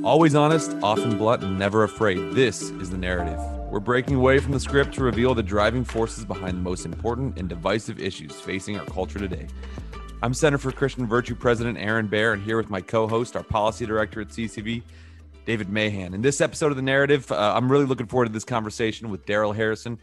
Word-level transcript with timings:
Always 0.00 0.34
honest, 0.34 0.76
often 0.82 1.16
blunt, 1.16 1.44
and 1.44 1.56
never 1.56 1.84
afraid. 1.84 2.32
This 2.32 2.62
is 2.62 2.90
the 2.90 2.96
narrative. 2.98 3.38
We're 3.70 3.78
breaking 3.78 4.16
away 4.16 4.40
from 4.40 4.50
the 4.50 4.58
script 4.58 4.94
to 4.94 5.04
reveal 5.04 5.32
the 5.32 5.44
driving 5.44 5.84
forces 5.84 6.24
behind 6.24 6.56
the 6.56 6.62
most 6.62 6.84
important 6.84 7.38
and 7.38 7.48
divisive 7.48 8.00
issues 8.00 8.32
facing 8.40 8.76
our 8.76 8.84
culture 8.86 9.20
today. 9.20 9.46
I'm 10.20 10.34
Center 10.34 10.58
for 10.58 10.72
Christian 10.72 11.06
Virtue 11.06 11.36
President 11.36 11.78
Aaron 11.78 12.08
Baer, 12.08 12.32
and 12.32 12.42
here 12.42 12.56
with 12.56 12.68
my 12.68 12.80
co 12.80 13.06
host, 13.06 13.36
our 13.36 13.44
policy 13.44 13.86
director 13.86 14.20
at 14.20 14.28
CCV, 14.28 14.82
David 15.44 15.68
Mahan. 15.68 16.14
In 16.14 16.22
this 16.22 16.40
episode 16.40 16.72
of 16.72 16.76
The 16.76 16.82
Narrative, 16.82 17.30
uh, 17.30 17.52
I'm 17.54 17.70
really 17.70 17.86
looking 17.86 18.06
forward 18.06 18.26
to 18.26 18.32
this 18.32 18.44
conversation 18.44 19.08
with 19.08 19.24
Darrell 19.24 19.52
Harrison. 19.52 19.98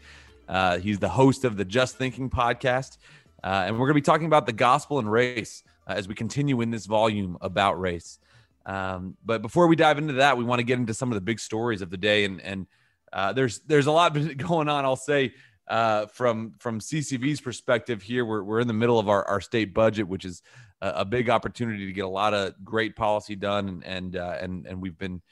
Uh, 0.48 0.78
he's 0.78 0.98
the 0.98 1.10
host 1.10 1.44
of 1.44 1.58
the 1.58 1.64
Just 1.64 1.98
Thinking 1.98 2.30
podcast, 2.30 2.96
uh, 3.44 3.64
and 3.66 3.74
we're 3.74 3.86
going 3.86 3.90
to 3.90 3.94
be 3.94 4.02
talking 4.02 4.26
about 4.26 4.46
the 4.46 4.52
gospel 4.52 4.98
and 4.98 5.12
race 5.12 5.62
uh, 5.86 5.92
as 5.92 6.08
we 6.08 6.14
continue 6.14 6.62
in 6.62 6.70
this 6.70 6.86
volume 6.86 7.36
about 7.42 7.78
race. 7.78 8.18
Um, 8.66 9.16
but 9.24 9.42
before 9.42 9.66
we 9.66 9.76
dive 9.76 9.98
into 9.98 10.14
that, 10.14 10.36
we 10.36 10.44
want 10.44 10.58
to 10.58 10.64
get 10.64 10.78
into 10.78 10.94
some 10.94 11.10
of 11.10 11.14
the 11.14 11.20
big 11.20 11.40
stories 11.40 11.82
of 11.82 11.90
the 11.90 11.96
day, 11.96 12.24
and 12.24 12.40
and 12.40 12.66
uh, 13.12 13.32
there's 13.32 13.60
there's 13.60 13.86
a 13.86 13.92
lot 13.92 14.10
going 14.36 14.68
on. 14.68 14.84
I'll 14.84 14.96
say 14.96 15.34
uh, 15.68 16.06
from 16.06 16.54
from 16.58 16.80
CCV's 16.80 17.40
perspective 17.40 18.02
here, 18.02 18.24
we're 18.24 18.42
we're 18.42 18.60
in 18.60 18.68
the 18.68 18.74
middle 18.74 18.98
of 18.98 19.08
our, 19.08 19.24
our 19.26 19.40
state 19.40 19.72
budget, 19.72 20.06
which 20.06 20.24
is 20.24 20.42
a, 20.80 20.88
a 20.96 21.04
big 21.04 21.30
opportunity 21.30 21.86
to 21.86 21.92
get 21.92 22.04
a 22.04 22.08
lot 22.08 22.34
of 22.34 22.54
great 22.64 22.96
policy 22.96 23.36
done, 23.36 23.68
and 23.68 23.84
and 23.84 24.16
uh, 24.16 24.36
and, 24.40 24.66
and 24.66 24.82
we've 24.82 24.98
been 24.98 25.22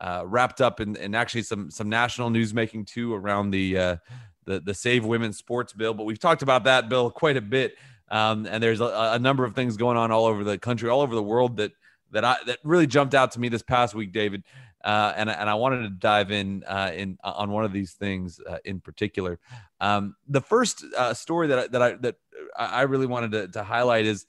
uh, 0.00 0.22
wrapped 0.24 0.60
up 0.60 0.80
in, 0.80 0.96
in 0.96 1.14
actually 1.14 1.42
some 1.42 1.70
some 1.70 1.88
national 1.88 2.30
news 2.30 2.54
making 2.54 2.84
too 2.84 3.12
around 3.12 3.50
the 3.50 3.76
uh, 3.76 3.96
the 4.44 4.60
the 4.60 4.74
Save 4.74 5.04
Women's 5.04 5.36
Sports 5.36 5.72
bill. 5.72 5.94
But 5.94 6.04
we've 6.04 6.18
talked 6.18 6.42
about 6.42 6.64
that 6.64 6.88
bill 6.88 7.10
quite 7.10 7.36
a 7.36 7.42
bit, 7.42 7.76
um, 8.08 8.46
and 8.46 8.62
there's 8.62 8.80
a, 8.80 9.10
a 9.14 9.18
number 9.18 9.44
of 9.44 9.54
things 9.54 9.76
going 9.76 9.96
on 9.96 10.10
all 10.10 10.26
over 10.26 10.44
the 10.44 10.58
country, 10.58 10.88
all 10.88 11.00
over 11.00 11.14
the 11.14 11.22
world 11.22 11.56
that 11.56 11.72
that 12.12 12.24
I 12.24 12.36
that 12.46 12.58
really 12.64 12.86
jumped 12.86 13.14
out 13.14 13.32
to 13.32 13.40
me 13.40 13.48
this 13.48 13.62
past 13.62 13.94
week, 13.94 14.12
David. 14.12 14.42
Uh, 14.84 15.12
and 15.16 15.28
and 15.28 15.50
I 15.50 15.54
wanted 15.54 15.82
to 15.82 15.90
dive 15.90 16.30
in 16.30 16.62
uh, 16.64 16.92
in 16.94 17.18
uh, 17.24 17.32
on 17.36 17.50
one 17.50 17.64
of 17.64 17.72
these 17.72 17.92
things 17.92 18.40
uh, 18.48 18.58
in 18.64 18.80
particular. 18.80 19.40
Um, 19.80 20.14
the 20.28 20.40
first 20.40 20.84
uh, 20.96 21.14
story 21.14 21.48
that 21.48 21.58
I, 21.58 21.66
that 21.68 21.82
I 21.82 21.92
that 21.94 22.16
I 22.56 22.82
really 22.82 23.06
wanted 23.06 23.32
to, 23.32 23.48
to 23.48 23.64
highlight 23.64 24.06
is 24.06 24.26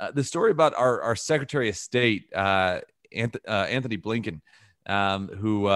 uh, 0.00 0.10
the 0.10 0.24
story 0.24 0.50
about 0.50 0.74
our 0.74 1.00
our 1.02 1.14
Secretary 1.14 1.68
of 1.68 1.76
State 1.76 2.24
Antony 2.34 3.96
Blinken, 3.96 4.40
um, 4.86 5.28
who 5.28 5.68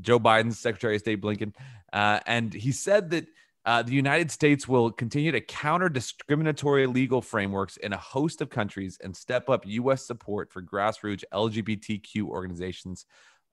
Joe 0.00 0.20
Biden's 0.20 0.60
Secretary 0.60 0.94
of 0.94 1.00
State 1.00 1.20
Blinken, 1.20 1.52
and 1.92 2.54
he 2.54 2.70
said 2.70 3.10
that 3.10 3.26
uh, 3.68 3.82
the 3.82 3.92
United 3.92 4.30
States 4.30 4.66
will 4.66 4.90
continue 4.90 5.30
to 5.30 5.42
counter 5.42 5.90
discriminatory 5.90 6.86
legal 6.86 7.20
frameworks 7.20 7.76
in 7.76 7.92
a 7.92 7.98
host 7.98 8.40
of 8.40 8.48
countries 8.48 8.98
and 9.04 9.14
step 9.14 9.50
up 9.50 9.66
U.S. 9.66 10.06
support 10.06 10.50
for 10.50 10.62
grassroots 10.62 11.22
LGBTQ 11.34 12.22
organizations 12.22 13.04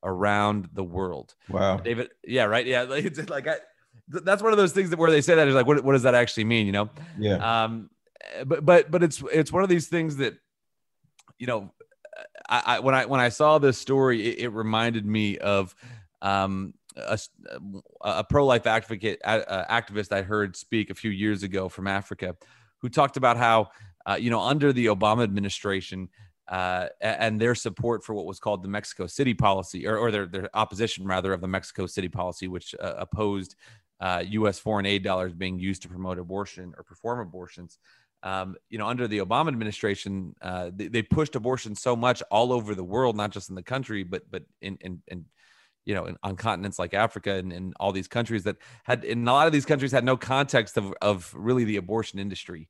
around 0.03 0.69
the 0.71 0.85
world. 0.85 1.35
Wow, 1.49 1.75
David. 1.75 2.11
Yeah, 2.25 2.45
right. 2.45 2.65
Yeah, 2.65 2.85
it's 2.89 3.29
like 3.29 3.45
I, 3.45 3.57
that's 4.07 4.41
one 4.41 4.53
of 4.53 4.57
those 4.57 4.71
things 4.71 4.89
that 4.91 4.99
where 4.99 5.11
they 5.11 5.19
say 5.19 5.35
that 5.35 5.49
is 5.49 5.53
like, 5.53 5.67
what, 5.67 5.83
what 5.83 5.91
does 5.91 6.03
that 6.03 6.15
actually 6.15 6.45
mean? 6.45 6.65
You 6.65 6.71
know? 6.71 6.89
Yeah. 7.19 7.65
Um, 7.65 7.89
but 8.45 8.63
but 8.63 8.89
but 8.89 9.03
it's 9.03 9.21
it's 9.33 9.51
one 9.51 9.63
of 9.63 9.69
these 9.69 9.89
things 9.89 10.15
that, 10.15 10.35
you 11.37 11.47
know, 11.47 11.73
I, 12.47 12.61
I 12.65 12.79
when 12.79 12.95
I 12.95 13.05
when 13.05 13.19
I 13.19 13.27
saw 13.27 13.57
this 13.57 13.77
story, 13.77 14.25
it, 14.25 14.45
it 14.45 14.49
reminded 14.53 15.05
me 15.05 15.39
of 15.39 15.75
um 16.21 16.73
a, 16.97 17.19
a 18.01 18.23
pro-life 18.23 18.67
advocate 18.67 19.19
uh, 19.23 19.65
activist 19.69 20.11
I 20.11 20.21
heard 20.21 20.55
speak 20.55 20.89
a 20.89 20.95
few 20.95 21.11
years 21.11 21.43
ago 21.43 21.69
from 21.69 21.87
Africa, 21.87 22.35
who 22.79 22.89
talked 22.89 23.17
about 23.17 23.37
how 23.37 23.69
uh, 24.05 24.17
you 24.19 24.29
know 24.29 24.41
under 24.41 24.71
the 24.73 24.87
Obama 24.87 25.23
administration 25.23 26.09
uh, 26.47 26.87
and 27.01 27.39
their 27.39 27.55
support 27.55 28.03
for 28.03 28.13
what 28.13 28.25
was 28.25 28.39
called 28.39 28.63
the 28.63 28.69
Mexico 28.69 29.07
City 29.07 29.33
policy, 29.33 29.87
or, 29.87 29.97
or 29.97 30.11
their 30.11 30.25
their 30.27 30.49
opposition 30.53 31.05
rather 31.05 31.33
of 31.33 31.41
the 31.41 31.47
Mexico 31.47 31.85
City 31.85 32.09
policy, 32.09 32.47
which 32.47 32.75
uh, 32.79 32.93
opposed 32.97 33.55
U.S. 34.01 34.59
Uh, 34.59 34.61
foreign 34.61 34.85
aid 34.85 35.03
dollars 35.03 35.33
being 35.33 35.59
used 35.59 35.81
to 35.83 35.89
promote 35.89 36.19
abortion 36.19 36.73
or 36.77 36.83
perform 36.83 37.19
abortions. 37.19 37.79
Um, 38.23 38.55
you 38.69 38.79
know, 38.79 38.87
under 38.87 39.07
the 39.07 39.19
Obama 39.19 39.49
administration, 39.49 40.35
uh, 40.41 40.71
they, 40.73 40.87
they, 40.87 41.03
pushed 41.03 41.35
abortion 41.35 41.75
so 41.75 41.95
much 41.95 42.23
all 42.31 42.51
over 42.51 42.73
the 42.73 42.83
world, 42.83 43.15
not 43.15 43.29
just 43.29 43.49
in 43.49 43.55
the 43.55 43.61
country, 43.61 44.03
but 44.03 44.23
but 44.31 44.43
in 44.61 44.77
in, 44.81 45.01
in 45.07 45.25
you 45.85 45.93
know, 45.93 46.13
on 46.23 46.35
continents 46.35 46.79
like 46.79 46.93
Africa 46.93 47.33
and, 47.33 47.53
and 47.53 47.73
all 47.79 47.91
these 47.91 48.07
countries 48.07 48.43
that 48.43 48.57
had, 48.83 49.03
in 49.03 49.27
a 49.27 49.31
lot 49.31 49.47
of 49.47 49.53
these 49.53 49.65
countries 49.65 49.91
had 49.91 50.03
no 50.03 50.17
context 50.17 50.77
of, 50.77 50.93
of 51.01 51.31
really 51.35 51.63
the 51.63 51.77
abortion 51.77 52.19
industry. 52.19 52.67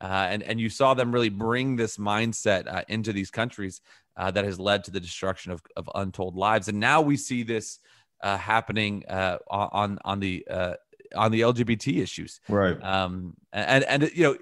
Uh, 0.00 0.26
and, 0.28 0.42
and 0.42 0.60
you 0.60 0.68
saw 0.68 0.92
them 0.92 1.12
really 1.12 1.28
bring 1.28 1.76
this 1.76 1.96
mindset 1.96 2.66
uh, 2.66 2.82
into 2.88 3.12
these 3.12 3.30
countries 3.30 3.80
uh, 4.16 4.30
that 4.30 4.44
has 4.44 4.58
led 4.58 4.84
to 4.84 4.90
the 4.90 5.00
destruction 5.00 5.52
of, 5.52 5.62
of 5.76 5.88
untold 5.94 6.36
lives. 6.36 6.68
And 6.68 6.80
now 6.80 7.00
we 7.00 7.16
see 7.16 7.44
this 7.44 7.78
uh, 8.22 8.36
happening 8.36 9.04
uh, 9.08 9.38
on, 9.48 9.98
on 10.04 10.20
the, 10.20 10.46
uh, 10.50 10.74
on 11.14 11.30
the 11.30 11.42
LGBT 11.42 12.02
issues. 12.02 12.40
Right. 12.48 12.82
Um, 12.82 13.34
and, 13.52 13.84
and, 13.84 14.10
you 14.12 14.24
know, 14.24 14.36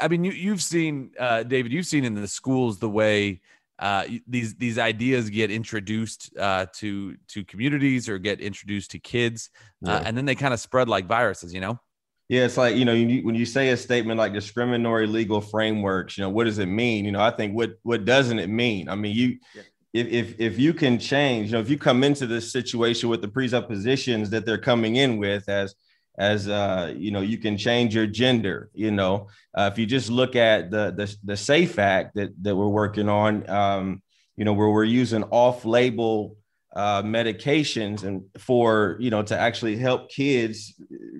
I 0.00 0.08
mean, 0.08 0.24
you, 0.24 0.32
you've 0.32 0.62
seen, 0.62 1.12
David, 1.18 1.72
you've 1.72 1.86
seen 1.86 2.04
in 2.04 2.14
the 2.14 2.28
schools 2.28 2.78
the 2.78 2.90
way, 2.90 3.40
uh, 3.78 4.04
these 4.26 4.54
these 4.54 4.78
ideas 4.78 5.28
get 5.30 5.50
introduced 5.50 6.36
uh, 6.38 6.66
to 6.76 7.16
to 7.28 7.44
communities 7.44 8.08
or 8.08 8.18
get 8.18 8.40
introduced 8.40 8.90
to 8.92 8.98
kids, 8.98 9.50
uh, 9.86 10.02
and 10.04 10.16
then 10.16 10.24
they 10.24 10.34
kind 10.34 10.54
of 10.54 10.60
spread 10.60 10.88
like 10.88 11.06
viruses. 11.06 11.52
You 11.52 11.60
know. 11.60 11.80
Yeah, 12.28 12.44
it's 12.44 12.56
like 12.56 12.76
you 12.76 12.84
know 12.84 12.92
you, 12.92 13.24
when 13.24 13.34
you 13.34 13.46
say 13.46 13.68
a 13.70 13.76
statement 13.76 14.18
like 14.18 14.32
discriminatory 14.32 15.06
legal 15.06 15.40
frameworks, 15.40 16.16
you 16.16 16.24
know 16.24 16.30
what 16.30 16.44
does 16.44 16.58
it 16.58 16.66
mean? 16.66 17.04
You 17.04 17.12
know, 17.12 17.20
I 17.20 17.30
think 17.30 17.54
what 17.54 17.74
what 17.82 18.04
doesn't 18.04 18.38
it 18.38 18.48
mean? 18.48 18.88
I 18.88 18.94
mean, 18.94 19.14
you 19.14 19.38
yeah. 19.54 19.62
if 19.92 20.06
if 20.08 20.40
if 20.40 20.58
you 20.58 20.72
can 20.72 20.98
change, 20.98 21.48
you 21.48 21.52
know, 21.52 21.60
if 21.60 21.68
you 21.68 21.78
come 21.78 22.02
into 22.02 22.26
this 22.26 22.50
situation 22.50 23.10
with 23.10 23.20
the 23.20 23.28
presuppositions 23.28 24.30
that 24.30 24.46
they're 24.46 24.58
coming 24.58 24.96
in 24.96 25.18
with 25.18 25.48
as 25.48 25.74
as 26.18 26.48
uh, 26.48 26.92
you 26.96 27.10
know 27.10 27.20
you 27.20 27.38
can 27.38 27.56
change 27.56 27.94
your 27.94 28.06
gender 28.06 28.70
you 28.72 28.90
know 28.90 29.28
uh, 29.56 29.68
if 29.72 29.78
you 29.78 29.86
just 29.86 30.10
look 30.10 30.36
at 30.36 30.70
the, 30.70 30.92
the 30.96 31.14
the 31.24 31.36
safe 31.36 31.78
act 31.78 32.14
that 32.14 32.30
that 32.42 32.56
we're 32.56 32.68
working 32.68 33.08
on 33.08 33.48
um, 33.50 34.02
you 34.36 34.44
know 34.44 34.52
where 34.52 34.70
we're 34.70 34.84
using 34.84 35.22
off-label 35.24 36.36
uh, 36.74 37.02
medications 37.02 38.04
and 38.04 38.22
for 38.38 38.96
you 39.00 39.10
know 39.10 39.22
to 39.22 39.38
actually 39.38 39.76
help 39.76 40.10
kids 40.10 40.74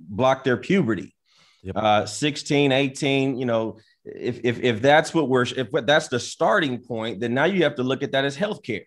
block 0.08 0.44
their 0.44 0.56
puberty 0.56 1.14
yep. 1.62 1.76
uh, 1.76 2.06
16 2.06 2.72
18 2.72 3.38
you 3.38 3.46
know 3.46 3.78
if, 4.04 4.40
if 4.44 4.60
if 4.60 4.82
that's 4.82 5.12
what 5.12 5.28
we're 5.28 5.46
if 5.56 5.68
that's 5.84 6.08
the 6.08 6.20
starting 6.20 6.78
point 6.78 7.20
then 7.20 7.34
now 7.34 7.44
you 7.44 7.62
have 7.64 7.74
to 7.74 7.82
look 7.82 8.02
at 8.02 8.12
that 8.12 8.24
as 8.24 8.36
healthcare 8.36 8.84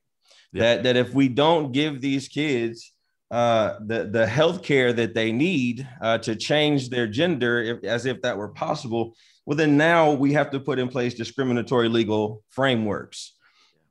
yep. 0.53 0.53
that 0.53 0.83
that 0.83 0.95
if 0.95 1.13
we 1.13 1.27
don't 1.27 1.71
give 1.71 2.01
these 2.01 2.27
kids 2.27 2.93
uh, 3.31 3.75
the 3.85 4.05
the 4.05 4.25
health 4.25 4.63
care 4.63 4.91
that 4.91 5.13
they 5.13 5.31
need 5.31 5.87
uh, 6.01 6.17
to 6.19 6.35
change 6.35 6.89
their 6.89 7.07
gender, 7.07 7.61
if, 7.61 7.83
as 7.83 8.05
if 8.05 8.21
that 8.21 8.37
were 8.37 8.49
possible. 8.49 9.15
Well, 9.45 9.57
then 9.57 9.77
now 9.77 10.11
we 10.11 10.33
have 10.33 10.51
to 10.51 10.59
put 10.59 10.79
in 10.79 10.89
place 10.89 11.13
discriminatory 11.13 11.89
legal 11.89 12.43
frameworks. 12.49 13.33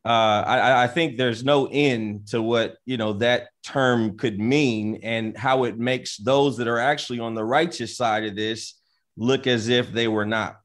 Uh, 0.04 0.44
I, 0.46 0.84
I, 0.84 0.86
think 0.86 1.18
there's 1.18 1.44
no 1.44 1.66
end 1.66 2.28
to 2.28 2.40
what 2.40 2.76
you 2.86 2.96
know 2.96 3.14
that 3.14 3.48
term 3.64 4.16
could 4.16 4.38
mean 4.38 5.00
and 5.02 5.36
how 5.36 5.64
it 5.64 5.76
makes 5.76 6.16
those 6.16 6.56
that 6.58 6.68
are 6.68 6.78
actually 6.78 7.18
on 7.18 7.34
the 7.34 7.44
righteous 7.44 7.96
side 7.96 8.24
of 8.24 8.36
this 8.36 8.74
look 9.16 9.46
as 9.46 9.68
if 9.68 9.92
they 9.92 10.08
were 10.08 10.24
not. 10.24 10.60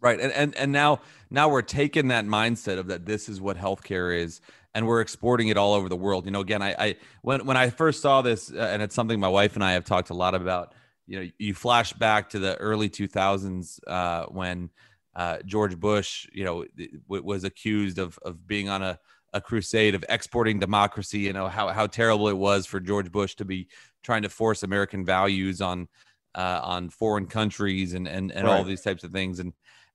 Right, 0.00 0.18
and 0.18 0.32
and 0.32 0.56
and 0.56 0.72
now 0.72 1.00
now 1.34 1.48
we're 1.48 1.62
taking 1.62 2.08
that 2.08 2.24
mindset 2.24 2.78
of 2.78 2.86
that 2.86 3.04
this 3.04 3.28
is 3.28 3.40
what 3.40 3.56
healthcare 3.56 4.16
is 4.16 4.40
and 4.74 4.86
we're 4.86 5.00
exporting 5.00 5.48
it 5.48 5.56
all 5.56 5.72
over 5.72 5.88
the 5.88 5.96
world. 5.96 6.24
You 6.24 6.32
know, 6.32 6.40
again, 6.40 6.60
I, 6.62 6.74
I 6.78 6.96
when 7.22 7.46
when 7.46 7.56
I 7.56 7.70
first 7.70 8.02
saw 8.02 8.22
this, 8.22 8.52
uh, 8.52 8.56
and 8.56 8.82
it's 8.82 8.94
something 8.94 9.18
my 9.20 9.28
wife 9.28 9.54
and 9.54 9.64
I 9.64 9.72
have 9.72 9.84
talked 9.84 10.10
a 10.10 10.14
lot 10.14 10.34
about. 10.34 10.74
You 11.06 11.20
know, 11.20 11.30
you 11.38 11.54
flash 11.54 11.92
back 11.92 12.30
to 12.30 12.38
the 12.38 12.56
early 12.56 12.88
2000s 12.88 13.78
uh, 13.86 14.24
when 14.26 14.70
uh, 15.14 15.38
George 15.44 15.78
Bush, 15.78 16.26
you 16.32 16.44
know, 16.44 16.64
w- 17.08 17.22
was 17.22 17.44
accused 17.44 17.98
of 17.98 18.18
of 18.22 18.46
being 18.46 18.68
on 18.68 18.82
a 18.82 18.98
a 19.32 19.40
crusade 19.40 19.94
of 19.94 20.04
exporting 20.08 20.58
democracy. 20.58 21.20
You 21.20 21.32
know 21.32 21.46
how 21.46 21.68
how 21.68 21.86
terrible 21.86 22.28
it 22.28 22.36
was 22.36 22.66
for 22.66 22.80
George 22.80 23.12
Bush 23.12 23.34
to 23.36 23.44
be 23.44 23.68
trying 24.02 24.22
to 24.22 24.28
force 24.28 24.62
American 24.62 25.04
values 25.04 25.60
on 25.60 25.88
uh, 26.34 26.60
on 26.62 26.90
foreign 26.90 27.26
countries 27.26 27.94
and 27.94 28.08
and 28.08 28.32
and 28.32 28.46
right. 28.46 28.56
all 28.56 28.64
these 28.64 28.82
types 28.82 29.04
of 29.04 29.12
things. 29.12 29.38
And 29.38 29.52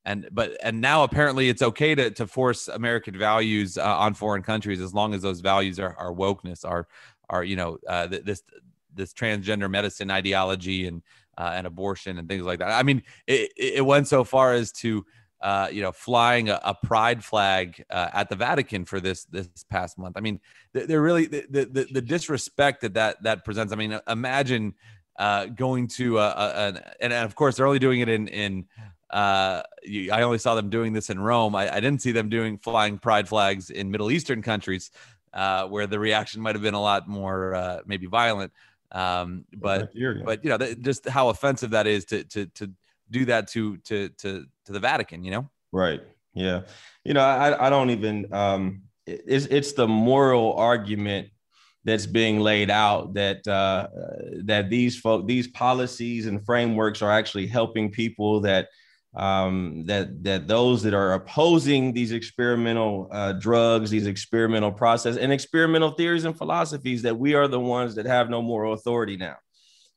and 0.09 0.27
but 0.31 0.57
and 0.63 0.81
now 0.81 1.03
apparently 1.03 1.49
it's 1.49 1.61
okay 1.61 1.93
to 1.93 2.09
to 2.09 2.25
force 2.25 2.67
American 2.67 3.15
values 3.15 3.77
uh, 3.77 3.83
on 3.83 4.15
foreign 4.15 4.41
countries 4.41 4.81
as 4.81 4.91
long 4.91 5.13
as 5.13 5.21
those 5.21 5.39
values 5.39 5.79
are, 5.79 5.95
are 5.99 6.11
wokeness, 6.11 6.65
are 6.65 6.87
are 7.29 7.43
you 7.43 7.55
know 7.55 7.77
uh, 7.87 8.07
this 8.07 8.41
this 8.95 9.13
transgender 9.13 9.69
medicine 9.69 10.09
ideology 10.09 10.87
and 10.87 11.03
uh, 11.37 11.51
and 11.53 11.67
abortion 11.67 12.17
and 12.17 12.27
things 12.27 12.43
like 12.43 12.57
that. 12.57 12.71
I 12.71 12.81
mean, 12.81 13.03
it, 13.27 13.51
it 13.55 13.85
went 13.85 14.07
so 14.07 14.23
far 14.23 14.53
as 14.53 14.71
to 14.73 15.05
uh, 15.41 15.67
you 15.71 15.83
know 15.83 15.91
flying 15.91 16.49
a, 16.49 16.59
a 16.63 16.73
pride 16.73 17.23
flag 17.23 17.85
uh, 17.91 18.09
at 18.11 18.29
the 18.29 18.35
Vatican 18.35 18.85
for 18.85 18.99
this 18.99 19.25
this 19.25 19.47
past 19.69 19.99
month. 19.99 20.17
I 20.17 20.21
mean, 20.21 20.39
they're 20.73 21.03
really 21.03 21.27
the, 21.27 21.45
the 21.49 21.87
the 21.91 22.01
disrespect 22.01 22.81
that 22.81 22.95
that 22.95 23.21
that 23.21 23.45
presents. 23.45 23.71
I 23.71 23.75
mean, 23.75 23.99
imagine 24.07 24.73
uh, 25.19 25.45
going 25.45 25.87
to 25.87 26.17
a, 26.17 26.29
a, 26.29 26.67
an, 26.67 26.79
and 26.99 27.13
of 27.13 27.35
course 27.35 27.57
they're 27.57 27.67
only 27.67 27.77
doing 27.77 27.99
it 27.99 28.09
in 28.09 28.27
in 28.29 28.65
uh, 29.09 29.63
I 30.11 30.21
only 30.21 30.37
saw 30.37 30.55
them 30.55 30.69
doing 30.69 30.93
this 30.93 31.09
in 31.09 31.19
Rome. 31.19 31.55
I, 31.55 31.73
I, 31.73 31.79
didn't 31.79 32.01
see 32.01 32.11
them 32.11 32.29
doing 32.29 32.59
flying 32.59 32.99
pride 32.99 33.27
flags 33.27 33.71
in 33.71 33.89
Middle 33.89 34.11
Eastern 34.11 34.43
countries. 34.43 34.91
uh, 35.33 35.67
where 35.67 35.87
the 35.87 35.99
reaction 35.99 36.41
might 36.41 36.55
have 36.55 36.61
been 36.61 36.73
a 36.73 36.81
lot 36.81 37.07
more 37.07 37.53
uh, 37.55 37.79
maybe 37.85 38.07
violent. 38.07 38.51
Um, 38.91 39.45
but 39.55 39.91
but 40.25 40.43
you 40.43 40.49
know 40.49 40.57
th- 40.57 40.79
just 40.81 41.07
how 41.07 41.29
offensive 41.29 41.71
that 41.71 41.85
is 41.85 42.05
to 42.05 42.23
to 42.25 42.47
to 42.47 42.71
do 43.11 43.25
that 43.25 43.47
to 43.49 43.77
to 43.77 44.09
to 44.09 44.45
to 44.65 44.71
the 44.71 44.79
Vatican. 44.79 45.23
You 45.23 45.31
know. 45.31 45.49
Right. 45.71 46.01
Yeah. 46.33 46.61
You 47.03 47.13
know, 47.13 47.21
I 47.21 47.67
I 47.67 47.69
don't 47.69 47.91
even 47.91 48.33
um 48.33 48.83
it's 49.05 49.45
it's 49.45 49.73
the 49.73 49.87
moral 49.87 50.53
argument 50.53 51.29
that's 51.85 52.05
being 52.05 52.39
laid 52.39 52.69
out 52.69 53.13
that 53.13 53.47
uh, 53.47 53.87
that 54.45 54.69
these 54.69 54.99
folk 54.99 55.27
these 55.27 55.47
policies 55.47 56.25
and 56.25 56.43
frameworks 56.43 57.01
are 57.01 57.11
actually 57.11 57.47
helping 57.47 57.91
people 57.91 58.41
that 58.41 58.69
um, 59.15 59.85
that 59.85 60.23
that 60.23 60.47
those 60.47 60.83
that 60.83 60.93
are 60.93 61.13
opposing 61.13 61.93
these 61.93 62.11
experimental 62.11 63.07
uh, 63.11 63.33
drugs, 63.33 63.89
these 63.89 64.07
experimental 64.07 64.71
process 64.71 65.17
and 65.17 65.33
experimental 65.33 65.91
theories 65.91 66.25
and 66.25 66.37
philosophies, 66.37 67.01
that 67.01 67.17
we 67.17 67.33
are 67.33 67.47
the 67.47 67.59
ones 67.59 67.95
that 67.95 68.05
have 68.05 68.29
no 68.29 68.41
moral 68.41 68.73
authority 68.73 69.17
now. 69.17 69.35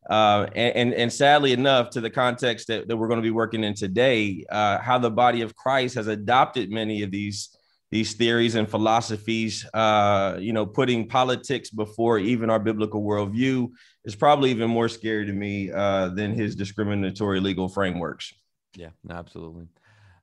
Uh, 0.09 0.47
and, 0.57 0.77
and, 0.77 0.95
and 0.95 1.13
sadly 1.13 1.53
enough, 1.53 1.91
to 1.91 2.01
the 2.01 2.11
context 2.11 2.67
that, 2.67 2.89
that 2.89 2.97
we're 2.97 3.07
going 3.07 3.21
to 3.21 3.23
be 3.23 3.31
working 3.31 3.63
in 3.63 3.73
today, 3.75 4.45
uh, 4.51 4.79
how 4.79 4.99
the 4.99 5.11
body 5.11 5.43
of 5.43 5.55
Christ 5.55 5.95
has 5.95 6.09
adopted 6.09 6.71
many 6.71 7.03
of 7.03 7.11
these 7.11 7.57
these 7.93 8.15
theories 8.15 8.55
and 8.55 8.69
philosophies, 8.69 9.67
uh, 9.75 10.39
you 10.41 10.55
know, 10.55 10.65
putting 10.65 11.07
politics 11.07 11.69
before 11.69 12.19
even 12.19 12.49
our 12.49 12.59
biblical 12.59 13.03
worldview 13.03 13.69
is 14.07 14.17
probably 14.17 14.51
even 14.51 14.71
more 14.71 14.89
scary 14.89 15.27
to 15.27 15.33
me 15.35 15.71
uh, 15.71 16.09
than 16.09 16.33
his 16.33 16.57
discriminatory 16.57 17.39
legal 17.39 17.69
frameworks. 17.69 18.33
Yeah, 18.77 18.91
absolutely. 19.11 19.69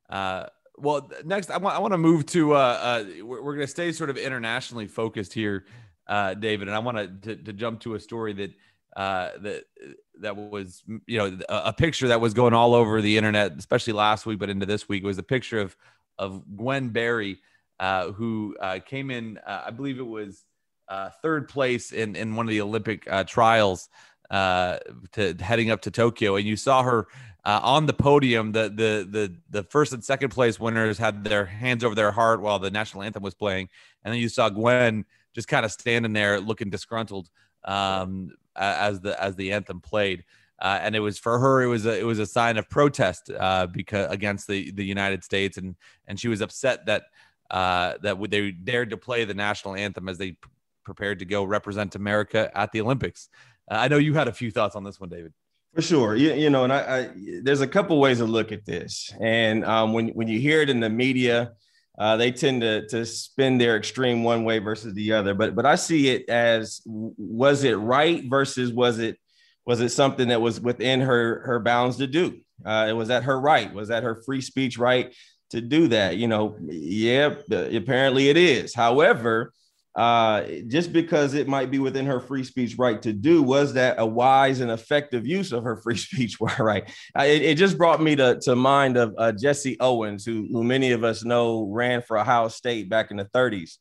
Uh, 0.10 0.46
well, 0.78 1.12
next 1.26 1.52
I 1.52 1.58
want 1.58 1.76
I 1.76 1.80
want 1.80 1.94
to 1.94 1.98
move 1.98 2.26
to 2.28 2.56
uh, 2.56 2.58
uh, 2.58 3.06
we're, 3.24 3.42
we're 3.44 3.56
going 3.56 3.68
to 3.68 3.68
stay 3.68 3.92
sort 3.92 4.10
of 4.10 4.18
internationally 4.18 4.88
focused 4.88 5.34
here, 5.34 5.66
uh, 6.08 6.34
David, 6.34 6.68
and 6.68 6.76
I 6.76 6.80
want 6.80 7.24
to 7.24 7.36
to 7.36 7.54
jump 7.54 7.82
to 7.82 7.96
a 7.96 8.00
story 8.00 8.34
that 8.34 8.54
uh, 8.96 9.30
that 9.42 9.64
that 10.22 10.36
was 10.36 10.84
you 11.06 11.18
know 11.18 11.38
a, 11.50 11.62
a, 11.66 11.74
picture 11.74 12.08
that 12.08 12.22
was 12.22 12.34
going 12.34 12.54
all 12.54 12.74
over 12.74 13.02
the 13.02 13.18
internet, 13.18 13.54
especially 13.58 13.94
last 13.94 14.26
week, 14.26 14.40
but 14.40 14.50
into 14.50 14.66
this 14.66 14.90
week 14.90 15.04
it 15.04 15.08
was 15.08 15.18
a 15.18 15.24
picture 15.24 15.60
of 15.60 15.76
of 16.18 16.44
Gwen 16.56 16.90
Berry, 16.90 17.40
uh, 17.80 18.12
who 18.12 18.56
uh, 18.60 18.80
came 18.86 19.12
in, 19.12 19.38
uh, 19.46 19.64
I 19.68 19.72
believe 19.72 20.00
it 20.00 20.08
was 20.08 20.44
uh, 20.88 21.10
third 21.22 21.48
place 21.48 21.92
in 21.92 22.16
in 22.16 22.36
one 22.36 22.46
of 22.46 22.50
the 22.50 22.62
Olympic 22.62 23.08
uh, 23.10 23.24
trials 23.24 23.90
uh, 24.30 24.78
to 25.14 25.36
heading 25.40 25.72
up 25.72 25.82
to 25.82 25.92
Tokyo, 25.92 26.36
and 26.36 26.46
you 26.46 26.56
saw 26.56 26.84
her 26.84 27.08
uh, 27.46 27.60
on 27.64 27.86
the 27.86 27.94
podium, 27.94 28.52
the 28.52 28.64
the 28.64 29.08
the 29.10 29.36
the 29.50 29.64
first 29.64 29.94
and 29.94 30.04
second 30.04 30.30
place 30.30 30.60
winners 30.60 30.98
had 30.98 31.24
their 31.24 31.46
hands 31.46 31.84
over 31.84 31.96
their 31.96 32.12
heart 32.12 32.42
while 32.42 32.60
the 32.60 32.70
national 32.70 33.04
anthem 33.04 33.24
was 33.24 33.34
playing, 33.34 33.70
and 34.04 34.14
then 34.14 34.22
you 34.22 34.30
saw 34.30 34.50
Gwen 34.50 35.06
just 35.34 35.48
kind 35.48 35.66
of 35.66 35.72
standing 35.72 36.14
there 36.14 36.40
looking 36.40 36.70
disgruntled 36.70 37.30
um, 37.66 38.32
as 38.56 39.00
the 39.00 39.22
as 39.22 39.36
the 39.36 39.54
anthem 39.54 39.82
played. 39.82 40.24
Uh, 40.62 40.78
and 40.82 40.94
it 40.94 41.00
was 41.00 41.18
for 41.18 41.40
her. 41.40 41.62
It 41.62 41.68
was 41.68 41.86
a, 41.86 41.98
it 41.98 42.06
was 42.06 42.20
a 42.20 42.26
sign 42.26 42.58
of 42.58 42.70
protest 42.70 43.32
uh, 43.32 43.68
because 43.68 44.12
against 44.12 44.46
the, 44.46 44.72
the 44.72 44.84
United 44.84 45.24
States, 45.24 45.58
and 45.58 45.76
and 46.08 46.20
she 46.20 46.28
was 46.28 46.42
upset 46.42 46.86
that 46.88 47.04
uh, 47.50 47.94
that 48.04 48.18
they 48.30 48.52
dared 48.52 48.90
to 48.90 48.98
play 48.98 49.24
the 49.24 49.34
national 49.34 49.76
anthem 49.76 50.10
as 50.10 50.18
they 50.18 50.36
prepared 50.84 51.20
to 51.20 51.26
go 51.26 51.44
represent 51.44 51.96
America 51.96 52.52
at 52.54 52.72
the 52.72 52.82
Olympics. 52.82 53.30
I 53.70 53.88
know 53.88 53.98
you 53.98 54.14
had 54.14 54.28
a 54.28 54.34
few 54.34 54.52
thoughts 54.52 54.76
on 54.76 54.84
this 54.84 55.00
one, 55.00 55.10
David. 55.10 55.34
For 55.76 55.82
sure, 55.84 56.16
you, 56.16 56.34
you 56.34 56.50
know, 56.50 56.64
and 56.64 56.74
I, 56.74 56.80
I 56.80 57.10
there's 57.44 57.62
a 57.62 57.68
couple 57.68 58.00
ways 58.00 58.18
to 58.18 58.26
look 58.26 58.52
at 58.52 58.66
this, 58.66 59.14
and 59.22 59.64
um, 59.64 59.94
when 59.94 60.10
when 60.10 60.28
you 60.28 60.40
hear 60.40 60.62
it 60.62 60.70
in 60.70 60.80
the 60.80 60.90
media, 60.90 61.52
uh, 62.00 62.18
they 62.18 62.32
tend 62.32 62.62
to 62.62 62.88
to 62.88 63.06
spin 63.06 63.60
their 63.60 63.78
extreme 63.78 64.24
one 64.24 64.44
way 64.46 64.58
versus 64.58 64.96
the 64.96 65.14
other. 65.14 65.36
But 65.36 65.54
but 65.54 65.68
I 65.68 65.76
see 65.76 66.10
it 66.10 66.28
as 66.28 66.82
was 66.86 67.64
it 67.64 67.76
right 67.76 68.24
versus 68.28 68.74
was 68.74 68.98
it 68.98 69.18
was 69.64 69.80
it 69.80 69.90
something 69.90 70.30
that 70.30 70.42
was 70.42 70.60
within 70.60 71.02
her 71.02 71.42
her 71.46 71.60
bounds 71.60 71.98
to 71.98 72.08
do? 72.08 72.40
Uh, 72.66 72.92
was 72.96 73.10
that 73.10 73.24
her 73.24 73.40
right? 73.40 73.72
Was 73.72 73.90
that 73.90 74.02
her 74.02 74.24
free 74.26 74.42
speech 74.42 74.80
right 74.80 75.14
to 75.52 75.62
do 75.62 75.90
that? 75.90 76.18
You 76.18 76.28
know, 76.28 76.58
yeah, 76.68 77.36
apparently 77.52 78.30
it 78.30 78.38
is. 78.38 78.74
However, 78.74 79.54
uh, 79.96 80.44
just 80.68 80.94
because 80.94 81.34
it 81.34 81.48
might 81.48 81.72
be 81.72 81.80
within 81.80 82.06
her 82.06 82.20
free 82.20 82.44
speech 82.44 82.78
right 82.78 83.02
to 83.02 83.12
do, 83.12 83.42
was 83.42 83.74
that 83.74 83.96
a 84.00 84.06
wise 84.06 84.62
and 84.62 84.72
effective 84.72 85.26
use 85.26 85.52
of 85.52 85.64
her 85.64 85.78
free 85.78 85.98
speech 85.98 86.38
right? 86.60 86.90
It, 87.18 87.42
it 87.42 87.58
just 87.58 87.78
brought 87.78 88.02
me 88.02 88.16
to, 88.16 88.40
to 88.44 88.56
mind 88.56 88.98
of 88.98 89.14
uh, 89.18 89.32
Jesse 89.32 89.78
Owens, 89.80 90.26
who, 90.26 90.48
who 90.52 90.64
many 90.64 90.92
of 90.92 91.04
us 91.04 91.26
know 91.26 91.68
ran 91.72 92.02
for 92.02 92.18
Ohio 92.18 92.48
State 92.48 92.90
back 92.90 93.12
in 93.12 93.18
the 93.18 93.26
30s. 93.26 93.78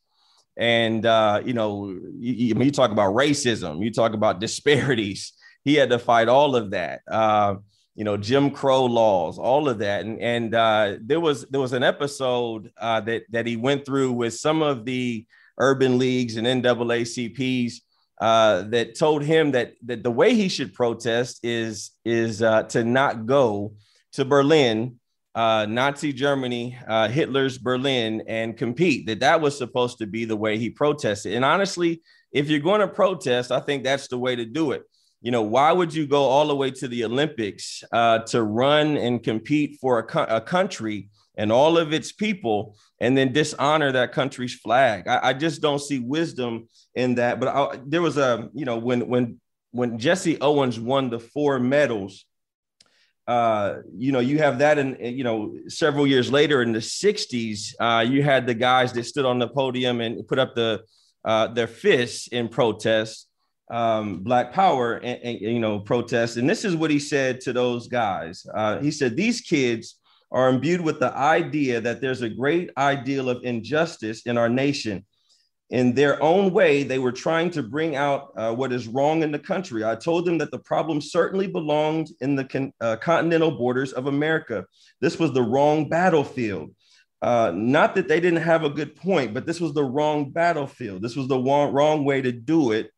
And, 0.57 1.07
uh, 1.07 1.43
you 1.45 1.53
know, 1.53 1.97
you, 2.19 2.55
you, 2.59 2.71
talk 2.73 2.91
about 2.91 3.15
racism, 3.15 3.85
you 3.85 3.93
talk 3.93 4.13
about 4.13 4.41
disparities. 4.41 5.33
He 5.65 5.75
had 5.75 5.91
to 5.91 5.99
fight 5.99 6.29
all 6.29 6.57
of 6.57 6.71
that. 6.73 7.03
Uh, 7.07 7.57
you 7.95 8.05
know, 8.05 8.17
Jim 8.17 8.51
Crow 8.51 8.85
laws, 8.87 9.39
all 9.39 9.69
of 9.69 9.79
that. 9.79 10.05
And, 10.05 10.21
and 10.21 10.55
uh, 10.55 10.97
there 11.01 11.21
was 11.21 11.45
there 11.51 11.61
was 11.61 11.73
an 11.73 11.83
episode 11.83 12.71
uh, 12.81 13.01
that, 13.03 13.25
that 13.31 13.47
he 13.47 13.57
went 13.57 13.85
through 13.85 14.13
with 14.13 14.35
some 14.35 14.63
of 14.63 14.85
the 14.85 15.27
urban 15.59 15.99
leagues 15.99 16.37
and 16.37 16.47
NAACPs 16.47 17.75
uh, 18.21 18.63
that 18.63 18.99
told 18.99 19.23
him 19.23 19.53
that 19.53 19.75
that 19.85 20.03
the 20.03 20.11
way 20.11 20.35
he 20.35 20.49
should 20.49 20.75
protest 20.75 21.41
is 21.43 21.93
is 22.05 22.43
uh, 22.43 22.65
to 22.65 22.85
not 22.85 23.27
go 23.27 23.75
to 24.13 24.25
Berlin, 24.25 24.97
uh, 25.35 25.67
Nazi 25.69 26.13
Germany, 26.13 26.77
uh, 26.89 27.09
Hitler's 27.09 27.59
Berlin, 27.59 28.23
and 28.27 28.57
compete. 28.57 29.07
That 29.07 29.21
that 29.21 29.41
was 29.41 29.57
supposed 29.57 29.99
to 29.99 30.07
be 30.07 30.25
the 30.25 30.37
way 30.37 30.59
he 30.59 30.71
protested. 30.71 31.35
And 31.35 31.45
honestly, 31.45 32.03
if 32.33 32.49
you're 32.49 32.61
going 32.61 32.81
to 32.81 32.89
protest, 32.89 33.53
I 33.53 33.61
think 33.61 33.85
that's 33.85 34.09
the 34.09 34.19
way 34.19 34.35
to 34.37 34.45
do 34.45 34.73
it. 34.73 34.83
You 35.21 35.31
know, 35.31 35.43
why 35.43 35.73
would 35.73 35.93
you 35.93 36.07
go 36.07 36.23
all 36.23 36.47
the 36.47 36.57
way 36.57 36.71
to 36.71 36.89
the 36.89 37.05
Olympics 37.05 37.83
uh, 37.93 38.21
to 38.21 38.43
run 38.43 38.97
and 38.97 39.23
compete 39.23 39.79
for 39.81 39.99
a, 39.99 40.03
co- 40.05 40.27
a 40.29 40.41
country 40.41 41.09
and 41.39 41.51
all 41.53 41.79
of 41.79 41.95
its 41.95 42.13
people 42.13 42.77
and 43.01 43.17
then 43.17 43.33
dishonor 43.33 43.93
that 43.93 44.13
country's 44.13 44.55
flag. 44.55 45.07
I, 45.07 45.29
I 45.29 45.33
just 45.33 45.63
don't 45.63 45.79
see 45.79 46.01
wisdom 46.01 46.69
in 46.95 47.15
that. 47.15 47.41
But 47.41 47.49
I, 47.49 47.79
there 47.87 48.03
was 48.03 48.19
a, 48.19 48.51
you 48.53 48.67
know, 48.67 48.77
when 48.77 49.09
when 49.09 49.41
when 49.71 49.99
Jesse 49.99 50.41
Owens 50.41 50.79
won 50.79 51.09
the 51.09 51.21
four 51.21 51.59
medals, 51.61 52.25
uh, 53.29 53.77
you 53.95 54.11
know, 54.11 54.21
you 54.21 54.39
have 54.39 54.59
that, 54.59 54.79
and 54.79 54.97
you 55.01 55.23
know, 55.23 55.55
several 55.69 56.07
years 56.07 56.33
later 56.33 56.61
in 56.63 56.73
the 56.73 56.81
'60s, 56.81 57.75
uh, 57.79 58.01
you 58.01 58.23
had 58.23 58.47
the 58.47 58.55
guys 58.55 58.93
that 58.95 59.05
stood 59.05 59.25
on 59.25 59.39
the 59.39 59.49
podium 59.49 60.01
and 60.01 60.27
put 60.27 60.39
up 60.39 60.55
the 60.57 60.83
uh, 61.25 61.47
their 61.47 61.67
fists 61.67 62.29
in 62.29 62.49
protest, 62.49 63.29
um, 63.71 64.23
Black 64.23 64.53
Power, 64.53 64.95
and, 64.95 65.23
and, 65.23 65.41
you 65.41 65.61
know, 65.61 65.79
protest. 65.79 66.37
And 66.37 66.49
this 66.51 66.65
is 66.65 66.75
what 66.75 66.91
he 66.91 66.99
said 66.99 67.41
to 67.43 67.53
those 67.53 67.87
guys. 67.87 68.45
Uh, 68.53 68.81
he 68.81 68.91
said, 68.91 69.17
"These 69.17 69.43
kids." 69.43 69.98
Are 70.31 70.49
imbued 70.49 70.81
with 70.81 71.01
the 71.01 71.15
idea 71.17 71.81
that 71.81 72.01
there's 72.01 72.23
a 72.23 72.29
great 72.29 72.71
ideal 72.77 73.29
of 73.29 73.45
injustice 73.45 74.23
in 74.23 74.37
our 74.37 74.49
nation. 74.49 75.05
In 75.71 75.95
their 75.95 76.23
own 76.23 76.53
way, 76.53 76.83
they 76.83 76.99
were 76.99 77.13
trying 77.13 77.51
to 77.51 77.63
bring 77.63 77.95
out 77.95 78.33
uh, 78.37 78.55
what 78.55 78.73
is 78.73 78.89
wrong 78.89 79.23
in 79.23 79.31
the 79.31 79.39
country. 79.39 79.85
I 79.85 79.97
told 79.97 80.25
them 80.25 80.39
that 80.39 80.51
the 80.51 80.59
problem 80.59 81.01
certainly 81.01 81.47
belonged 81.47 82.09
in 82.21 82.37
the 82.37 82.45
con- 82.45 82.73
uh, 82.81 82.97
continental 82.97 83.51
borders 83.51 83.93
of 83.93 84.07
America. 84.07 84.65
This 85.01 85.19
was 85.19 85.33
the 85.33 85.43
wrong 85.43 85.89
battlefield. 85.89 86.75
Uh, 87.21 87.53
not 87.55 87.95
that 87.97 88.09
they 88.09 88.21
didn't 88.21 88.43
have 88.43 88.65
a 88.65 88.71
good 88.71 88.97
point, 88.97 89.35
but 89.35 89.45
this 89.45 89.61
was 89.61 89.75
the 89.75 89.85
wrong 89.85 90.31
battlefield. 90.31 91.03
This 91.03 91.17
was 91.17 91.29
the 91.29 91.39
wrong, 91.39 91.73
wrong 91.73 92.05
way 92.05 92.23
to 92.23 92.33
do 92.33 92.73
it. 92.73 92.91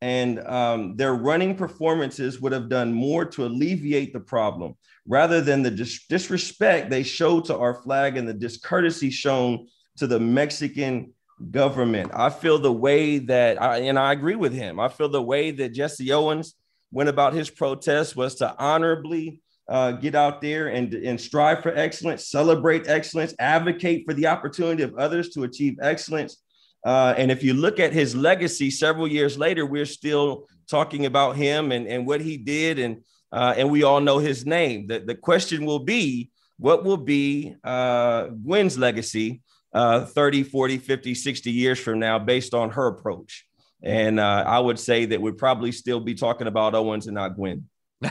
And 0.00 0.38
um, 0.46 0.96
their 0.96 1.14
running 1.14 1.56
performances 1.56 2.40
would 2.40 2.52
have 2.52 2.68
done 2.68 2.92
more 2.92 3.24
to 3.24 3.46
alleviate 3.46 4.12
the 4.12 4.20
problem 4.20 4.76
rather 5.06 5.40
than 5.40 5.62
the 5.62 5.70
dis- 5.70 6.06
disrespect 6.08 6.90
they 6.90 7.02
showed 7.02 7.44
to 7.46 7.56
our 7.56 7.74
flag 7.82 8.16
and 8.16 8.28
the 8.28 8.34
discourtesy 8.34 9.10
shown 9.10 9.66
to 9.96 10.06
the 10.06 10.18
Mexican 10.20 11.12
government. 11.50 12.10
I 12.14 12.30
feel 12.30 12.58
the 12.58 12.72
way 12.72 13.18
that, 13.18 13.60
I, 13.60 13.78
and 13.78 13.98
I 13.98 14.12
agree 14.12 14.36
with 14.36 14.52
him, 14.52 14.80
I 14.80 14.88
feel 14.88 15.08
the 15.08 15.22
way 15.22 15.50
that 15.50 15.70
Jesse 15.70 16.12
Owens 16.12 16.54
went 16.90 17.08
about 17.08 17.34
his 17.34 17.50
protest 17.50 18.16
was 18.16 18.36
to 18.36 18.54
honorably 18.58 19.42
uh, 19.68 19.92
get 19.92 20.14
out 20.14 20.40
there 20.40 20.68
and, 20.68 20.92
and 20.94 21.20
strive 21.20 21.62
for 21.62 21.74
excellence, 21.74 22.28
celebrate 22.28 22.86
excellence, 22.86 23.34
advocate 23.38 24.04
for 24.06 24.14
the 24.14 24.26
opportunity 24.26 24.82
of 24.82 24.94
others 24.96 25.30
to 25.30 25.42
achieve 25.44 25.76
excellence. 25.80 26.42
Uh, 26.84 27.14
and 27.16 27.30
if 27.30 27.42
you 27.42 27.54
look 27.54 27.80
at 27.80 27.92
his 27.92 28.14
legacy 28.14 28.70
several 28.70 29.08
years 29.08 29.38
later, 29.38 29.64
we're 29.64 29.86
still 29.86 30.46
talking 30.68 31.06
about 31.06 31.34
him 31.36 31.72
and, 31.72 31.86
and 31.86 32.06
what 32.06 32.20
he 32.20 32.36
did 32.36 32.78
and 32.78 33.02
uh, 33.34 33.54
and 33.58 33.68
we 33.70 33.82
all 33.82 34.00
know 34.00 34.18
his 34.18 34.46
name. 34.46 34.86
The, 34.86 35.00
the 35.00 35.16
question 35.16 35.66
will 35.66 35.80
be 35.80 36.30
what 36.58 36.84
will 36.84 37.02
be 37.16 37.56
uh, 37.64 38.28
Gwen's 38.46 38.78
legacy 38.78 39.42
uh, 39.72 40.06
30, 40.06 40.44
40, 40.44 40.78
50, 40.78 41.14
60 41.14 41.50
years 41.50 41.78
from 41.80 41.98
now 41.98 42.18
based 42.18 42.54
on 42.54 42.70
her 42.70 42.86
approach? 42.86 43.44
And 43.82 44.20
uh, 44.20 44.44
I 44.46 44.58
would 44.60 44.78
say 44.78 45.06
that 45.06 45.20
we'd 45.20 45.36
probably 45.36 45.72
still 45.72 46.00
be 46.00 46.14
talking 46.14 46.46
about 46.46 46.74
Owens 46.74 47.06
and 47.06 47.16
not 47.16 47.34
Gwen. 47.36 47.68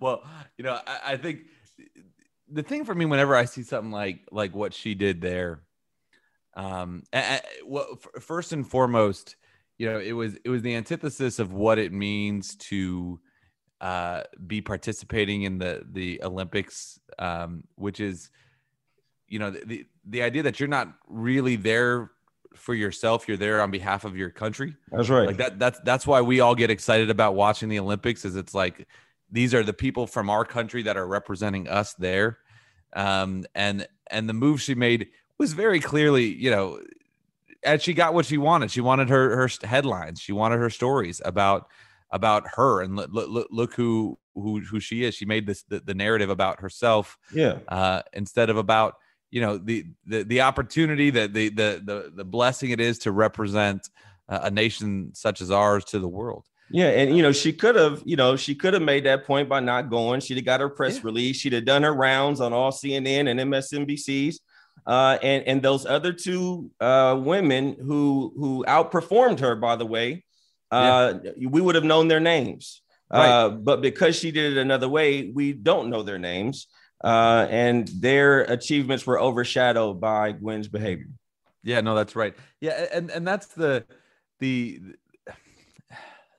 well, 0.00 0.22
you 0.58 0.64
know, 0.64 0.78
I, 0.86 1.12
I 1.12 1.16
think 1.16 1.46
the 2.52 2.62
thing 2.62 2.84
for 2.84 2.94
me, 2.94 3.06
whenever 3.06 3.36
I 3.36 3.46
see 3.46 3.62
something 3.62 3.92
like 3.92 4.26
like 4.32 4.54
what 4.54 4.74
she 4.74 4.94
did 4.94 5.20
there, 5.20 5.62
Um, 6.54 7.04
and, 7.12 7.40
well, 7.64 7.98
first 8.20 8.52
and 8.52 8.68
foremost, 8.68 9.36
you 9.80 9.90
know, 9.90 9.98
it 9.98 10.12
was 10.12 10.36
it 10.44 10.50
was 10.50 10.60
the 10.60 10.74
antithesis 10.74 11.38
of 11.38 11.54
what 11.54 11.78
it 11.78 11.90
means 11.90 12.54
to 12.56 13.18
uh, 13.80 14.24
be 14.46 14.60
participating 14.60 15.44
in 15.44 15.56
the 15.56 15.82
the 15.90 16.22
Olympics, 16.22 17.00
um, 17.18 17.64
which 17.76 17.98
is, 17.98 18.30
you 19.26 19.38
know, 19.38 19.50
the 19.50 19.86
the 20.04 20.20
idea 20.20 20.42
that 20.42 20.60
you're 20.60 20.68
not 20.68 20.92
really 21.08 21.56
there 21.56 22.10
for 22.56 22.74
yourself 22.74 23.26
you're 23.26 23.38
there 23.38 23.62
on 23.62 23.70
behalf 23.70 24.04
of 24.04 24.18
your 24.18 24.28
country. 24.28 24.76
That's 24.92 25.08
right. 25.08 25.28
Like 25.28 25.38
that 25.38 25.58
that's 25.58 25.80
that's 25.80 26.06
why 26.06 26.20
we 26.20 26.40
all 26.40 26.54
get 26.54 26.68
excited 26.68 27.08
about 27.08 27.34
watching 27.34 27.70
the 27.70 27.78
olympics 27.78 28.26
is 28.26 28.36
it's 28.36 28.52
like 28.52 28.86
these 29.30 29.54
are 29.54 29.62
the 29.62 29.72
people 29.72 30.06
from 30.06 30.28
our 30.28 30.44
country 30.44 30.82
that 30.82 30.98
are 30.98 31.06
representing 31.06 31.68
us 31.68 31.94
there. 31.94 32.36
Um 32.92 33.46
and 33.54 33.86
and 34.10 34.28
the 34.28 34.34
move 34.34 34.60
she 34.60 34.74
made 34.74 35.08
was 35.38 35.54
very 35.54 35.80
clearly 35.80 36.24
you 36.26 36.50
know 36.50 36.80
and 37.62 37.80
she 37.80 37.92
got 37.92 38.14
what 38.14 38.26
she 38.26 38.38
wanted. 38.38 38.70
She 38.70 38.80
wanted 38.80 39.08
her 39.08 39.36
her 39.36 39.48
headlines. 39.66 40.20
She 40.20 40.32
wanted 40.32 40.58
her 40.58 40.70
stories 40.70 41.20
about 41.24 41.68
about 42.10 42.46
her 42.56 42.82
and 42.82 42.96
look 42.96 43.10
look, 43.12 43.48
look 43.50 43.74
who 43.74 44.18
who 44.34 44.60
who 44.60 44.80
she 44.80 45.04
is. 45.04 45.14
She 45.14 45.24
made 45.24 45.46
this 45.46 45.62
the, 45.64 45.80
the 45.80 45.94
narrative 45.94 46.30
about 46.30 46.60
herself. 46.60 47.18
Yeah. 47.32 47.58
Uh, 47.68 48.02
instead 48.12 48.50
of 48.50 48.56
about 48.56 48.94
you 49.30 49.40
know 49.40 49.58
the 49.58 49.86
the 50.06 50.24
the 50.24 50.40
opportunity 50.40 51.10
that 51.10 51.32
the 51.32 51.48
the 51.50 51.82
the 51.84 52.12
the 52.16 52.24
blessing 52.24 52.70
it 52.70 52.80
is 52.80 52.98
to 53.00 53.12
represent 53.12 53.88
a 54.28 54.50
nation 54.50 55.10
such 55.12 55.40
as 55.40 55.50
ours 55.50 55.84
to 55.86 55.98
the 55.98 56.08
world. 56.08 56.44
Yeah, 56.72 56.88
and 56.90 57.16
you 57.16 57.22
know 57.22 57.32
she 57.32 57.52
could 57.52 57.74
have, 57.74 58.00
you 58.04 58.14
know, 58.14 58.36
she 58.36 58.54
could 58.54 58.74
have 58.74 58.82
made 58.82 59.04
that 59.04 59.24
point 59.24 59.48
by 59.48 59.58
not 59.58 59.90
going. 59.90 60.20
She'd 60.20 60.36
have 60.36 60.44
got 60.44 60.60
her 60.60 60.68
press 60.68 60.96
yeah. 60.96 61.02
release. 61.04 61.36
She'd 61.36 61.52
have 61.52 61.64
done 61.64 61.82
her 61.82 61.92
rounds 61.92 62.40
on 62.40 62.52
all 62.52 62.70
CNN 62.70 63.28
and 63.28 63.40
MSNBCs 63.40 64.36
uh, 64.86 65.18
and 65.22 65.44
and 65.46 65.62
those 65.62 65.86
other 65.86 66.12
two 66.12 66.70
uh, 66.80 67.18
women 67.18 67.76
who 67.80 68.32
who 68.36 68.64
outperformed 68.66 69.40
her, 69.40 69.54
by 69.56 69.76
the 69.76 69.86
way, 69.86 70.24
uh, 70.70 71.14
yeah. 71.22 71.48
we 71.48 71.60
would 71.60 71.74
have 71.74 71.84
known 71.84 72.08
their 72.08 72.20
names. 72.20 72.82
Right. 73.12 73.28
Uh, 73.28 73.48
but 73.50 73.80
because 73.80 74.16
she 74.16 74.30
did 74.30 74.52
it 74.52 74.58
another 74.58 74.88
way, 74.88 75.30
we 75.34 75.52
don't 75.52 75.90
know 75.90 76.02
their 76.02 76.18
names, 76.18 76.68
uh, 77.02 77.46
and 77.50 77.88
their 77.88 78.42
achievements 78.42 79.04
were 79.04 79.20
overshadowed 79.20 80.00
by 80.00 80.32
Gwen's 80.32 80.68
behavior. 80.68 81.08
Yeah, 81.62 81.80
no, 81.80 81.94
that's 81.94 82.14
right. 82.16 82.34
Yeah, 82.60 82.86
and 82.92 83.10
and 83.10 83.26
that's 83.26 83.48
the 83.48 83.84
the 84.38 84.80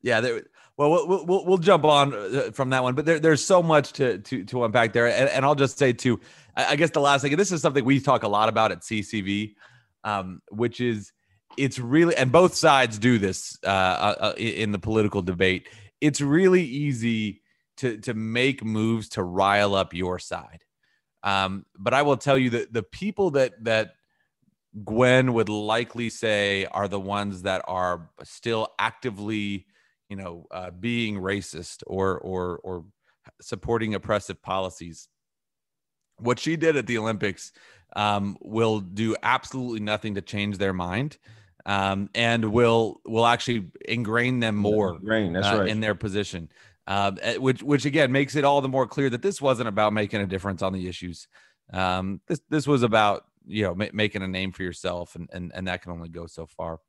yeah. 0.02 0.22
There, 0.22 0.44
well, 0.78 0.90
we'll, 1.08 1.26
we'll, 1.26 1.46
we'll 1.46 1.58
jump 1.58 1.84
on 1.84 2.14
uh, 2.14 2.50
from 2.54 2.72
that 2.72 2.82
one, 2.82 2.96
but 2.96 3.06
there, 3.06 3.20
there's 3.20 3.44
so 3.44 3.62
much 3.62 3.94
to 3.94 4.18
to 4.20 4.46
to 4.46 4.64
unpack 4.64 4.94
there, 4.94 5.08
and, 5.08 5.30
and 5.30 5.46
I'll 5.46 5.56
just 5.56 5.78
say 5.78 5.94
too, 5.94 6.20
I 6.56 6.76
guess 6.76 6.92
the 6.92 7.02
last 7.02 7.22
thing, 7.22 7.36
this 7.38 7.52
is 7.52 7.62
something 7.62 7.86
we 7.86 8.00
talk 8.00 8.24
a 8.24 8.28
lot 8.28 8.50
about 8.50 8.72
at 8.72 8.82
CCV, 8.82 9.56
um, 10.04 10.42
which 10.50 10.82
is 10.82 11.12
it's 11.58 11.80
really, 11.80 12.16
and 12.16 12.32
both 12.32 12.56
sides 12.56 12.98
do 12.98 13.18
this 13.20 13.58
uh, 13.64 13.68
uh, 13.68 14.16
uh 14.20 14.34
in 14.38 14.72
the 14.72 14.80
political 14.80 15.22
debate. 15.22 15.68
It's 16.00 16.22
really 16.22 16.64
easy 16.64 17.42
to 17.78 17.98
to 18.00 18.14
make 18.14 18.64
moves 18.64 19.10
to 19.10 19.24
rile 19.24 19.76
up 19.76 19.94
your 19.94 20.20
side, 20.20 20.64
um, 21.24 21.66
but 21.78 21.94
I 21.94 22.02
will 22.02 22.18
tell 22.18 22.38
you 22.38 22.50
that 22.52 22.74
the 22.74 22.84
people 22.84 23.32
that 23.32 23.64
that 23.64 23.94
Gwen 24.84 25.34
would 25.34 25.50
likely 25.50 26.10
say 26.10 26.66
are 26.66 26.88
the 26.88 27.00
ones 27.00 27.44
that 27.44 27.64
are 27.68 28.10
still 28.24 28.70
actively, 28.80 29.66
you 30.10 30.16
know, 30.16 30.48
uh, 30.52 30.72
being 30.72 31.18
racist 31.18 31.84
or 31.88 32.18
or 32.20 32.60
or 32.64 32.86
supporting 33.42 33.96
oppressive 33.96 34.42
policies 34.42 35.08
what 36.22 36.40
she 36.40 36.56
did 36.56 36.76
at 36.78 36.88
the 36.88 36.98
Olympics 36.98 37.52
um, 37.96 38.38
will 38.42 38.80
do 38.80 39.16
absolutely 39.22 39.80
nothing 39.80 40.16
to 40.16 40.22
change 40.22 40.58
their 40.58 40.74
mind. 40.74 41.18
Um, 41.64 42.10
and 42.16 42.52
will 42.52 43.02
will 43.06 43.26
actually 43.26 43.68
ingrain 43.88 44.40
them 44.40 44.56
more 44.56 44.96
ingrain, 44.96 45.34
that's 45.34 45.46
uh, 45.46 45.60
right. 45.60 45.68
in 45.68 45.80
their 45.80 45.94
position. 45.94 46.50
Uh, 46.88 47.12
which 47.38 47.62
which 47.62 47.86
again 47.86 48.12
makes 48.12 48.36
it 48.36 48.44
all 48.44 48.62
the 48.62 48.68
more 48.68 48.88
clear 48.88 49.12
that 49.12 49.22
this 49.22 49.40
wasn't 49.40 49.70
about 49.70 49.94
making 49.94 50.22
a 50.22 50.26
difference 50.26 50.64
on 50.64 50.74
the 50.74 50.88
issues. 50.88 51.28
Um, 51.72 52.20
this 52.28 52.42
this 52.50 52.66
was 52.66 52.82
about 52.82 53.26
you 53.46 53.64
know 53.64 53.76
ma- 53.76 53.94
making 53.94 54.24
a 54.24 54.28
name 54.28 54.52
for 54.52 54.64
yourself, 54.64 55.16
and 55.16 55.30
and 55.32 55.52
and 55.54 55.68
that 55.68 55.84
can 55.84 55.92
only 55.92 56.10
go 56.10 56.26
so 56.26 56.48
far. 56.48 56.80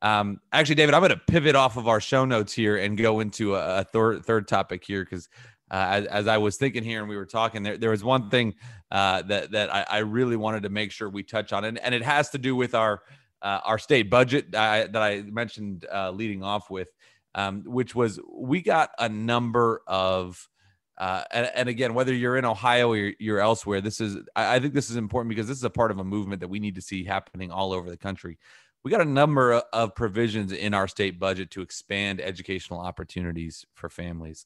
Um, 0.00 0.40
actually, 0.52 0.76
David, 0.76 0.94
I'm 0.94 1.00
going 1.00 1.10
to 1.10 1.16
pivot 1.16 1.56
off 1.56 1.76
of 1.76 1.88
our 1.88 2.00
show 2.00 2.24
notes 2.24 2.52
here 2.52 2.76
and 2.76 2.96
go 2.96 3.20
into 3.20 3.56
a, 3.56 3.80
a 3.80 3.84
third 3.84 4.24
third 4.24 4.46
topic 4.46 4.84
here 4.84 5.02
because 5.02 5.28
uh, 5.70 5.86
as, 5.88 6.06
as, 6.06 6.26
I 6.26 6.38
was 6.38 6.56
thinking 6.56 6.84
here 6.84 7.00
and 7.00 7.08
we 7.08 7.16
were 7.16 7.24
talking, 7.24 7.62
there, 7.62 7.78
there 7.78 7.90
was 7.90 8.04
one 8.04 8.28
thing 8.28 8.54
uh, 8.90 9.22
that 9.22 9.52
that 9.52 9.74
I, 9.74 9.86
I, 9.88 9.98
really 9.98 10.36
wanted 10.36 10.64
to 10.64 10.68
make 10.68 10.92
sure 10.92 11.08
we 11.08 11.22
touch 11.22 11.52
on, 11.52 11.64
and, 11.64 11.78
and 11.78 11.94
it 11.94 12.02
has 12.02 12.30
to 12.30 12.38
do 12.38 12.54
with 12.54 12.74
our 12.74 13.00
uh, 13.40 13.60
our 13.64 13.78
state 13.78 14.10
budget 14.10 14.52
that 14.52 14.94
I 14.94 15.22
mentioned 15.22 15.86
uh, 15.92 16.10
leading 16.10 16.42
off 16.42 16.70
with, 16.70 16.88
um, 17.34 17.62
which 17.64 17.94
was 17.94 18.20
we 18.30 18.62
got 18.62 18.90
a 18.98 19.08
number 19.08 19.82
of. 19.86 20.48
Uh, 20.96 21.24
and, 21.32 21.50
and, 21.56 21.68
again, 21.68 21.92
whether 21.92 22.14
you're 22.14 22.36
in 22.36 22.44
Ohio 22.44 22.92
or 22.92 22.96
you're, 22.96 23.12
you're 23.18 23.40
elsewhere, 23.40 23.80
this 23.80 24.00
is 24.00 24.16
I, 24.36 24.54
I 24.54 24.60
think 24.60 24.74
this 24.74 24.90
is 24.90 24.96
important 24.96 25.28
because 25.28 25.48
this 25.48 25.58
is 25.58 25.64
a 25.64 25.70
part 25.70 25.90
of 25.90 25.98
a 25.98 26.04
movement 26.04 26.38
that 26.38 26.46
we 26.46 26.60
need 26.60 26.76
to 26.76 26.80
see 26.80 27.02
happening 27.02 27.50
all 27.50 27.72
over 27.72 27.90
the 27.90 27.96
country 27.96 28.38
we 28.84 28.90
got 28.90 29.00
a 29.00 29.06
number 29.06 29.54
of 29.72 29.94
provisions 29.94 30.52
in 30.52 30.74
our 30.74 30.86
state 30.86 31.18
budget 31.18 31.50
to 31.52 31.62
expand 31.62 32.20
educational 32.20 32.80
opportunities 32.80 33.64
for 33.74 33.88
families. 33.88 34.44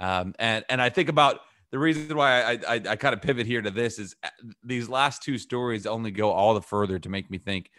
Um, 0.00 0.34
and 0.38 0.64
and 0.68 0.80
I 0.80 0.88
think 0.88 1.08
about 1.08 1.40
the 1.70 1.78
reason 1.78 2.16
why 2.16 2.42
I, 2.42 2.58
I, 2.66 2.74
I 2.88 2.96
kind 2.96 3.14
of 3.14 3.22
pivot 3.22 3.46
here 3.46 3.62
to 3.62 3.70
this 3.70 3.98
is 3.98 4.16
uh, 4.24 4.28
these 4.64 4.88
last 4.88 5.22
two 5.22 5.38
stories 5.38 5.86
only 5.86 6.10
go 6.10 6.30
all 6.30 6.54
the 6.54 6.62
further 6.62 6.98
to 6.98 7.08
make 7.08 7.30
me 7.30 7.38
think, 7.38 7.70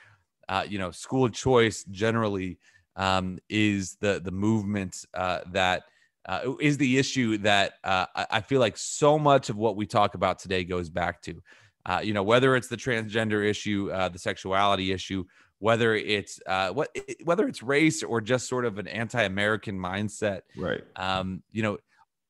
uh, 0.48 0.64
you 0.68 0.80
know, 0.80 0.92
school 0.92 1.28
choice 1.28 1.84
generally 1.86 2.58
um, 2.96 3.40
is 3.50 3.98
the 4.00 4.22
the 4.24 4.32
movement 4.32 5.04
uh, 5.14 5.40
that 5.52 5.84
uh, 6.28 6.54
is 6.62 6.78
the 6.78 7.00
issue 7.00 7.40
that 7.40 7.74
uh, 7.84 8.06
I 8.16 8.42
feel 8.42 8.60
like 8.60 8.78
so 8.78 9.18
much 9.18 9.50
of 9.50 9.58
what 9.58 9.76
we 9.76 9.88
talk 9.88 10.14
about 10.14 10.40
today 10.40 10.64
goes 10.64 10.90
back 10.90 11.22
to. 11.24 11.42
Uh, 11.84 12.00
you 12.04 12.14
know, 12.14 12.22
whether 12.22 12.56
it's 12.56 12.68
the 12.68 12.78
transgender 12.78 13.44
issue, 13.44 13.88
the 13.88 14.20
sexuality 14.20 14.92
issue, 14.92 15.26
whether 15.58 15.96
it's 15.96 16.40
what 16.46 16.96
whether 17.24 17.48
it's 17.48 17.64
race 17.64 18.04
or 18.04 18.22
just 18.22 18.48
sort 18.48 18.66
of 18.66 18.78
an 18.78 18.88
anti-American 18.88 19.80
mindset. 19.80 20.42
Right. 20.56 20.84
Um, 20.96 21.42
you 21.52 21.64
know 21.64 21.80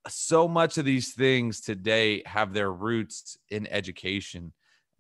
so 0.08 0.48
much 0.48 0.78
of 0.78 0.86
these 0.86 1.14
things 1.14 1.62
today 1.62 2.24
have 2.26 2.54
their 2.54 2.72
roots 2.72 3.38
in 3.50 3.68
education. 3.68 4.54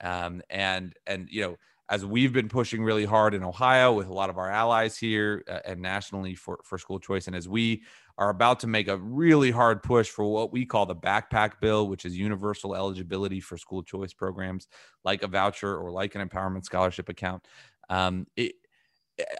Um, 0.03 0.41
and 0.49 0.93
and 1.05 1.27
you 1.29 1.41
know 1.41 1.57
as 1.91 2.05
we've 2.05 2.31
been 2.31 2.47
pushing 2.47 2.83
really 2.83 3.05
hard 3.05 3.33
in 3.33 3.43
ohio 3.43 3.91
with 3.93 4.07
a 4.07 4.13
lot 4.13 4.29
of 4.31 4.37
our 4.37 4.49
allies 4.49 4.97
here 4.97 5.43
uh, 5.47 5.59
and 5.65 5.81
nationally 5.81 6.33
for, 6.33 6.59
for 6.63 6.79
school 6.79 6.99
choice 6.99 7.27
and 7.27 7.35
as 7.35 7.47
we 7.47 7.83
are 8.17 8.29
about 8.29 8.61
to 8.61 8.67
make 8.67 8.87
a 8.87 8.97
really 8.97 9.51
hard 9.51 9.83
push 9.83 10.09
for 10.09 10.25
what 10.25 10.51
we 10.51 10.65
call 10.65 10.87
the 10.87 10.95
backpack 10.95 11.59
bill 11.59 11.87
which 11.87 12.05
is 12.05 12.17
universal 12.17 12.75
eligibility 12.75 13.39
for 13.39 13.57
school 13.57 13.83
choice 13.83 14.13
programs 14.13 14.67
like 15.03 15.21
a 15.21 15.27
voucher 15.27 15.77
or 15.77 15.91
like 15.91 16.15
an 16.15 16.27
empowerment 16.27 16.63
scholarship 16.63 17.09
account 17.09 17.45
um, 17.89 18.25
it, 18.35 18.53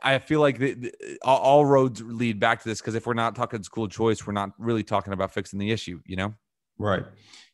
I 0.01 0.19
feel 0.19 0.39
like 0.39 0.59
the, 0.59 0.73
the, 0.73 1.17
all 1.23 1.65
roads 1.65 2.01
lead 2.01 2.39
back 2.39 2.61
to 2.61 2.69
this 2.69 2.81
because 2.81 2.95
if 2.95 3.05
we're 3.05 3.13
not 3.13 3.35
talking 3.35 3.63
school 3.63 3.87
choice, 3.87 4.25
we're 4.25 4.33
not 4.33 4.51
really 4.57 4.83
talking 4.83 5.13
about 5.13 5.33
fixing 5.33 5.59
the 5.59 5.71
issue, 5.71 5.99
you 6.05 6.15
know? 6.15 6.33
Right. 6.77 7.05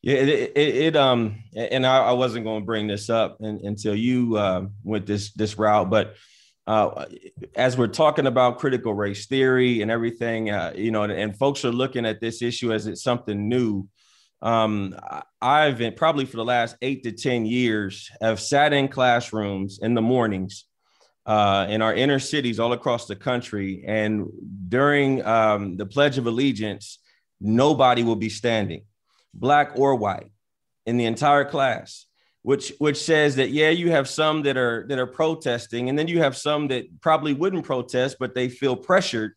Yeah. 0.01 0.15
It, 0.15 0.51
it, 0.55 0.75
it 0.75 0.96
um, 0.96 1.43
and 1.55 1.86
I, 1.86 1.98
I, 1.98 2.12
wasn't 2.13 2.46
going 2.46 2.62
to 2.62 2.65
bring 2.65 2.88
this 2.88 3.10
up 3.10 3.38
in, 3.41 3.60
until 3.63 3.96
you 3.96 4.38
uh, 4.38 4.67
went 4.84 5.05
this 5.05 5.34
this 5.34 5.57
route, 5.57 5.89
but 5.89 6.15
uh, 6.65 7.05
as 7.55 7.77
we're 7.77 7.88
talking 7.88 8.27
about 8.27 8.60
critical 8.60 8.93
race 8.93 9.25
theory 9.25 9.81
and 9.81 9.89
everything, 9.89 10.50
uh, 10.50 10.74
you 10.75 10.91
know, 10.91 11.03
and, 11.03 11.13
and, 11.13 11.38
folks 11.38 11.63
are 11.63 11.72
looking 11.72 12.05
at 12.05 12.19
this 12.19 12.41
issue 12.41 12.74
as 12.74 12.88
it's 12.88 13.01
something 13.01 13.48
new. 13.48 13.88
Um, 14.41 14.93
I've 15.41 15.77
been 15.77 15.93
probably 15.93 16.25
for 16.25 16.38
the 16.38 16.46
last 16.46 16.75
eight 16.81 17.03
to 17.03 17.12
ten 17.12 17.46
years 17.46 18.12
have 18.22 18.39
sat 18.39 18.72
in 18.72 18.89
classrooms 18.89 19.79
in 19.81 19.93
the 19.93 20.01
mornings 20.01 20.66
uh, 21.27 21.67
in 21.69 21.81
our 21.81 21.93
inner 21.93 22.19
cities 22.19 22.57
all 22.57 22.72
across 22.72 23.05
the 23.05 23.15
country. 23.15 23.84
And 23.86 24.29
during 24.69 25.24
um, 25.25 25.75
the 25.75 25.86
Pledge 25.86 26.17
of 26.17 26.25
Allegiance, 26.25 27.00
nobody 27.41 28.03
will 28.03 28.15
be 28.15 28.29
standing, 28.29 28.84
black 29.34 29.74
or 29.75 29.96
white, 29.96 30.31
in 30.86 30.98
the 30.98 31.05
entire 31.05 31.46
class. 31.46 32.05
Which, 32.43 32.72
which 32.77 32.96
says 32.96 33.36
that 33.36 33.50
yeah 33.50 33.72
you 33.72 33.91
have 33.91 34.07
some 34.07 34.43
that 34.43 34.55
are 34.55 34.86
that 34.88 34.98
are 34.98 35.07
protesting 35.07 35.89
and 35.89 36.00
then 36.00 36.07
you 36.07 36.19
have 36.19 36.38
some 36.38 36.69
that 36.69 36.86
probably 37.01 37.34
wouldn't 37.34 37.65
protest 37.65 38.15
but 38.22 38.36
they 38.36 38.48
feel 38.48 38.77
pressured 38.77 39.34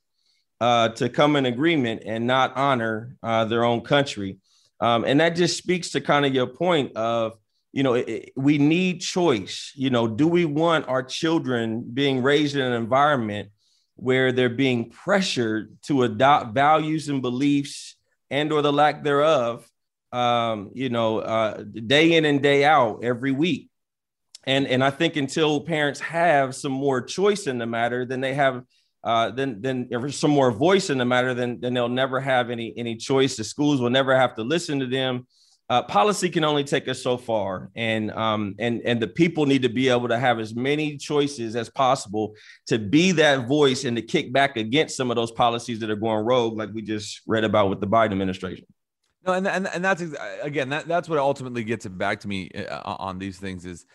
uh, 0.61 0.91
to 0.91 1.09
come 1.09 1.35
in 1.35 1.45
agreement 1.45 2.05
and 2.07 2.29
not 2.29 2.57
honor 2.57 3.17
uh, 3.25 3.47
their 3.47 3.65
own 3.65 3.81
country 3.81 4.39
um, 4.79 5.05
and 5.05 5.19
that 5.19 5.31
just 5.31 5.59
speaks 5.59 5.91
to 5.91 6.01
kind 6.01 6.25
of 6.25 6.33
your 6.33 6.47
point 6.47 6.95
of 6.95 7.37
you 7.73 7.83
know, 7.83 7.95
it, 7.95 8.33
we 8.37 8.59
need 8.59 9.01
choice. 9.01 9.73
You 9.75 9.91
know, 9.91 10.09
do 10.09 10.27
we 10.27 10.45
want 10.45 10.89
our 10.89 11.03
children 11.03 11.83
being 11.93 12.23
raised 12.23 12.57
in 12.57 12.63
an 12.63 12.73
environment 12.73 13.51
where 13.97 14.33
they're 14.33 14.49
being 14.49 14.91
pressured 14.91 15.77
to 15.83 16.03
adopt 16.03 16.55
values 16.55 17.09
and 17.09 17.23
beliefs 17.23 17.97
and 18.31 18.53
or 18.53 18.63
the 18.63 18.73
lack 18.73 19.05
thereof, 19.05 19.69
um, 20.13 20.71
you 20.75 20.89
know, 20.89 21.19
uh, 21.19 21.63
day 21.63 22.15
in 22.15 22.25
and 22.25 22.43
day 22.43 22.65
out 22.65 23.05
every 23.05 23.33
week? 23.33 23.71
and 24.45 24.67
and 24.67 24.83
I 24.83 24.91
think 24.91 25.17
until 25.17 25.61
parents 25.61 26.01
have 26.01 26.55
some 26.55 26.73
more 26.73 27.01
choice 27.03 27.47
in 27.47 27.59
the 27.59 27.67
matter, 27.67 28.05
then 28.05 28.21
they 28.21 28.35
have 28.35 28.65
uh, 29.03 29.31
then 29.31 29.61
then 29.61 29.89
some 30.11 30.31
more 30.31 30.51
voice 30.51 30.91
in 30.91 30.99
the 30.99 31.05
matter, 31.05 31.35
then 31.35 31.61
then 31.61 31.75
they'll 31.75 31.89
never 31.89 32.21
have 32.21 32.51
any 32.51 32.73
any 32.77 32.97
choice. 32.97 33.37
The 33.37 33.45
schools 33.45 33.81
will 33.81 33.91
never 33.91 34.17
have 34.17 34.35
to 34.37 34.43
listen 34.43 34.81
to 34.81 34.87
them. 34.87 35.27
Uh, 35.71 35.81
policy 35.85 36.29
can 36.29 36.43
only 36.43 36.65
take 36.65 36.89
us 36.89 37.01
so 37.01 37.17
far, 37.17 37.71
and 37.77 38.11
um 38.11 38.57
and 38.59 38.83
and 38.85 39.01
the 39.01 39.07
people 39.07 39.47
need 39.47 39.63
to 39.63 39.69
be 39.69 39.89
able 39.89 40.09
to 40.09 40.19
have 40.19 40.41
as 40.41 40.53
many 40.53 40.97
choices 40.97 41.55
as 41.55 41.71
possible 41.71 42.35
to 42.67 42.77
be 42.77 43.13
that 43.13 43.47
voice 43.47 43.85
and 43.85 43.97
to 43.97 44.03
kick 44.03 44.33
back 44.33 44.57
against 44.57 44.97
some 44.97 45.13
of 45.13 45.17
those 45.17 45.31
policies 45.31 45.79
that 45.79 45.89
are 45.89 45.95
going 45.95 46.25
rogue, 46.27 46.59
like 46.59 46.71
we 46.75 46.83
just 46.83 47.21
read 47.25 47.45
about 47.45 47.71
with 47.71 47.81
the 47.81 47.87
Biden 47.87 48.11
administration. 48.11 48.67
No, 49.25 49.35
and 49.35 49.47
and, 49.47 49.69
and 49.73 49.85
that's 49.85 50.03
again 50.43 50.71
that 50.71 50.89
that's 50.89 51.09
what 51.09 51.21
ultimately 51.21 51.63
gets 51.63 51.87
it 51.87 51.97
back 51.97 52.19
to 52.21 52.29
me 52.29 52.51
uh, 52.51 52.97
on 52.99 53.21
these 53.21 53.39
things 53.39 53.65
is 53.65 53.87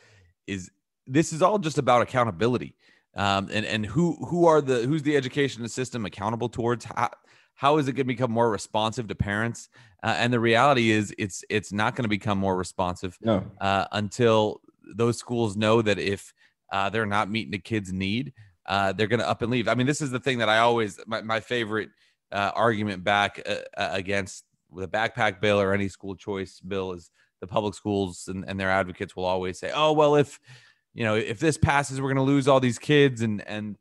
is 0.48 0.72
this 1.05 1.34
is 1.34 1.41
all 1.41 1.60
just 1.60 1.77
about 1.77 2.01
accountability 2.01 2.77
um, 3.15 3.50
and 3.51 3.65
and 3.65 3.86
who 3.86 4.15
who 4.27 4.46
are 4.46 4.62
the 4.62 4.84
who's 4.84 5.03
the 5.03 5.15
education 5.15 5.67
system 5.67 6.05
accountable 6.05 6.50
towards 6.50 6.86
how, 6.86 7.10
how 7.55 7.77
is 7.77 7.88
it 7.88 7.93
going 7.93 8.05
to 8.05 8.13
become 8.13 8.31
more 8.31 8.50
responsive 8.50 9.07
to 9.07 9.15
parents 9.15 9.69
uh, 10.03 10.15
and 10.17 10.31
the 10.31 10.39
reality 10.39 10.91
is 10.91 11.13
it's 11.17 11.43
it's 11.50 11.71
not 11.71 11.95
going 11.95 12.03
to 12.03 12.09
become 12.09 12.38
more 12.38 12.55
responsive 12.55 13.17
no. 13.21 13.43
uh, 13.62 13.85
until 13.91 14.62
those 14.95 15.17
schools 15.17 15.55
know 15.55 15.81
that 15.81 16.00
if 16.00 16.33
uh, 16.71 16.89
they're 16.89 17.05
not 17.05 17.29
meeting 17.29 17.51
the 17.51 17.59
kids 17.59 17.91
need 17.91 18.33
uh, 18.67 18.91
they're 18.93 19.07
going 19.07 19.19
to 19.19 19.27
up 19.27 19.41
and 19.41 19.51
leave 19.51 19.67
i 19.67 19.75
mean 19.75 19.88
this 19.88 20.01
is 20.01 20.12
the 20.12 20.19
thing 20.19 20.39
that 20.39 20.50
i 20.50 20.59
always 20.59 21.00
my, 21.07 21.21
my 21.21 21.39
favorite 21.39 21.89
uh, 22.31 22.51
argument 22.55 23.03
back 23.03 23.41
uh, 23.47 23.57
against 23.75 24.45
the 24.75 24.88
backpack 24.88 25.39
bill 25.39 25.59
or 25.59 25.74
any 25.74 25.88
school 25.88 26.15
choice 26.15 26.59
bill 26.59 26.93
is 26.93 27.12
the 27.41 27.47
public 27.47 27.74
schools 27.74 28.27
and, 28.27 28.45
and 28.47 28.59
their 28.59 28.71
advocates 28.71 29.15
will 29.15 29.25
always 29.25 29.59
say, 29.59 29.71
"Oh, 29.74 29.93
well, 29.93 30.15
if 30.15 30.39
you 30.93 31.03
know 31.03 31.15
if 31.15 31.39
this 31.39 31.57
passes, 31.57 32.01
we're 32.01 32.13
going 32.13 32.25
to 32.25 32.33
lose 32.33 32.47
all 32.47 32.59
these 32.59 32.79
kids." 32.79 33.21
And 33.21 33.45
and 33.47 33.77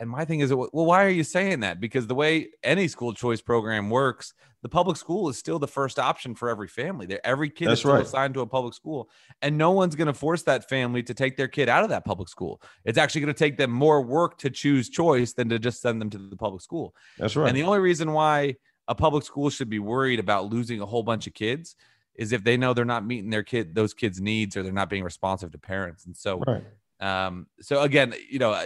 and 0.00 0.08
my 0.08 0.24
thing 0.24 0.40
is, 0.40 0.54
well, 0.54 0.68
why 0.72 1.04
are 1.04 1.10
you 1.10 1.24
saying 1.24 1.60
that? 1.60 1.80
Because 1.80 2.06
the 2.06 2.14
way 2.14 2.48
any 2.62 2.86
school 2.86 3.12
choice 3.12 3.40
program 3.40 3.90
works, 3.90 4.32
the 4.62 4.68
public 4.68 4.96
school 4.96 5.28
is 5.28 5.36
still 5.36 5.58
the 5.58 5.68
first 5.68 5.98
option 5.98 6.34
for 6.34 6.48
every 6.48 6.68
family. 6.68 7.18
Every 7.24 7.50
kid 7.50 7.66
That's 7.66 7.74
is 7.74 7.80
still 7.80 7.94
right. 7.94 8.02
assigned 8.02 8.34
to 8.34 8.40
a 8.40 8.46
public 8.46 8.74
school, 8.74 9.08
and 9.42 9.58
no 9.58 9.72
one's 9.72 9.96
going 9.96 10.06
to 10.06 10.14
force 10.14 10.42
that 10.44 10.68
family 10.68 11.02
to 11.04 11.14
take 11.14 11.36
their 11.36 11.48
kid 11.48 11.68
out 11.68 11.82
of 11.82 11.90
that 11.90 12.04
public 12.04 12.28
school. 12.28 12.62
It's 12.84 12.98
actually 12.98 13.22
going 13.22 13.34
to 13.34 13.38
take 13.38 13.56
them 13.56 13.70
more 13.70 14.02
work 14.02 14.38
to 14.38 14.50
choose 14.50 14.88
choice 14.88 15.32
than 15.32 15.48
to 15.48 15.58
just 15.58 15.80
send 15.80 16.00
them 16.00 16.10
to 16.10 16.18
the 16.18 16.36
public 16.36 16.62
school. 16.62 16.94
That's 17.18 17.34
right. 17.34 17.48
And 17.48 17.56
the 17.56 17.62
only 17.64 17.80
reason 17.80 18.12
why 18.12 18.56
a 18.86 18.94
public 18.94 19.24
school 19.24 19.50
should 19.50 19.68
be 19.68 19.80
worried 19.80 20.20
about 20.20 20.50
losing 20.50 20.80
a 20.80 20.86
whole 20.86 21.02
bunch 21.02 21.26
of 21.26 21.34
kids 21.34 21.76
is 22.14 22.32
if 22.32 22.42
they 22.42 22.56
know 22.56 22.74
they're 22.74 22.84
not 22.84 23.06
meeting 23.06 23.30
their 23.30 23.44
kid 23.44 23.74
those 23.74 23.94
kids 23.94 24.20
needs 24.20 24.56
or 24.56 24.62
they're 24.62 24.72
not 24.72 24.90
being 24.90 25.04
responsive 25.04 25.52
to 25.52 25.58
parents 25.58 26.04
and 26.04 26.16
so 26.16 26.42
right. 26.46 26.64
Um 27.00 27.46
so 27.60 27.82
again 27.82 28.14
you 28.28 28.38
know 28.38 28.60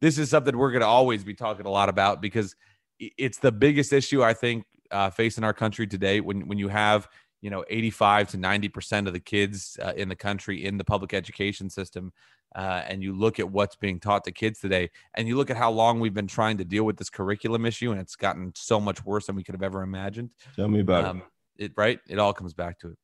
this 0.00 0.18
is 0.18 0.28
something 0.28 0.56
we're 0.56 0.72
going 0.72 0.80
to 0.80 0.86
always 0.86 1.22
be 1.22 1.34
talking 1.34 1.66
a 1.66 1.70
lot 1.70 1.88
about 1.88 2.20
because 2.20 2.56
it's 2.98 3.38
the 3.38 3.52
biggest 3.52 3.92
issue 3.92 4.22
i 4.22 4.32
think 4.32 4.64
uh, 4.90 5.10
facing 5.10 5.42
our 5.42 5.52
country 5.52 5.86
today 5.86 6.20
when 6.20 6.46
when 6.48 6.58
you 6.58 6.68
have 6.68 7.08
you 7.42 7.50
know 7.50 7.64
85 7.68 8.28
to 8.28 8.36
90 8.36 8.68
percent 8.68 9.06
of 9.06 9.12
the 9.12 9.20
kids 9.20 9.78
uh, 9.82 9.92
in 9.96 10.08
the 10.08 10.16
country 10.16 10.64
in 10.64 10.78
the 10.78 10.84
public 10.84 11.12
education 11.12 11.68
system 11.70 12.12
uh, 12.54 12.82
and 12.86 13.02
you 13.02 13.12
look 13.12 13.38
at 13.38 13.50
what's 13.50 13.76
being 13.76 14.00
taught 14.00 14.24
to 14.24 14.32
kids 14.32 14.60
today 14.60 14.88
and 15.14 15.28
you 15.28 15.36
look 15.36 15.50
at 15.50 15.56
how 15.56 15.70
long 15.70 16.00
we've 16.00 16.14
been 16.14 16.26
trying 16.26 16.56
to 16.56 16.64
deal 16.64 16.84
with 16.84 16.96
this 16.96 17.10
curriculum 17.10 17.66
issue 17.66 17.90
and 17.90 18.00
it's 18.00 18.16
gotten 18.16 18.52
so 18.54 18.80
much 18.80 19.04
worse 19.04 19.26
than 19.26 19.36
we 19.36 19.42
could 19.42 19.54
have 19.54 19.62
ever 19.62 19.82
imagined. 19.82 20.30
Tell 20.54 20.68
me 20.68 20.80
about 20.80 21.04
um, 21.04 21.18
it 21.18 21.24
it 21.58 21.72
right? 21.76 21.98
It 22.08 22.18
all 22.18 22.32
comes 22.32 22.54
back 22.54 22.78
to 22.80 22.88
it. 22.88 22.98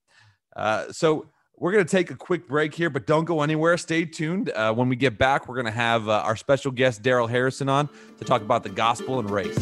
Uh, 0.55 0.93
so 0.93 1.27
we're 1.63 1.71
going 1.71 1.85
to 1.85 1.89
take 1.89 2.11
a 2.11 2.17
quick 2.17 2.49
break 2.49 2.75
here 2.75 2.91
but 2.91 3.07
don't 3.07 3.25
go 3.25 3.41
anywhere 3.41 3.79
stay 3.79 4.05
tuned 4.05 4.51
uh, 4.51 4.75
when 4.75 4.89
we 4.89 4.97
get 4.97 5.17
back 5.17 5.49
we're 5.49 5.55
going 5.55 5.65
to 5.65 5.71
have 5.71 6.09
uh, 6.09 6.21
our 6.25 6.35
special 6.35 6.73
guest 6.73 7.03
Darrell 7.03 7.29
harrison 7.29 7.69
on 7.69 7.89
to 8.19 8.25
talk 8.25 8.43
about 8.43 8.65
the 8.65 8.69
gospel 8.69 9.21
and 9.21 9.31
race 9.31 9.57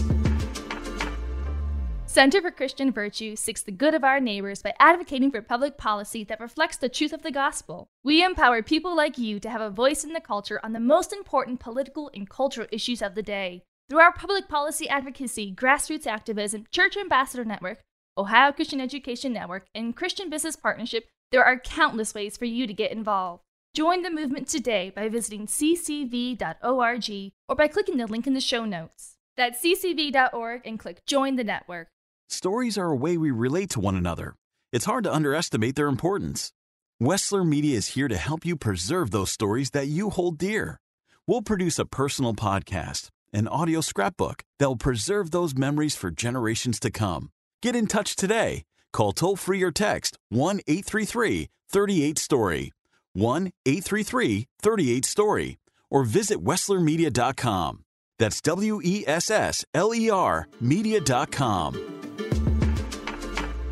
Center 2.06 2.40
for 2.40 2.50
Christian 2.50 2.90
Virtue 2.90 3.36
seeks 3.36 3.62
the 3.62 3.70
good 3.70 3.94
of 3.94 4.02
our 4.02 4.18
neighbors 4.18 4.62
by 4.62 4.74
advocating 4.80 5.30
for 5.30 5.40
public 5.42 5.78
policy 5.78 6.24
that 6.24 6.40
reflects 6.40 6.76
the 6.76 6.88
truth 6.88 7.12
of 7.12 7.22
the 7.22 7.30
gospel. 7.30 7.86
We 8.02 8.24
empower 8.24 8.64
people 8.64 8.96
like 8.96 9.16
you 9.16 9.38
to 9.38 9.48
have 9.48 9.60
a 9.60 9.70
voice 9.70 10.02
in 10.02 10.12
the 10.12 10.20
culture 10.20 10.58
on 10.64 10.72
the 10.72 10.80
most 10.80 11.12
important 11.12 11.60
political 11.60 12.10
and 12.12 12.28
cultural 12.28 12.66
issues 12.72 13.00
of 13.00 13.14
the 13.14 13.22
day. 13.22 13.62
Through 13.88 14.00
our 14.00 14.12
public 14.12 14.48
policy 14.48 14.88
advocacy, 14.88 15.54
grassroots 15.54 16.08
activism, 16.08 16.66
church 16.72 16.96
ambassador 16.96 17.44
network, 17.44 17.78
Ohio 18.18 18.50
Christian 18.50 18.80
Education 18.80 19.32
Network, 19.32 19.68
and 19.72 19.94
Christian 19.94 20.28
Business 20.28 20.56
Partnership, 20.56 21.04
there 21.32 21.44
are 21.44 21.58
countless 21.58 22.14
ways 22.14 22.36
for 22.36 22.44
you 22.44 22.66
to 22.66 22.72
get 22.72 22.92
involved. 22.92 23.42
Join 23.74 24.02
the 24.02 24.10
movement 24.10 24.48
today 24.48 24.90
by 24.90 25.08
visiting 25.08 25.46
ccv.org 25.46 27.32
or 27.48 27.56
by 27.56 27.68
clicking 27.68 27.98
the 27.98 28.06
link 28.06 28.26
in 28.26 28.34
the 28.34 28.40
show 28.40 28.64
notes. 28.64 29.16
That's 29.36 29.62
ccv.org 29.62 30.62
and 30.64 30.78
click 30.78 31.06
Join 31.06 31.36
the 31.36 31.44
Network. 31.44 31.88
Stories 32.28 32.76
are 32.76 32.90
a 32.90 32.96
way 32.96 33.16
we 33.16 33.30
relate 33.30 33.70
to 33.70 33.80
one 33.80 33.96
another. 33.96 34.34
It's 34.72 34.84
hard 34.84 35.04
to 35.04 35.14
underestimate 35.14 35.76
their 35.76 35.86
importance. 35.86 36.52
Wessler 37.00 37.46
Media 37.46 37.76
is 37.76 37.88
here 37.88 38.08
to 38.08 38.16
help 38.16 38.44
you 38.44 38.56
preserve 38.56 39.10
those 39.10 39.30
stories 39.30 39.70
that 39.70 39.86
you 39.86 40.10
hold 40.10 40.36
dear. 40.36 40.78
We'll 41.26 41.42
produce 41.42 41.78
a 41.78 41.86
personal 41.86 42.34
podcast, 42.34 43.08
an 43.32 43.48
audio 43.48 43.80
scrapbook 43.80 44.42
that 44.58 44.66
will 44.68 44.76
preserve 44.76 45.30
those 45.30 45.56
memories 45.56 45.94
for 45.94 46.10
generations 46.10 46.80
to 46.80 46.90
come. 46.90 47.30
Get 47.62 47.76
in 47.76 47.86
touch 47.86 48.16
today. 48.16 48.64
Call 48.92 49.12
toll 49.12 49.36
free 49.36 49.62
or 49.62 49.70
text 49.70 50.18
1 50.30 50.60
833 50.66 51.48
38 51.68 52.18
Story. 52.18 52.72
1 53.14 53.50
833 53.66 54.48
38 54.60 55.04
Story. 55.04 55.58
Or 55.90 56.04
visit 56.04 56.44
WesslerMedia.com. 56.44 57.84
That's 58.18 58.40
W 58.42 58.80
E 58.84 59.04
S 59.06 59.30
S 59.30 59.64
L 59.74 59.94
E 59.94 60.10
R 60.10 60.48
Media.com. 60.60 62.00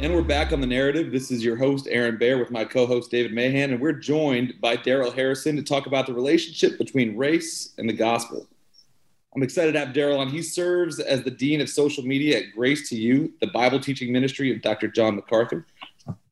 And 0.01 0.15
we're 0.15 0.23
back 0.23 0.53
on 0.53 0.61
the 0.61 0.67
narrative. 0.67 1.11
This 1.11 1.33
is 1.33 1.45
your 1.45 1.57
host, 1.57 1.89
Aaron 1.91 2.19
Baer, 2.19 2.39
with 2.39 2.53
my 2.53 2.65
co 2.65 2.87
host, 2.87 3.11
David 3.11 3.35
Mahan. 3.35 3.73
And 3.73 3.81
we're 3.81 3.93
joined 3.93 4.55
by 4.61 4.77
Darrell 4.77 5.11
Harrison 5.11 5.57
to 5.57 5.63
talk 5.63 5.87
about 5.87 6.07
the 6.07 6.15
relationship 6.15 6.79
between 6.79 7.17
race 7.17 7.75
and 7.79 7.89
the 7.89 7.93
gospel. 7.93 8.47
I'm 9.35 9.43
excited 9.43 9.73
to 9.73 9.79
have 9.79 9.93
Darrell 9.93 10.21
on. 10.21 10.29
He 10.29 10.43
serves 10.43 11.01
as 11.01 11.23
the 11.23 11.31
Dean 11.31 11.61
of 11.61 11.69
Social 11.69 12.05
Media 12.05 12.39
at 12.39 12.45
Grace 12.55 12.89
to 12.89 12.97
You, 12.97 13.33
the 13.41 13.49
Bible 13.49 13.79
teaching 13.79 14.11
ministry 14.11 14.53
of 14.55 14.63
Dr. 14.63 14.89
John 14.89 15.17
MacArthur. 15.17 15.67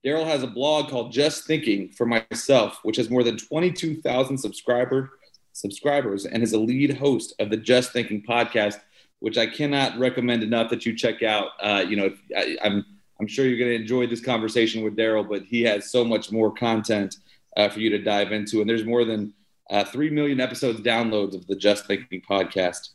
Darrell 0.03 0.25
has 0.25 0.43
a 0.43 0.47
blog 0.47 0.89
called 0.89 1.13
Just 1.13 1.47
Thinking 1.47 1.91
for 1.91 2.07
Myself, 2.07 2.79
which 2.85 2.97
has 2.97 3.11
more 3.11 3.23
than 3.23 3.37
22,000 3.37 4.39
subscriber 4.39 5.11
subscribers 5.53 6.27
and 6.27 6.43
is 6.43 6.53
a 6.53 6.59
lead 6.59 6.97
host 6.97 7.35
of 7.39 7.51
the 7.51 7.57
Just 7.57 7.93
Thinking 7.93 8.23
podcast, 8.23 8.77
which 9.21 9.39
I 9.39 9.47
cannot 9.47 9.99
recommend 9.99 10.43
enough 10.43 10.71
that 10.71 10.87
you 10.87 10.97
check 10.97 11.23
out. 11.23 11.49
Uh, 11.61 11.85
you 11.87 11.97
know, 11.97 12.15
I, 12.37 12.57
I'm 12.63 12.85
I'm 13.19 13.27
sure 13.27 13.47
you're 13.47 13.59
going 13.59 13.71
to 13.71 13.81
enjoy 13.81 14.07
this 14.07 14.21
conversation 14.21 14.85
with 14.85 14.95
Darrell, 14.95 15.25
but 15.25 15.43
he 15.43 15.63
has 15.63 15.91
so 15.91 16.05
much 16.05 16.31
more 16.31 16.53
content 16.53 17.17
uh, 17.57 17.69
for 17.71 17.81
you 17.81 17.89
to 17.91 17.99
dive 17.99 18.31
into, 18.31 18.61
and 18.61 18.69
there's 18.69 18.85
more 18.85 19.05
than 19.05 19.33
uh, 19.71 19.85
3 19.85 20.11
million 20.11 20.41
episodes 20.41 20.81
downloads 20.81 21.35
of 21.35 21.47
the 21.47 21.57
Just 21.57 21.87
Thinking 21.87 22.23
podcast. 22.29 22.91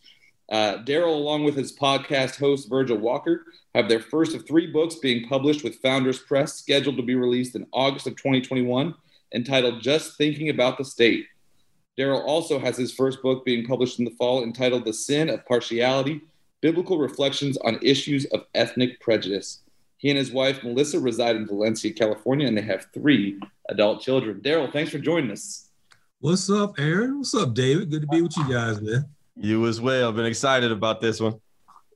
Uh, 0.52 0.78
Darrell, 0.78 1.16
along 1.16 1.46
with 1.46 1.56
his 1.56 1.72
podcast 1.72 2.38
host 2.38 2.70
Virgil 2.70 2.98
Walker, 2.98 3.46
have 3.74 3.88
their 3.88 4.02
first 4.02 4.36
of 4.36 4.46
three 4.46 4.68
books 4.68 4.96
being 4.96 5.28
published 5.28 5.64
with 5.64 5.80
Founders 5.82 6.20
Press, 6.20 6.56
scheduled 6.56 6.98
to 6.98 7.04
be 7.04 7.16
released 7.16 7.56
in 7.56 7.66
August 7.72 8.06
of 8.06 8.18
2021, 8.18 8.94
entitled 9.34 9.82
Just 9.82 10.18
Thinking 10.18 10.50
About 10.50 10.78
the 10.78 10.84
State. 10.84 11.26
Darrell 11.98 12.22
also 12.22 12.60
has 12.60 12.76
his 12.76 12.94
first 12.94 13.22
book 13.22 13.46
being 13.46 13.66
published 13.66 14.00
in 14.00 14.06
the 14.06 14.12
fall 14.12 14.44
entitled 14.44 14.86
The 14.86 14.94
Sin 14.94 15.30
of 15.30 15.46
Partiality 15.46 16.22
Biblical 16.62 17.00
Reflections 17.00 17.58
on 17.58 17.80
Issues 17.82 18.26
of 18.26 18.46
Ethnic 18.54 19.00
Prejudice. 19.00 19.62
He 19.98 20.10
and 20.10 20.18
his 20.18 20.32
wife, 20.32 20.64
Melissa, 20.64 21.00
reside 21.00 21.36
in 21.36 21.48
Valencia, 21.48 21.94
California, 21.94 22.48
and 22.48 22.58
they 22.58 22.62
have 22.62 22.88
three 22.94 23.40
adult 23.70 24.02
children. 24.02 24.42
Darrell, 24.42 24.70
thanks 24.72 24.92
for 24.92 25.00
joining 25.00 25.32
us. 25.32 25.70
What's 26.22 26.52
up, 26.52 26.76
Aaron? 26.78 27.18
What's 27.18 27.34
up, 27.34 27.56
David? 27.56 27.90
Good 27.90 28.02
to 28.02 28.08
be 28.08 28.22
with 28.22 28.38
you 28.38 28.48
guys, 28.48 28.80
man. 28.80 29.10
You 29.36 29.66
as 29.66 29.82
well. 29.82 30.08
I've 30.08 30.16
been 30.16 30.28
excited 30.28 30.72
about 30.72 31.02
this 31.02 31.20
one. 31.20 31.42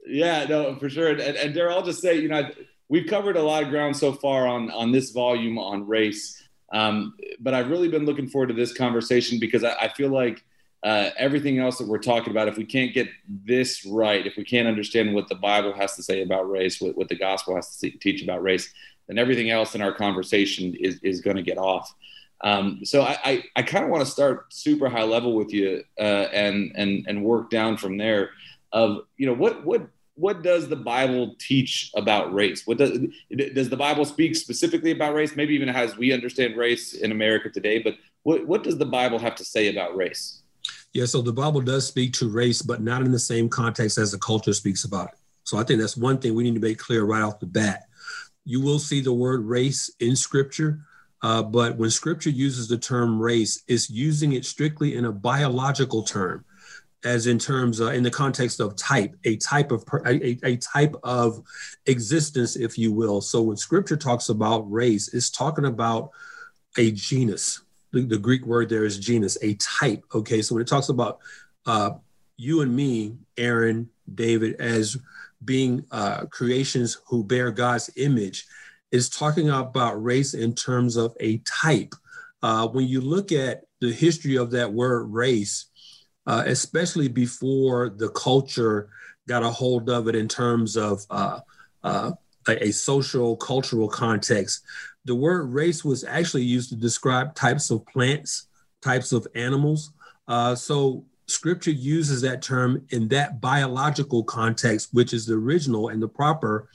Yeah, 0.03 0.45
no, 0.45 0.75
for 0.77 0.89
sure. 0.89 1.11
And, 1.11 1.21
and 1.21 1.53
Darrell, 1.53 1.77
I'll 1.77 1.85
just 1.85 2.01
say, 2.01 2.19
you 2.19 2.27
know, 2.27 2.49
we've 2.89 3.05
covered 3.05 3.37
a 3.37 3.43
lot 3.43 3.61
of 3.61 3.69
ground 3.69 3.95
so 3.95 4.13
far 4.13 4.47
on 4.47 4.71
on 4.71 4.91
this 4.91 5.11
volume 5.11 5.59
on 5.59 5.85
race, 5.85 6.41
um, 6.73 7.13
but 7.39 7.53
I've 7.53 7.69
really 7.69 7.87
been 7.87 8.07
looking 8.07 8.27
forward 8.27 8.47
to 8.47 8.55
this 8.55 8.73
conversation 8.73 9.39
because 9.39 9.63
I, 9.63 9.75
I 9.75 9.87
feel 9.89 10.09
like 10.09 10.43
uh, 10.81 11.11
everything 11.19 11.59
else 11.59 11.77
that 11.77 11.87
we're 11.87 11.99
talking 11.99 12.31
about, 12.31 12.47
if 12.47 12.57
we 12.57 12.65
can't 12.65 12.95
get 12.95 13.07
this 13.27 13.85
right, 13.85 14.25
if 14.25 14.37
we 14.37 14.43
can't 14.43 14.67
understand 14.67 15.13
what 15.13 15.29
the 15.29 15.35
Bible 15.35 15.71
has 15.73 15.95
to 15.97 16.03
say 16.03 16.23
about 16.23 16.49
race, 16.49 16.81
what, 16.81 16.97
what 16.97 17.09
the 17.09 17.15
gospel 17.15 17.55
has 17.55 17.77
to 17.77 17.91
teach 17.91 18.23
about 18.23 18.41
race, 18.41 18.73
then 19.07 19.19
everything 19.19 19.51
else 19.51 19.75
in 19.75 19.83
our 19.83 19.93
conversation 19.93 20.73
is, 20.79 20.99
is 21.03 21.21
going 21.21 21.35
to 21.35 21.43
get 21.43 21.59
off. 21.59 21.93
Um, 22.43 22.81
so 22.83 23.01
I, 23.01 23.17
I, 23.23 23.43
I 23.55 23.61
kind 23.63 23.85
of 23.85 23.89
want 23.89 24.05
to 24.05 24.11
start 24.11 24.53
super 24.53 24.89
high 24.89 25.03
level 25.03 25.35
with 25.35 25.51
you 25.53 25.83
uh, 25.99 26.27
and 26.33 26.71
and 26.75 27.05
and 27.07 27.23
work 27.23 27.49
down 27.49 27.77
from 27.77 27.97
there. 27.97 28.31
Of 28.71 28.99
you 29.17 29.25
know 29.25 29.33
what 29.33 29.65
what 29.65 29.87
what 30.15 30.43
does 30.43 30.67
the 30.67 30.75
Bible 30.75 31.35
teach 31.39 31.91
about 31.95 32.33
race? 32.33 32.65
What 32.65 32.77
does 32.77 32.99
does 33.53 33.69
the 33.69 33.77
Bible 33.77 34.05
speak 34.05 34.35
specifically 34.35 34.91
about 34.91 35.13
race? 35.13 35.35
Maybe 35.35 35.55
even 35.55 35.69
as 35.69 35.97
we 35.97 36.13
understand 36.13 36.55
race 36.55 36.93
in 36.93 37.11
America 37.11 37.49
today, 37.49 37.79
but 37.79 37.95
what, 38.23 38.47
what 38.47 38.63
does 38.63 38.77
the 38.77 38.85
Bible 38.85 39.19
have 39.19 39.35
to 39.35 39.45
say 39.45 39.69
about 39.69 39.95
race? 39.95 40.41
Yeah, 40.93 41.05
so 41.05 41.21
the 41.21 41.33
Bible 41.33 41.61
does 41.61 41.85
speak 41.85 42.13
to 42.13 42.29
race, 42.29 42.61
but 42.61 42.81
not 42.81 43.01
in 43.01 43.11
the 43.11 43.19
same 43.19 43.49
context 43.49 43.97
as 43.97 44.11
the 44.11 44.17
culture 44.17 44.53
speaks 44.53 44.83
about 44.83 45.09
it. 45.09 45.15
So 45.43 45.57
I 45.57 45.63
think 45.63 45.79
that's 45.79 45.95
one 45.95 46.17
thing 46.17 46.33
we 46.33 46.43
need 46.43 46.55
to 46.55 46.59
make 46.59 46.79
clear 46.79 47.03
right 47.03 47.21
off 47.21 47.39
the 47.39 47.45
bat. 47.45 47.83
You 48.45 48.61
will 48.61 48.79
see 48.79 49.01
the 49.01 49.13
word 49.13 49.45
race 49.45 49.93
in 49.99 50.15
scripture, 50.15 50.79
uh, 51.25 51.41
but 51.41 51.75
when 51.75 51.89
scripture 51.89 52.29
uses 52.29 52.67
the 52.67 52.77
term 52.77 53.19
race, 53.19 53.63
it's 53.67 53.89
using 53.89 54.33
it 54.33 54.45
strictly 54.45 54.93
in 54.93 55.05
a 55.05 55.11
biological 55.11 56.03
term, 56.03 56.45
as 57.03 57.25
in 57.25 57.39
terms 57.39 57.81
uh, 57.81 57.87
in 57.87 58.03
the 58.03 58.11
context 58.11 58.59
of 58.59 58.75
type, 58.75 59.15
a 59.23 59.35
type 59.37 59.71
of 59.71 59.83
a, 60.05 60.37
a 60.45 60.55
type 60.57 60.93
of 61.01 61.41
existence, 61.87 62.55
if 62.55 62.77
you 62.77 62.91
will. 62.91 63.21
So 63.21 63.41
when 63.41 63.57
scripture 63.57 63.97
talks 63.97 64.29
about 64.29 64.71
race, 64.71 65.15
it's 65.15 65.31
talking 65.31 65.65
about 65.65 66.11
a 66.77 66.91
genus. 66.91 67.61
The, 67.91 68.01
the 68.01 68.19
Greek 68.19 68.45
word 68.45 68.69
there 68.69 68.85
is 68.85 68.99
genus, 68.99 69.35
a 69.41 69.55
type. 69.55 70.03
Okay, 70.13 70.43
so 70.43 70.53
when 70.53 70.61
it 70.61 70.67
talks 70.67 70.89
about 70.89 71.21
uh, 71.65 71.93
you 72.37 72.61
and 72.61 72.75
me, 72.75 73.17
Aaron, 73.35 73.89
David, 74.13 74.61
as 74.61 74.95
being 75.43 75.85
uh, 75.89 76.27
creations 76.27 76.99
who 77.07 77.23
bear 77.23 77.49
God's 77.49 77.89
image, 77.95 78.45
is 78.91 79.09
talking 79.09 79.49
about 79.49 80.03
race 80.03 80.33
in 80.33 80.53
terms 80.53 80.95
of 80.95 81.15
a 81.19 81.37
type. 81.39 81.93
Uh, 82.41 82.67
when 82.67 82.87
you 82.87 83.01
look 83.01 83.31
at 83.31 83.63
the 83.81 83.91
history 83.91 84.37
of 84.37 84.51
that 84.51 84.71
word 84.71 85.05
race, 85.05 85.65
uh, 86.27 86.43
especially 86.45 87.07
before 87.07 87.89
the 87.89 88.09
culture 88.09 88.89
got 89.27 89.43
a 89.43 89.49
hold 89.49 89.89
of 89.89 90.07
it 90.07 90.15
in 90.15 90.27
terms 90.27 90.77
of 90.77 91.03
uh, 91.09 91.39
uh, 91.83 92.11
a, 92.47 92.67
a, 92.67 92.71
social 92.71 93.35
cultural 93.37 93.87
context, 93.87 94.61
the 95.05 95.15
word 95.15 95.53
race 95.53 95.83
was 95.83 96.03
actually 96.03 96.43
used 96.43 96.69
to 96.69 96.75
describe 96.75 97.35
types 97.35 97.69
of 97.69 97.85
plants, 97.87 98.47
types 98.81 99.11
of 99.11 99.27
animals. 99.35 99.91
Uh, 100.27 100.55
so 100.55 101.05
scripture 101.27 101.71
uses 101.71 102.21
that 102.21 102.41
term 102.41 102.85
in 102.89 103.07
that 103.07 103.41
biological 103.41 104.23
context, 104.23 104.89
which 104.93 105.13
is 105.13 105.25
the 105.25 105.33
original 105.33 105.89
and 105.89 106.01
the 106.01 106.07
proper, 106.07 106.69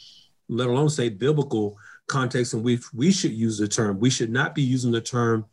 let 0.49 0.69
alone 0.69 0.89
say 0.89 1.09
biblical 1.09 1.77
context 2.11 2.53
in 2.53 2.63
which 2.63 2.93
we 2.93 3.11
should 3.11 3.33
use 3.33 3.57
the 3.57 3.69
term. 3.69 3.99
We 3.99 4.11
should 4.11 4.31
not 4.31 4.55
be 4.55 4.63
using 4.63 4.93
the 4.93 5.01
term 5.01 5.47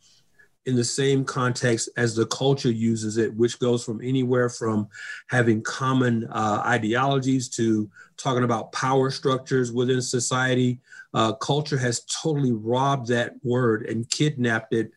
in 0.68 0.76
the 0.76 0.84
same 0.84 1.24
context 1.24 1.88
as 1.96 2.14
the 2.14 2.26
culture 2.26 2.70
uses 2.70 3.18
it, 3.18 3.34
which 3.36 3.58
goes 3.58 3.86
from 3.86 4.02
anywhere 4.04 4.50
from 4.50 4.90
having 5.28 5.64
common 5.64 6.26
uh, 6.26 6.62
ideologies 6.66 7.48
to 7.48 7.90
talking 8.18 8.44
about 8.44 8.74
power 8.74 9.10
structures 9.10 9.72
within 9.72 10.02
society. 10.02 10.82
Uh, 11.14 11.32
culture 11.32 11.78
has 11.78 12.04
totally 12.22 12.52
robbed 12.52 13.08
that 13.08 13.36
word 13.44 13.86
and 13.86 14.10
kidnapped 14.10 14.74
it 14.74 14.92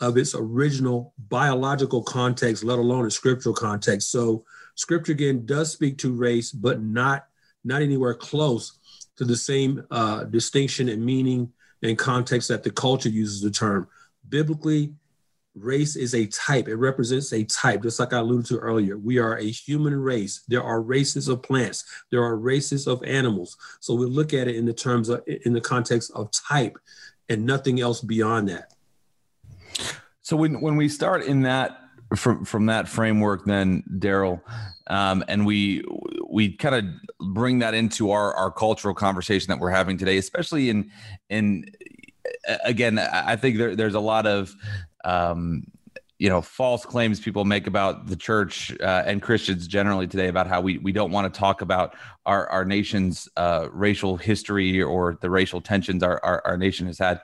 of 0.00 0.16
its 0.16 0.34
original 0.34 1.12
biological 1.28 2.02
context, 2.02 2.64
let 2.64 2.78
alone 2.78 3.06
a 3.06 3.10
scriptural 3.10 3.54
context. 3.54 4.10
So 4.10 4.44
scripture 4.74 5.12
again 5.12 5.44
does 5.44 5.70
speak 5.70 5.98
to 5.98 6.12
race, 6.12 6.50
but 6.50 6.80
not 6.80 7.26
not 7.62 7.82
anywhere 7.82 8.14
close 8.14 8.79
to 9.20 9.26
the 9.26 9.36
same 9.36 9.84
uh, 9.90 10.24
distinction 10.24 10.88
and 10.88 11.04
meaning 11.04 11.52
and 11.82 11.98
context 11.98 12.48
that 12.48 12.62
the 12.62 12.70
culture 12.70 13.10
uses 13.10 13.42
the 13.42 13.50
term. 13.50 13.86
Biblically, 14.26 14.94
race 15.54 15.94
is 15.94 16.14
a 16.14 16.24
type. 16.28 16.68
It 16.68 16.76
represents 16.76 17.30
a 17.34 17.44
type, 17.44 17.82
just 17.82 18.00
like 18.00 18.14
I 18.14 18.20
alluded 18.20 18.46
to 18.46 18.56
earlier. 18.56 18.96
We 18.96 19.18
are 19.18 19.36
a 19.36 19.44
human 19.44 19.94
race. 19.94 20.42
There 20.48 20.62
are 20.62 20.80
races 20.80 21.28
of 21.28 21.42
plants. 21.42 21.84
There 22.10 22.22
are 22.22 22.34
races 22.38 22.86
of 22.86 23.02
animals. 23.02 23.58
So 23.80 23.92
we 23.92 24.06
look 24.06 24.32
at 24.32 24.48
it 24.48 24.56
in 24.56 24.64
the 24.64 24.72
terms 24.72 25.10
of 25.10 25.22
in 25.26 25.52
the 25.52 25.60
context 25.60 26.12
of 26.14 26.30
type 26.30 26.78
and 27.28 27.44
nothing 27.44 27.78
else 27.78 28.00
beyond 28.00 28.48
that. 28.48 28.72
So 30.22 30.34
when 30.34 30.62
when 30.62 30.76
we 30.76 30.88
start 30.88 31.24
in 31.24 31.42
that 31.42 31.78
from 32.16 32.46
from 32.46 32.66
that 32.66 32.88
framework, 32.88 33.44
then 33.44 33.82
Darrell, 33.98 34.42
um, 34.86 35.22
and 35.28 35.44
we 35.44 35.84
we 36.30 36.52
kind 36.52 36.74
of 36.74 36.84
bring 37.34 37.58
that 37.58 37.74
into 37.74 38.10
our 38.12 38.32
our 38.34 38.50
cultural 38.50 38.94
conversation 38.94 39.48
that 39.48 39.58
we're 39.58 39.70
having 39.70 39.98
today, 39.98 40.16
especially 40.16 40.70
in 40.70 40.90
in 41.28 41.66
again, 42.64 42.98
I 42.98 43.36
think 43.36 43.58
there, 43.58 43.74
there's 43.76 43.94
a 43.94 44.00
lot 44.00 44.26
of 44.26 44.54
um, 45.04 45.64
you 46.18 46.28
know 46.28 46.40
false 46.40 46.84
claims 46.84 47.18
people 47.18 47.44
make 47.44 47.66
about 47.66 48.06
the 48.06 48.16
church 48.16 48.72
uh, 48.80 49.02
and 49.06 49.22
Christians 49.22 49.66
generally 49.66 50.06
today 50.06 50.28
about 50.28 50.46
how 50.46 50.60
we 50.60 50.78
we 50.78 50.92
don't 50.92 51.10
want 51.10 51.32
to 51.32 51.38
talk 51.38 51.62
about 51.62 51.96
our 52.26 52.48
our 52.50 52.64
nation's 52.64 53.28
uh, 53.36 53.68
racial 53.72 54.16
history 54.16 54.82
or 54.82 55.18
the 55.20 55.30
racial 55.30 55.60
tensions 55.60 56.02
our, 56.02 56.22
our, 56.24 56.42
our 56.46 56.56
nation 56.56 56.86
has 56.86 56.98
had 56.98 57.20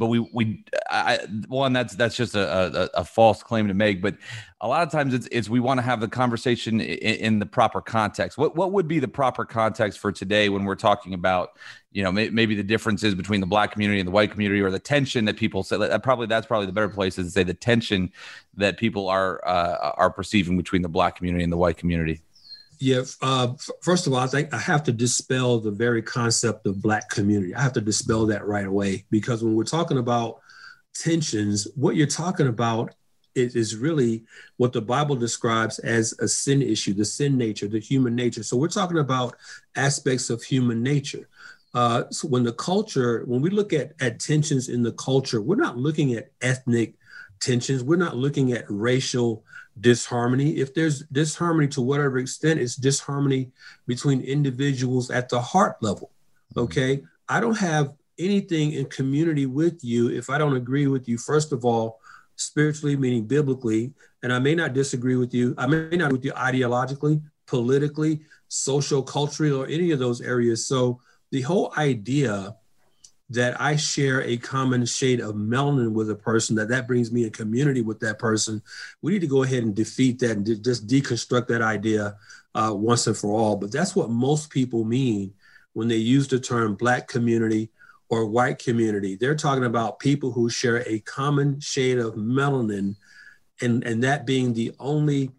but 0.00 0.06
we 0.06 0.18
we 0.32 0.64
I, 0.90 1.18
one 1.46 1.74
that's 1.74 1.94
that's 1.94 2.16
just 2.16 2.34
a, 2.34 2.94
a, 2.94 3.00
a 3.00 3.04
false 3.04 3.42
claim 3.42 3.68
to 3.68 3.74
make 3.74 4.00
but 4.00 4.16
a 4.62 4.66
lot 4.66 4.82
of 4.82 4.90
times 4.90 5.12
it's 5.12 5.28
it's 5.30 5.50
we 5.50 5.60
want 5.60 5.76
to 5.78 5.82
have 5.82 6.00
the 6.00 6.08
conversation 6.08 6.80
in, 6.80 7.16
in, 7.16 7.38
the 7.38 7.46
proper 7.46 7.82
context. 7.82 8.36
What 8.38 8.56
what 8.56 8.72
would 8.72 8.88
be 8.88 8.98
the 8.98 9.08
proper 9.08 9.44
context 9.44 9.98
for 9.98 10.10
today 10.10 10.48
when 10.48 10.64
we're 10.64 10.74
talking 10.74 11.12
about 11.12 11.50
you 11.92 12.02
know 12.02 12.10
may, 12.10 12.30
maybe 12.30 12.54
the 12.54 12.62
differences 12.62 13.14
between 13.14 13.40
the 13.40 13.46
black 13.46 13.72
community 13.72 14.00
and 14.00 14.06
the 14.06 14.12
white 14.12 14.30
community 14.30 14.62
or 14.62 14.70
the 14.70 14.78
tension 14.78 15.26
that 15.26 15.36
people 15.36 15.62
say 15.62 15.76
that 15.76 16.02
probably 16.02 16.26
that's 16.26 16.46
probably 16.46 16.66
the 16.66 16.72
better 16.72 16.88
place 16.88 17.18
is 17.18 17.26
to 17.26 17.30
say 17.30 17.42
the 17.42 17.54
tension 17.54 18.10
that 18.56 18.78
people 18.78 19.06
are 19.08 19.46
uh, 19.46 19.92
are 19.96 20.10
perceiving 20.10 20.56
between 20.56 20.80
the 20.80 20.88
black 20.88 21.16
community 21.16 21.44
and 21.44 21.52
the 21.52 21.58
white 21.58 21.76
community 21.76 22.20
yeah. 22.80 23.02
Uh, 23.20 23.52
first 23.82 24.06
of 24.06 24.14
all, 24.14 24.20
I 24.20 24.26
think 24.26 24.52
I 24.54 24.58
have 24.58 24.82
to 24.84 24.92
dispel 24.92 25.60
the 25.60 25.70
very 25.70 26.02
concept 26.02 26.66
of 26.66 26.80
Black 26.80 27.10
community. 27.10 27.54
I 27.54 27.60
have 27.60 27.74
to 27.74 27.80
dispel 27.80 28.26
that 28.26 28.46
right 28.46 28.66
away 28.66 29.04
because 29.10 29.44
when 29.44 29.54
we're 29.54 29.64
talking 29.64 29.98
about 29.98 30.40
tensions, 30.94 31.68
what 31.76 31.94
you're 31.94 32.06
talking 32.06 32.46
about 32.46 32.94
is, 33.34 33.54
is 33.54 33.76
really 33.76 34.24
what 34.56 34.72
the 34.72 34.80
Bible 34.80 35.14
describes 35.14 35.78
as 35.80 36.14
a 36.20 36.26
sin 36.26 36.62
issue, 36.62 36.94
the 36.94 37.04
sin 37.04 37.36
nature, 37.36 37.68
the 37.68 37.78
human 37.78 38.14
nature. 38.14 38.42
So 38.42 38.56
we're 38.56 38.68
talking 38.68 38.98
about 38.98 39.36
aspects 39.76 40.30
of 40.30 40.42
human 40.42 40.82
nature. 40.82 41.28
Uh, 41.74 42.04
so 42.10 42.28
when 42.28 42.44
the 42.44 42.52
culture, 42.54 43.24
when 43.26 43.42
we 43.42 43.50
look 43.50 43.74
at, 43.74 43.92
at 44.00 44.18
tensions 44.20 44.70
in 44.70 44.82
the 44.82 44.92
culture, 44.92 45.42
we're 45.42 45.54
not 45.54 45.76
looking 45.76 46.14
at 46.14 46.30
ethnic 46.40 46.94
tensions. 47.40 47.84
We're 47.84 47.96
not 47.96 48.16
looking 48.16 48.52
at 48.52 48.64
racial 48.68 49.44
disharmony. 49.80 50.56
If 50.56 50.74
there's 50.74 51.00
disharmony 51.04 51.68
to 51.68 51.82
whatever 51.82 52.18
extent, 52.18 52.60
it's 52.60 52.76
disharmony 52.76 53.50
between 53.86 54.20
individuals 54.20 55.10
at 55.10 55.28
the 55.28 55.40
heart 55.40 55.76
level. 55.82 56.10
Mm-hmm. 56.52 56.60
Okay. 56.60 57.02
I 57.28 57.40
don't 57.40 57.58
have 57.58 57.94
anything 58.18 58.72
in 58.72 58.86
community 58.86 59.46
with 59.46 59.82
you 59.82 60.10
if 60.10 60.30
I 60.30 60.38
don't 60.38 60.56
agree 60.56 60.86
with 60.86 61.08
you, 61.08 61.16
first 61.16 61.52
of 61.52 61.64
all, 61.64 62.00
spiritually, 62.36 62.96
meaning 62.96 63.24
biblically. 63.24 63.92
And 64.22 64.32
I 64.32 64.38
may 64.38 64.54
not 64.54 64.74
disagree 64.74 65.16
with 65.16 65.32
you. 65.32 65.54
I 65.56 65.66
may 65.66 65.96
not 65.96 66.12
with 66.12 66.24
you 66.24 66.32
ideologically, 66.32 67.22
politically, 67.46 68.20
social, 68.48 69.02
culturally, 69.02 69.52
or 69.52 69.66
any 69.66 69.92
of 69.92 69.98
those 69.98 70.20
areas. 70.20 70.66
So 70.66 71.00
the 71.30 71.42
whole 71.42 71.72
idea 71.76 72.56
that 73.30 73.60
I 73.60 73.76
share 73.76 74.22
a 74.22 74.36
common 74.36 74.84
shade 74.84 75.20
of 75.20 75.36
melanin 75.36 75.92
with 75.92 76.10
a 76.10 76.16
person, 76.16 76.56
that 76.56 76.68
that 76.68 76.88
brings 76.88 77.12
me 77.12 77.24
a 77.24 77.30
community 77.30 77.80
with 77.80 78.00
that 78.00 78.18
person. 78.18 78.60
We 79.02 79.12
need 79.12 79.20
to 79.20 79.28
go 79.28 79.44
ahead 79.44 79.62
and 79.62 79.74
defeat 79.74 80.18
that 80.18 80.32
and 80.32 80.44
de- 80.44 80.56
just 80.56 80.88
deconstruct 80.88 81.46
that 81.46 81.62
idea 81.62 82.16
uh, 82.56 82.72
once 82.74 83.06
and 83.06 83.16
for 83.16 83.32
all. 83.32 83.56
But 83.56 83.70
that's 83.70 83.94
what 83.94 84.10
most 84.10 84.50
people 84.50 84.84
mean 84.84 85.32
when 85.74 85.86
they 85.86 85.96
use 85.96 86.26
the 86.26 86.40
term 86.40 86.74
Black 86.74 87.06
community 87.06 87.70
or 88.08 88.26
white 88.26 88.58
community. 88.58 89.14
They're 89.14 89.36
talking 89.36 89.64
about 89.64 90.00
people 90.00 90.32
who 90.32 90.50
share 90.50 90.82
a 90.88 90.98
common 90.98 91.60
shade 91.60 91.98
of 91.98 92.14
melanin, 92.14 92.96
and, 93.62 93.84
and 93.84 94.02
that 94.02 94.26
being 94.26 94.54
the 94.54 94.72
only 94.80 95.30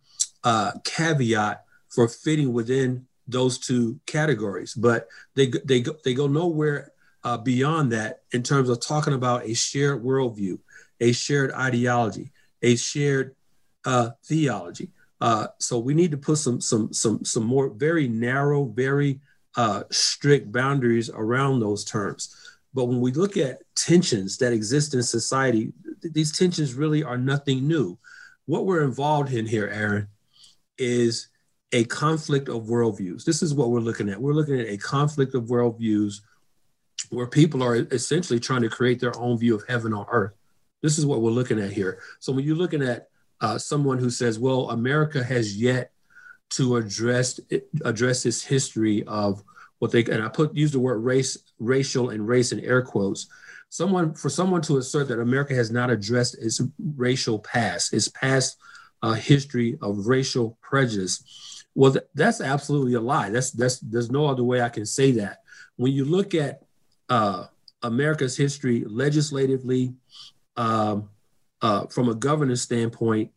uh, 0.46 0.72
caveat 0.86 1.66
for 1.90 2.08
fitting 2.08 2.54
within 2.54 3.06
those 3.28 3.58
two 3.58 4.00
categories. 4.06 4.74
But 4.74 5.10
they, 5.36 5.48
they, 5.66 5.82
go 5.82 5.96
they 6.06 6.14
go 6.14 6.28
nowhere 6.28 6.94
uh, 7.24 7.38
beyond 7.38 7.92
that 7.92 8.22
in 8.32 8.44
terms 8.44 8.70
of 8.70 8.80
talking 8.80 9.14
about 9.14 9.46
a 9.46 9.54
shared 9.54 10.04
worldview, 10.04 10.60
a 11.00 11.12
shared 11.12 11.52
ideology, 11.54 12.32
a 12.62 12.76
shared 12.76 13.36
uh, 13.86 14.10
theology. 14.26 14.90
Uh, 15.20 15.48
so 15.60 15.78
we 15.78 15.94
need 15.94 16.12
to 16.12 16.18
put 16.18 16.38
some 16.38 16.60
some 16.60 16.92
some 16.92 17.24
some 17.24 17.44
more 17.44 17.70
very 17.70 18.08
narrow, 18.08 18.66
very 18.66 19.20
uh, 19.56 19.84
strict 19.92 20.52
boundaries 20.52 21.10
around 21.10 21.60
those 21.60 21.86
terms. 21.86 22.36
But 22.74 22.86
when 22.86 23.02
we 23.02 23.12
look 23.12 23.38
at 23.38 23.62
tensions 23.76 24.38
that 24.38 24.54
exist 24.54 24.94
in 24.94 25.04
society, 25.04 25.74
th- 26.02 26.14
these 26.14 26.36
tensions 26.36 26.74
really 26.74 27.04
are 27.04 27.18
nothing 27.18 27.68
new. 27.68 28.00
What 28.46 28.66
we're 28.66 28.84
involved 28.84 29.34
in 29.34 29.46
here, 29.46 29.68
Aaron, 29.68 30.08
is 30.78 31.28
a 31.72 31.84
conflict 31.86 32.50
of 32.50 32.64
worldviews. 32.64 33.24
This 33.24 33.44
is 33.44 33.54
what 33.54 33.70
we're 33.70 33.80
looking 33.80 34.10
at. 34.10 34.22
We're 34.22 34.34
looking 34.34 34.60
at 34.60 34.68
a 34.68 34.78
conflict 34.78 35.36
of 35.36 35.44
worldviews 35.46 36.22
where 37.10 37.28
people 37.28 37.64
are 37.64 37.76
essentially 37.76 38.40
trying 38.40 38.62
to 38.62 38.70
create 38.70 39.00
their 39.00 39.18
own 39.20 39.38
view 39.38 39.56
of 39.56 39.64
heaven 39.68 39.94
on 39.94 40.06
earth. 40.12 40.34
This 40.82 40.98
is 40.98 41.06
what 41.06 41.22
we're 41.22 41.32
looking 41.32 41.60
at 41.60 41.72
here. 41.72 42.00
So 42.20 42.32
when 42.32 42.46
you're 42.46 42.56
looking 42.56 42.82
at 42.82 43.10
uh, 43.42 43.58
someone 43.58 43.98
who 43.98 44.10
says, 44.10 44.40
"Well, 44.40 44.70
America 44.70 45.24
has 45.24 45.58
yet 45.58 45.92
to 46.52 46.78
address 46.78 47.40
address 47.84 48.24
this 48.24 48.44
history 48.44 49.04
of 49.06 49.44
what 49.80 49.92
they," 49.92 50.04
and 50.06 50.24
I 50.24 50.30
put 50.30 50.56
use 50.56 50.72
the 50.72 50.80
word 50.80 51.00
race, 51.00 51.38
racial, 51.60 52.10
and 52.10 52.28
race 52.28 52.52
in 52.52 52.60
air 52.62 52.82
quotes. 52.82 53.28
someone 53.70 54.14
for 54.14 54.30
someone 54.30 54.62
to 54.64 54.78
assert 54.78 55.08
that 55.08 55.20
America 55.20 55.54
has 55.54 55.72
not 55.72 55.90
addressed 55.90 56.38
its 56.40 56.62
racial 56.96 57.40
past, 57.40 57.94
its 57.94 58.08
past 58.10 58.58
uh, 59.02 59.14
history 59.14 59.78
of 59.82 60.08
racial 60.08 60.58
prejudice, 60.62 61.24
well, 61.76 61.92
th- 61.92 62.06
that's 62.14 62.42
absolutely 62.42 62.94
a 62.94 63.02
lie. 63.02 63.30
That's 63.30 63.52
that's 63.52 63.80
there's 63.80 64.12
no 64.12 64.26
other 64.26 64.44
way 64.44 64.62
I 64.62 64.70
can 64.70 64.86
say 64.86 65.12
that. 65.14 65.40
When 65.78 65.92
you 65.92 66.06
look 66.06 66.36
at 66.36 66.64
uh, 67.12 67.45
America's 67.84 68.36
history 68.36 68.84
legislatively, 68.88 69.93
um, 70.58 71.10
uh, 71.62 71.86
from 71.88 72.10
a 72.10 72.15
governance 72.15 72.62
standpoint, 72.62 73.32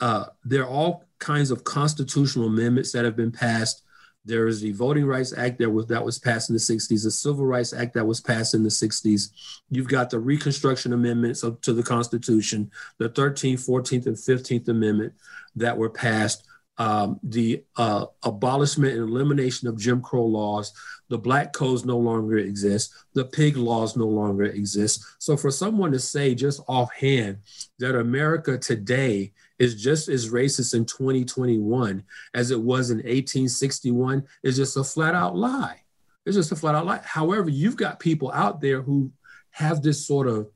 uh, 0.00 0.26
there 0.44 0.62
are 0.62 0.68
all 0.68 1.04
kinds 1.18 1.50
of 1.50 1.64
constitutional 1.64 2.48
amendments 2.48 2.92
that 2.92 3.06
have 3.06 3.16
been 3.16 3.32
passed 3.32 3.82
there 4.26 4.48
is 4.48 4.60
the 4.60 4.72
Voting 4.72 5.06
Rights 5.06 5.32
Act 5.36 5.58
that 5.58 5.70
was 5.70 5.86
that 5.86 6.04
was 6.04 6.18
passed 6.18 6.50
in 6.50 6.54
the 6.54 6.60
60s, 6.60 7.04
the 7.04 7.10
Civil 7.10 7.46
Rights 7.46 7.72
Act 7.72 7.94
that 7.94 8.06
was 8.06 8.20
passed 8.20 8.54
in 8.54 8.64
the 8.64 8.68
60s. 8.68 9.30
You've 9.70 9.88
got 9.88 10.10
the 10.10 10.18
Reconstruction 10.18 10.92
Amendments 10.92 11.42
to 11.62 11.72
the 11.72 11.82
Constitution, 11.82 12.70
the 12.98 13.08
13th, 13.08 13.66
14th, 13.66 14.06
and 14.06 14.16
15th 14.16 14.68
Amendment 14.68 15.14
that 15.54 15.78
were 15.78 15.88
passed. 15.88 16.44
Um, 16.78 17.18
the 17.22 17.64
uh, 17.76 18.06
abolishment 18.22 18.92
and 18.92 19.08
elimination 19.08 19.66
of 19.66 19.78
Jim 19.78 20.02
Crow 20.02 20.26
laws, 20.26 20.74
the 21.08 21.16
black 21.16 21.52
codes 21.54 21.86
no 21.86 21.96
longer 21.96 22.36
exist, 22.36 22.92
the 23.14 23.24
pig 23.24 23.56
laws 23.56 23.96
no 23.96 24.06
longer 24.06 24.44
exist. 24.44 25.02
So, 25.18 25.36
for 25.36 25.50
someone 25.50 25.92
to 25.92 25.98
say 25.98 26.34
just 26.34 26.60
offhand 26.68 27.38
that 27.78 27.98
America 27.98 28.58
today 28.58 29.32
is 29.58 29.80
just 29.80 30.08
as 30.08 30.30
racist 30.30 30.74
in 30.74 30.84
2021 30.84 32.02
as 32.34 32.50
it 32.50 32.60
was 32.60 32.90
in 32.90 32.98
1861 32.98 34.24
is 34.42 34.56
just 34.56 34.76
a 34.76 34.84
flat 34.84 35.14
out 35.14 35.36
lie. 35.36 35.80
It's 36.26 36.36
just 36.36 36.52
a 36.52 36.56
flat 36.56 36.74
out 36.74 36.86
lie. 36.86 37.00
However, 37.04 37.48
you've 37.48 37.76
got 37.76 38.00
people 38.00 38.30
out 38.32 38.60
there 38.60 38.82
who 38.82 39.12
have 39.50 39.80
this 39.80 40.06
sort 40.06 40.26
of 40.26 40.50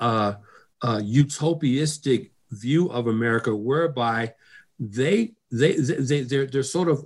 uh, 0.00 0.34
uh, 0.82 0.98
utopiistic 0.98 2.30
view 2.50 2.90
of 2.90 3.06
America, 3.06 3.54
whereby 3.54 4.34
they 4.82 5.32
they, 5.50 5.76
they 5.76 6.22
they're, 6.22 6.46
they're 6.46 6.62
sort 6.62 6.88
of 6.88 7.04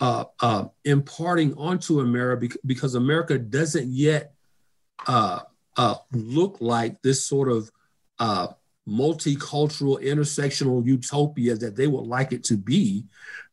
uh, 0.00 0.24
uh, 0.40 0.64
imparting 0.84 1.54
onto 1.54 2.00
America 2.00 2.56
because 2.64 2.94
America 2.94 3.38
doesn't 3.38 3.88
yet 3.88 4.32
uh, 5.06 5.40
uh, 5.76 5.96
look 6.12 6.58
like 6.60 7.00
this 7.02 7.26
sort 7.26 7.50
of 7.50 7.70
uh, 8.18 8.48
multicultural 8.88 10.02
intersectional 10.02 10.84
utopia 10.86 11.54
that 11.54 11.76
they 11.76 11.86
would 11.86 12.06
like 12.06 12.32
it 12.32 12.42
to 12.44 12.56
be 12.56 13.04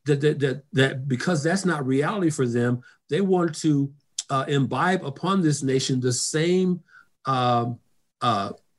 that 0.06 0.20
that 0.20 0.38
that, 0.38 0.62
that 0.72 1.08
because 1.08 1.42
that's 1.42 1.66
not 1.66 1.86
reality 1.86 2.30
for 2.30 2.46
them 2.46 2.80
they 3.10 3.20
want 3.20 3.54
to 3.54 3.92
uh, 4.30 4.46
imbibe 4.48 5.04
upon 5.04 5.42
this 5.42 5.62
nation 5.62 6.00
the 6.00 6.12
same 6.12 6.80
uh, 7.26 7.66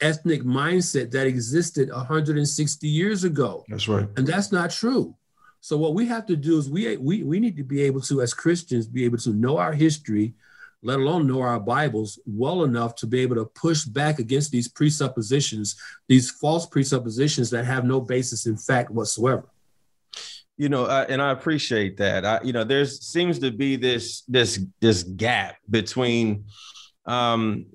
ethnic 0.01 0.43
mindset 0.43 1.12
that 1.12 1.27
existed 1.27 1.89
160 1.89 2.88
years 2.88 3.23
ago 3.23 3.63
that's 3.67 3.88
right 3.88 4.07
and 4.17 4.27
that's 4.27 4.51
not 4.51 4.69
true 4.69 5.15
so 5.60 5.77
what 5.77 5.95
we 5.95 6.05
have 6.05 6.25
to 6.25 6.36
do 6.36 6.57
is 6.57 6.69
we 6.69 6.97
we, 6.97 7.23
we 7.23 7.39
need 7.39 7.57
to 7.57 7.63
be 7.63 7.81
able 7.81 8.01
to 8.01 8.21
as 8.21 8.33
christians 8.33 8.88
be 8.88 9.05
able 9.05 9.17
to 9.17 9.31
know 9.31 9.57
our 9.57 9.73
history 9.73 10.33
let 10.83 10.99
alone 10.99 11.27
know 11.27 11.41
our 11.41 11.60
Bibles 11.60 12.19
well 12.25 12.63
enough 12.63 12.95
to 12.95 13.07
be 13.07 13.19
able 13.21 13.36
to 13.36 13.45
push 13.45 13.83
back 13.83 14.19
against 14.19 14.51
these 14.51 14.67
presuppositions, 14.67 15.75
these 16.07 16.29
false 16.29 16.65
presuppositions 16.65 17.49
that 17.49 17.65
have 17.65 17.83
no 17.83 17.99
basis 17.99 18.45
in 18.45 18.57
fact 18.57 18.91
whatsoever. 18.91 19.49
You 20.57 20.69
know, 20.69 20.86
uh, 20.86 21.05
and 21.10 21.21
I 21.21 21.31
appreciate 21.31 21.97
that. 21.97 22.25
I, 22.25 22.39
you 22.43 22.53
know, 22.53 22.63
there 22.63 22.86
seems 22.86 23.38
to 23.39 23.51
be 23.51 23.75
this 23.75 24.21
this 24.27 24.60
this 24.79 25.03
gap 25.03 25.57
between 25.69 26.45
um, 27.05 27.67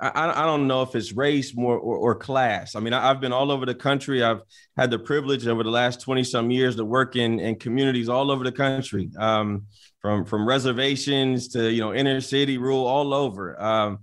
I, 0.00 0.42
I 0.42 0.46
don't 0.46 0.66
know 0.66 0.82
if 0.82 0.94
it's 0.94 1.12
race 1.12 1.54
more 1.54 1.78
or, 1.78 1.96
or 1.96 2.14
class. 2.14 2.74
I 2.74 2.80
mean, 2.80 2.92
I, 2.92 3.08
have 3.08 3.20
been 3.20 3.32
all 3.32 3.52
over 3.52 3.66
the 3.66 3.74
country. 3.74 4.22
I've 4.22 4.42
had 4.76 4.90
the 4.90 4.98
privilege 4.98 5.46
over 5.46 5.62
the 5.62 5.70
last 5.70 6.00
20 6.00 6.24
some 6.24 6.50
years 6.50 6.76
to 6.76 6.84
work 6.84 7.16
in, 7.16 7.38
in 7.38 7.56
communities 7.56 8.08
all 8.08 8.30
over 8.30 8.42
the 8.42 8.52
country, 8.52 9.10
um, 9.18 9.66
from, 10.00 10.24
from 10.24 10.48
reservations 10.48 11.48
to, 11.48 11.70
you 11.70 11.80
know, 11.80 11.94
inner 11.94 12.20
city, 12.20 12.56
rural, 12.56 12.86
all 12.86 13.12
over. 13.12 13.60
Um, 13.62 13.98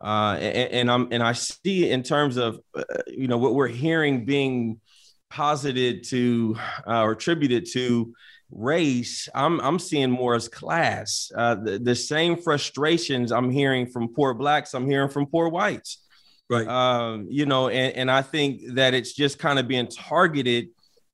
uh, 0.00 0.36
and, 0.40 0.72
and, 0.72 0.90
I'm, 0.90 1.08
and 1.10 1.22
I 1.22 1.32
see 1.32 1.90
in 1.90 2.02
terms 2.02 2.36
of, 2.36 2.60
uh, 2.74 2.84
you 3.08 3.26
know, 3.26 3.38
what 3.38 3.54
we're 3.54 3.68
hearing 3.68 4.24
being 4.24 4.80
posited 5.30 6.04
to 6.04 6.56
uh, 6.86 7.02
or 7.02 7.12
attributed 7.12 7.66
to 7.72 8.14
race, 8.50 9.28
I'm 9.34 9.60
I'm 9.60 9.78
seeing 9.78 10.10
more 10.10 10.34
as 10.34 10.48
class. 10.48 11.30
Uh, 11.34 11.54
the, 11.54 11.78
the 11.78 11.94
same 11.94 12.36
frustrations 12.36 13.32
I'm 13.32 13.50
hearing 13.50 13.86
from 13.86 14.08
poor 14.08 14.34
blacks, 14.34 14.74
I'm 14.74 14.88
hearing 14.88 15.08
from 15.08 15.26
poor 15.26 15.48
whites. 15.48 16.04
Right. 16.48 16.66
Um, 16.66 17.28
you 17.30 17.46
know, 17.46 17.68
and, 17.68 17.94
and 17.96 18.10
I 18.10 18.22
think 18.22 18.74
that 18.74 18.92
it's 18.92 19.12
just 19.12 19.38
kind 19.38 19.58
of 19.58 19.68
being 19.68 19.86
targeted 19.86 20.68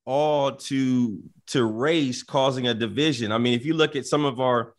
all 0.05 0.53
to 0.53 1.21
to 1.47 1.63
race 1.63 2.23
causing 2.23 2.67
a 2.67 2.73
division. 2.73 3.31
I 3.31 3.37
mean, 3.37 3.53
if 3.53 3.65
you 3.65 3.73
look 3.73 3.95
at 3.95 4.05
some 4.05 4.25
of 4.25 4.39
our 4.39 4.73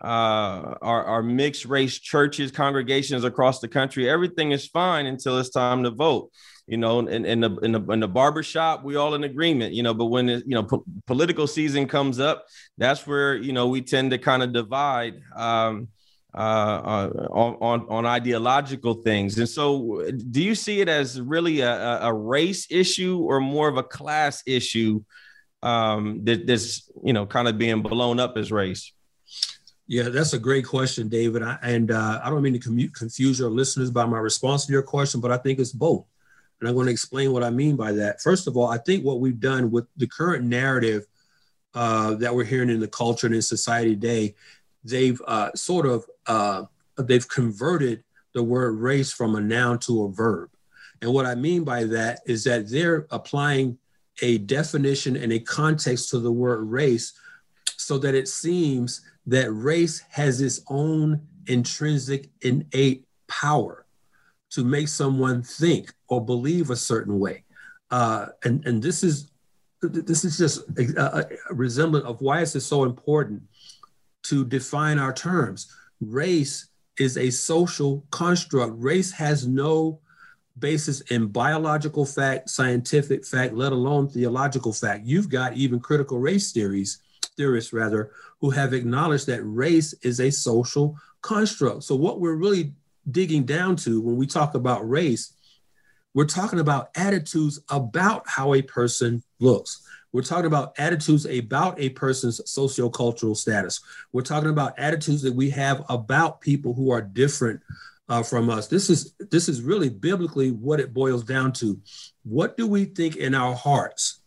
uh, 0.00 0.74
our, 0.82 1.04
our 1.04 1.22
mixed 1.22 1.64
race 1.64 1.98
churches, 1.98 2.50
congregations 2.50 3.24
across 3.24 3.60
the 3.60 3.68
country, 3.68 4.08
everything 4.08 4.52
is 4.52 4.66
fine 4.66 5.06
until 5.06 5.38
it's 5.38 5.50
time 5.50 5.82
to 5.82 5.90
vote 5.90 6.30
you 6.66 6.78
know, 6.78 7.00
in, 7.00 7.26
in 7.26 7.40
the 7.40 7.50
in 7.56 7.72
the 7.72 7.80
in 7.92 8.00
the 8.00 8.08
barber 8.08 8.42
shop, 8.42 8.84
we 8.84 8.96
all 8.96 9.14
in 9.14 9.24
agreement, 9.24 9.74
you 9.74 9.82
know. 9.82 9.92
But 9.92 10.06
when 10.06 10.28
it, 10.28 10.44
you 10.46 10.54
know 10.54 10.62
po- 10.62 10.84
political 11.06 11.46
season 11.46 11.86
comes 11.86 12.18
up, 12.18 12.46
that's 12.78 13.06
where 13.06 13.36
you 13.36 13.52
know 13.52 13.68
we 13.68 13.82
tend 13.82 14.12
to 14.12 14.18
kind 14.18 14.42
of 14.42 14.52
divide 14.52 15.20
um, 15.36 15.88
uh, 16.34 16.38
uh, 16.38 17.10
on, 17.30 17.56
on 17.60 17.86
on 17.90 18.06
ideological 18.06 18.94
things. 18.94 19.38
And 19.38 19.48
so, 19.48 20.10
do 20.30 20.42
you 20.42 20.54
see 20.54 20.80
it 20.80 20.88
as 20.88 21.20
really 21.20 21.60
a, 21.60 22.00
a 22.02 22.12
race 22.12 22.66
issue 22.70 23.18
or 23.18 23.40
more 23.40 23.68
of 23.68 23.76
a 23.76 23.82
class 23.82 24.42
issue 24.46 25.02
um, 25.62 26.24
that 26.24 26.46
that's 26.46 26.90
you 27.02 27.12
know 27.12 27.26
kind 27.26 27.46
of 27.46 27.58
being 27.58 27.82
blown 27.82 28.18
up 28.18 28.38
as 28.38 28.50
race? 28.50 28.90
Yeah, 29.86 30.04
that's 30.04 30.32
a 30.32 30.38
great 30.38 30.64
question, 30.64 31.10
David. 31.10 31.42
I, 31.42 31.58
and 31.62 31.90
uh, 31.90 32.22
I 32.24 32.30
don't 32.30 32.40
mean 32.40 32.58
to 32.58 32.88
confuse 32.88 33.38
your 33.38 33.50
listeners 33.50 33.90
by 33.90 34.06
my 34.06 34.18
response 34.18 34.64
to 34.64 34.72
your 34.72 34.82
question, 34.82 35.20
but 35.20 35.30
I 35.30 35.36
think 35.36 35.58
it's 35.58 35.72
both. 35.72 36.06
And 36.60 36.68
I'm 36.68 36.74
going 36.74 36.86
to 36.86 36.92
explain 36.92 37.32
what 37.32 37.42
I 37.42 37.50
mean 37.50 37.76
by 37.76 37.92
that. 37.92 38.20
First 38.20 38.46
of 38.46 38.56
all, 38.56 38.68
I 38.68 38.78
think 38.78 39.04
what 39.04 39.20
we've 39.20 39.40
done 39.40 39.70
with 39.70 39.86
the 39.96 40.06
current 40.06 40.44
narrative 40.44 41.06
uh, 41.74 42.14
that 42.14 42.34
we're 42.34 42.44
hearing 42.44 42.70
in 42.70 42.80
the 42.80 42.88
culture 42.88 43.26
and 43.26 43.34
in 43.34 43.42
society 43.42 43.90
today, 43.90 44.34
they've 44.84 45.20
uh, 45.26 45.50
sort 45.54 45.86
of 45.86 46.04
uh, 46.26 46.64
they've 46.96 47.28
converted 47.28 48.04
the 48.34 48.42
word 48.42 48.78
race 48.78 49.12
from 49.12 49.34
a 49.34 49.40
noun 49.40 49.78
to 49.80 50.04
a 50.04 50.10
verb. 50.10 50.50
And 51.02 51.12
what 51.12 51.26
I 51.26 51.34
mean 51.34 51.64
by 51.64 51.84
that 51.84 52.20
is 52.26 52.44
that 52.44 52.68
they're 52.70 53.06
applying 53.10 53.78
a 54.22 54.38
definition 54.38 55.16
and 55.16 55.32
a 55.32 55.40
context 55.40 56.10
to 56.10 56.18
the 56.18 56.32
word 56.32 56.62
race 56.64 57.12
so 57.76 57.98
that 57.98 58.14
it 58.14 58.28
seems 58.28 59.02
that 59.26 59.50
race 59.50 60.00
has 60.10 60.40
its 60.40 60.60
own 60.68 61.20
intrinsic 61.46 62.30
innate 62.42 63.04
power 63.26 63.84
to 64.50 64.64
make 64.64 64.88
someone 64.88 65.42
think 65.42 65.92
or 66.14 66.24
believe 66.24 66.70
a 66.70 66.76
certain 66.76 67.18
way. 67.18 67.44
Uh, 67.90 68.26
and, 68.44 68.64
and 68.66 68.82
this 68.82 69.02
is 69.02 69.30
this 69.82 70.24
is 70.24 70.38
just 70.38 70.62
a, 70.78 71.26
a 71.50 71.54
resemblance 71.54 72.06
of 72.06 72.20
why 72.22 72.40
is 72.40 72.56
it 72.56 72.62
so 72.62 72.84
important 72.84 73.42
to 74.22 74.44
define 74.44 74.98
our 74.98 75.12
terms. 75.12 75.70
Race 76.00 76.68
is 76.98 77.18
a 77.18 77.30
social 77.30 78.04
construct. 78.10 78.72
Race 78.76 79.12
has 79.12 79.46
no 79.46 80.00
basis 80.58 81.00
in 81.02 81.26
biological 81.26 82.06
fact, 82.06 82.48
scientific 82.48 83.26
fact, 83.26 83.52
let 83.52 83.72
alone 83.72 84.08
theological 84.08 84.72
fact. 84.72 85.04
You've 85.04 85.28
got 85.28 85.54
even 85.54 85.80
critical 85.80 86.18
race 86.18 86.52
theories, 86.52 87.02
theorists 87.36 87.72
rather, 87.72 88.12
who 88.40 88.50
have 88.50 88.72
acknowledged 88.72 89.26
that 89.26 89.42
race 89.42 89.92
is 90.02 90.20
a 90.20 90.30
social 90.30 90.96
construct. 91.22 91.82
So 91.82 91.94
what 91.96 92.20
we're 92.20 92.36
really 92.36 92.72
digging 93.10 93.44
down 93.44 93.76
to 93.76 94.00
when 94.00 94.16
we 94.16 94.26
talk 94.26 94.54
about 94.54 94.88
race, 94.88 95.33
we're 96.14 96.24
talking 96.24 96.60
about 96.60 96.90
attitudes 96.96 97.60
about 97.68 98.22
how 98.26 98.54
a 98.54 98.62
person 98.62 99.22
looks. 99.40 99.86
We're 100.12 100.22
talking 100.22 100.46
about 100.46 100.78
attitudes 100.78 101.26
about 101.26 101.78
a 101.80 101.88
person's 101.90 102.40
sociocultural 102.42 103.36
status. 103.36 103.80
We're 104.12 104.22
talking 104.22 104.50
about 104.50 104.78
attitudes 104.78 105.22
that 105.22 105.34
we 105.34 105.50
have 105.50 105.84
about 105.88 106.40
people 106.40 106.72
who 106.72 106.92
are 106.92 107.02
different 107.02 107.60
uh, 108.08 108.22
from 108.22 108.48
us. 108.48 108.68
This 108.68 108.90
is 108.90 109.14
this 109.18 109.48
is 109.48 109.60
really 109.60 109.88
biblically 109.88 110.52
what 110.52 110.78
it 110.78 110.94
boils 110.94 111.24
down 111.24 111.52
to. 111.54 111.80
What 112.22 112.56
do 112.56 112.68
we 112.68 112.84
think 112.84 113.16
in 113.16 113.34
our 113.34 113.54
hearts 113.54 114.20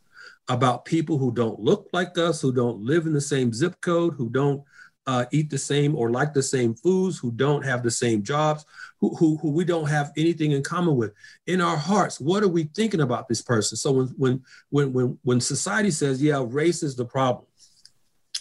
about 0.50 0.84
people 0.84 1.17
who 1.17 1.32
don't 1.32 1.60
look 1.60 1.88
like 1.93 2.17
us, 2.17 2.41
who 2.41 2.52
don't 2.52 2.84
live 2.84 3.06
in 3.06 3.13
the 3.13 3.21
same 3.21 3.54
zip 3.54 3.80
code, 3.80 4.15
who 4.15 4.30
don't 4.30 4.63
uh, 5.08 5.26
eat 5.32 5.50
the 5.50 5.58
same 5.58 5.96
or 5.96 6.12
like 6.12 6.34
the 6.34 6.43
same 6.43 6.76
foods, 6.76 7.17
who 7.17 7.32
don't 7.32 7.65
have 7.65 7.82
the 7.82 7.91
same 7.91 8.22
jobs, 8.22 8.65
who, 9.00 9.15
who, 9.15 9.38
who 9.38 9.50
we 9.50 9.63
don't 9.63 9.89
have 9.89 10.12
anything 10.17 10.52
in 10.52 10.62
common 10.62 10.96
with. 10.96 11.13
In 11.48 11.62
our 11.62 11.78
hearts, 11.78 12.20
what 12.20 12.43
are 12.43 12.50
we 12.50 12.65
thinking 12.65 13.02
about 13.02 13.28
this 13.28 13.41
person? 13.41 13.78
So 13.78 13.91
when 13.91 14.08
when 14.17 14.43
when 14.70 14.93
when 14.93 15.17
when 15.24 15.41
society 15.41 15.91
says, 15.91 16.22
yeah, 16.22 16.43
race 16.46 16.84
is 16.84 16.96
the 16.96 17.06
problem, 17.06 17.46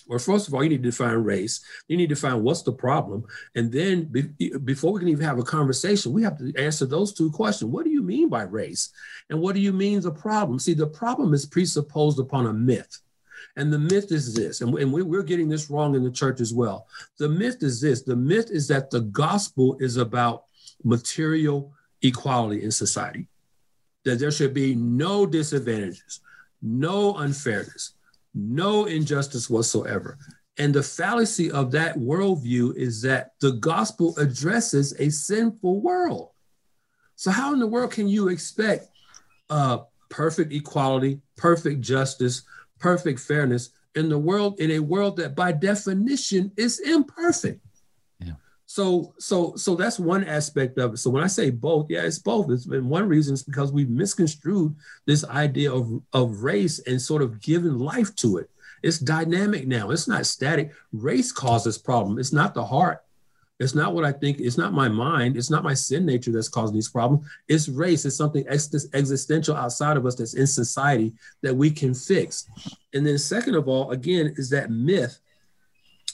Well, 0.08 0.18
first 0.20 0.46
of 0.46 0.54
all, 0.54 0.62
you 0.62 0.70
need 0.70 0.82
to 0.82 0.90
define 0.90 1.16
race. 1.16 1.60
You 1.88 1.96
need 1.96 2.10
to 2.10 2.16
find 2.16 2.42
what's 2.42 2.62
the 2.62 2.72
problem. 2.72 3.24
And 3.56 3.72
then 3.72 4.04
be, 4.04 4.22
before 4.64 4.92
we 4.92 5.00
can 5.00 5.08
even 5.08 5.24
have 5.24 5.38
a 5.38 5.42
conversation, 5.42 6.12
we 6.12 6.22
have 6.22 6.38
to 6.38 6.52
answer 6.56 6.86
those 6.86 7.12
two 7.12 7.30
questions. 7.30 7.70
What 7.70 7.84
do 7.84 7.90
you 7.90 8.02
mean 8.02 8.28
by 8.28 8.42
race? 8.42 8.90
And 9.30 9.40
what 9.40 9.54
do 9.54 9.60
you 9.60 9.72
mean 9.72 10.00
the 10.00 10.12
problem? 10.12 10.58
See, 10.58 10.74
the 10.74 10.86
problem 10.86 11.34
is 11.34 11.44
presupposed 11.44 12.20
upon 12.20 12.46
a 12.46 12.52
myth. 12.52 13.00
And 13.56 13.72
the 13.72 13.78
myth 13.78 14.12
is 14.12 14.34
this, 14.34 14.60
and, 14.60 14.76
and 14.78 14.92
we're 14.92 15.22
getting 15.22 15.48
this 15.48 15.70
wrong 15.70 15.94
in 15.94 16.02
the 16.02 16.10
church 16.10 16.40
as 16.40 16.52
well. 16.52 16.86
The 17.18 17.28
myth 17.28 17.62
is 17.62 17.80
this 17.80 18.02
the 18.02 18.16
myth 18.16 18.50
is 18.50 18.68
that 18.68 18.90
the 18.90 19.00
gospel 19.00 19.76
is 19.80 19.96
about 19.96 20.44
material 20.84 21.72
equality 22.02 22.62
in 22.62 22.70
society, 22.70 23.28
that 24.04 24.18
there 24.18 24.30
should 24.30 24.52
be 24.52 24.74
no 24.74 25.26
disadvantages, 25.26 26.20
no 26.62 27.16
unfairness, 27.16 27.94
no 28.34 28.84
injustice 28.84 29.48
whatsoever. 29.48 30.18
And 30.58 30.74
the 30.74 30.82
fallacy 30.82 31.50
of 31.50 31.70
that 31.72 31.96
worldview 31.96 32.76
is 32.76 33.02
that 33.02 33.32
the 33.40 33.52
gospel 33.52 34.16
addresses 34.18 34.94
a 34.98 35.10
sinful 35.10 35.80
world. 35.80 36.30
So, 37.14 37.30
how 37.30 37.52
in 37.52 37.58
the 37.58 37.66
world 37.66 37.90
can 37.90 38.08
you 38.08 38.28
expect 38.28 38.88
uh, 39.50 39.78
perfect 40.08 40.52
equality, 40.52 41.20
perfect 41.36 41.80
justice, 41.80 42.42
perfect 42.78 43.20
fairness 43.20 43.70
in 43.94 44.08
the 44.08 44.18
world, 44.18 44.60
in 44.60 44.72
a 44.72 44.78
world 44.78 45.16
that 45.16 45.34
by 45.34 45.52
definition 45.52 46.52
is 46.56 46.80
imperfect? 46.80 47.60
Yeah. 48.20 48.34
So, 48.66 49.14
so, 49.18 49.54
so 49.56 49.74
that's 49.74 49.98
one 49.98 50.24
aspect 50.24 50.78
of 50.78 50.94
it. 50.94 50.96
So 50.98 51.10
when 51.10 51.24
I 51.24 51.28
say 51.28 51.50
both, 51.50 51.86
yeah, 51.88 52.02
it's 52.02 52.18
both. 52.18 52.50
It's 52.50 52.66
been 52.66 52.88
one 52.88 53.08
reason 53.08 53.34
is 53.34 53.42
because 53.42 53.72
we've 53.72 53.90
misconstrued 53.90 54.74
this 55.06 55.24
idea 55.24 55.72
of, 55.72 56.02
of 56.12 56.42
race 56.42 56.78
and 56.80 57.00
sort 57.00 57.22
of 57.22 57.40
given 57.40 57.78
life 57.78 58.14
to 58.16 58.38
it. 58.38 58.50
It's 58.82 58.98
dynamic 58.98 59.66
now. 59.66 59.90
It's 59.90 60.06
not 60.06 60.26
static. 60.26 60.72
Race 60.92 61.32
causes 61.32 61.78
problem. 61.78 62.18
It's 62.18 62.32
not 62.32 62.54
the 62.54 62.64
heart. 62.64 63.02
It's 63.58 63.74
not 63.74 63.94
what 63.94 64.04
I 64.04 64.12
think. 64.12 64.38
It's 64.38 64.58
not 64.58 64.74
my 64.74 64.88
mind. 64.88 65.36
It's 65.36 65.50
not 65.50 65.64
my 65.64 65.72
sin 65.72 66.04
nature 66.04 66.30
that's 66.30 66.48
causing 66.48 66.74
these 66.74 66.90
problems. 66.90 67.26
It's 67.48 67.68
race. 67.68 68.04
It's 68.04 68.16
something 68.16 68.44
ex- 68.48 68.86
existential 68.92 69.56
outside 69.56 69.96
of 69.96 70.04
us 70.04 70.14
that's 70.14 70.34
in 70.34 70.46
society 70.46 71.14
that 71.42 71.56
we 71.56 71.70
can 71.70 71.94
fix. 71.94 72.48
And 72.92 73.06
then, 73.06 73.16
second 73.16 73.54
of 73.54 73.66
all, 73.66 73.92
again, 73.92 74.34
is 74.36 74.50
that 74.50 74.70
myth 74.70 75.20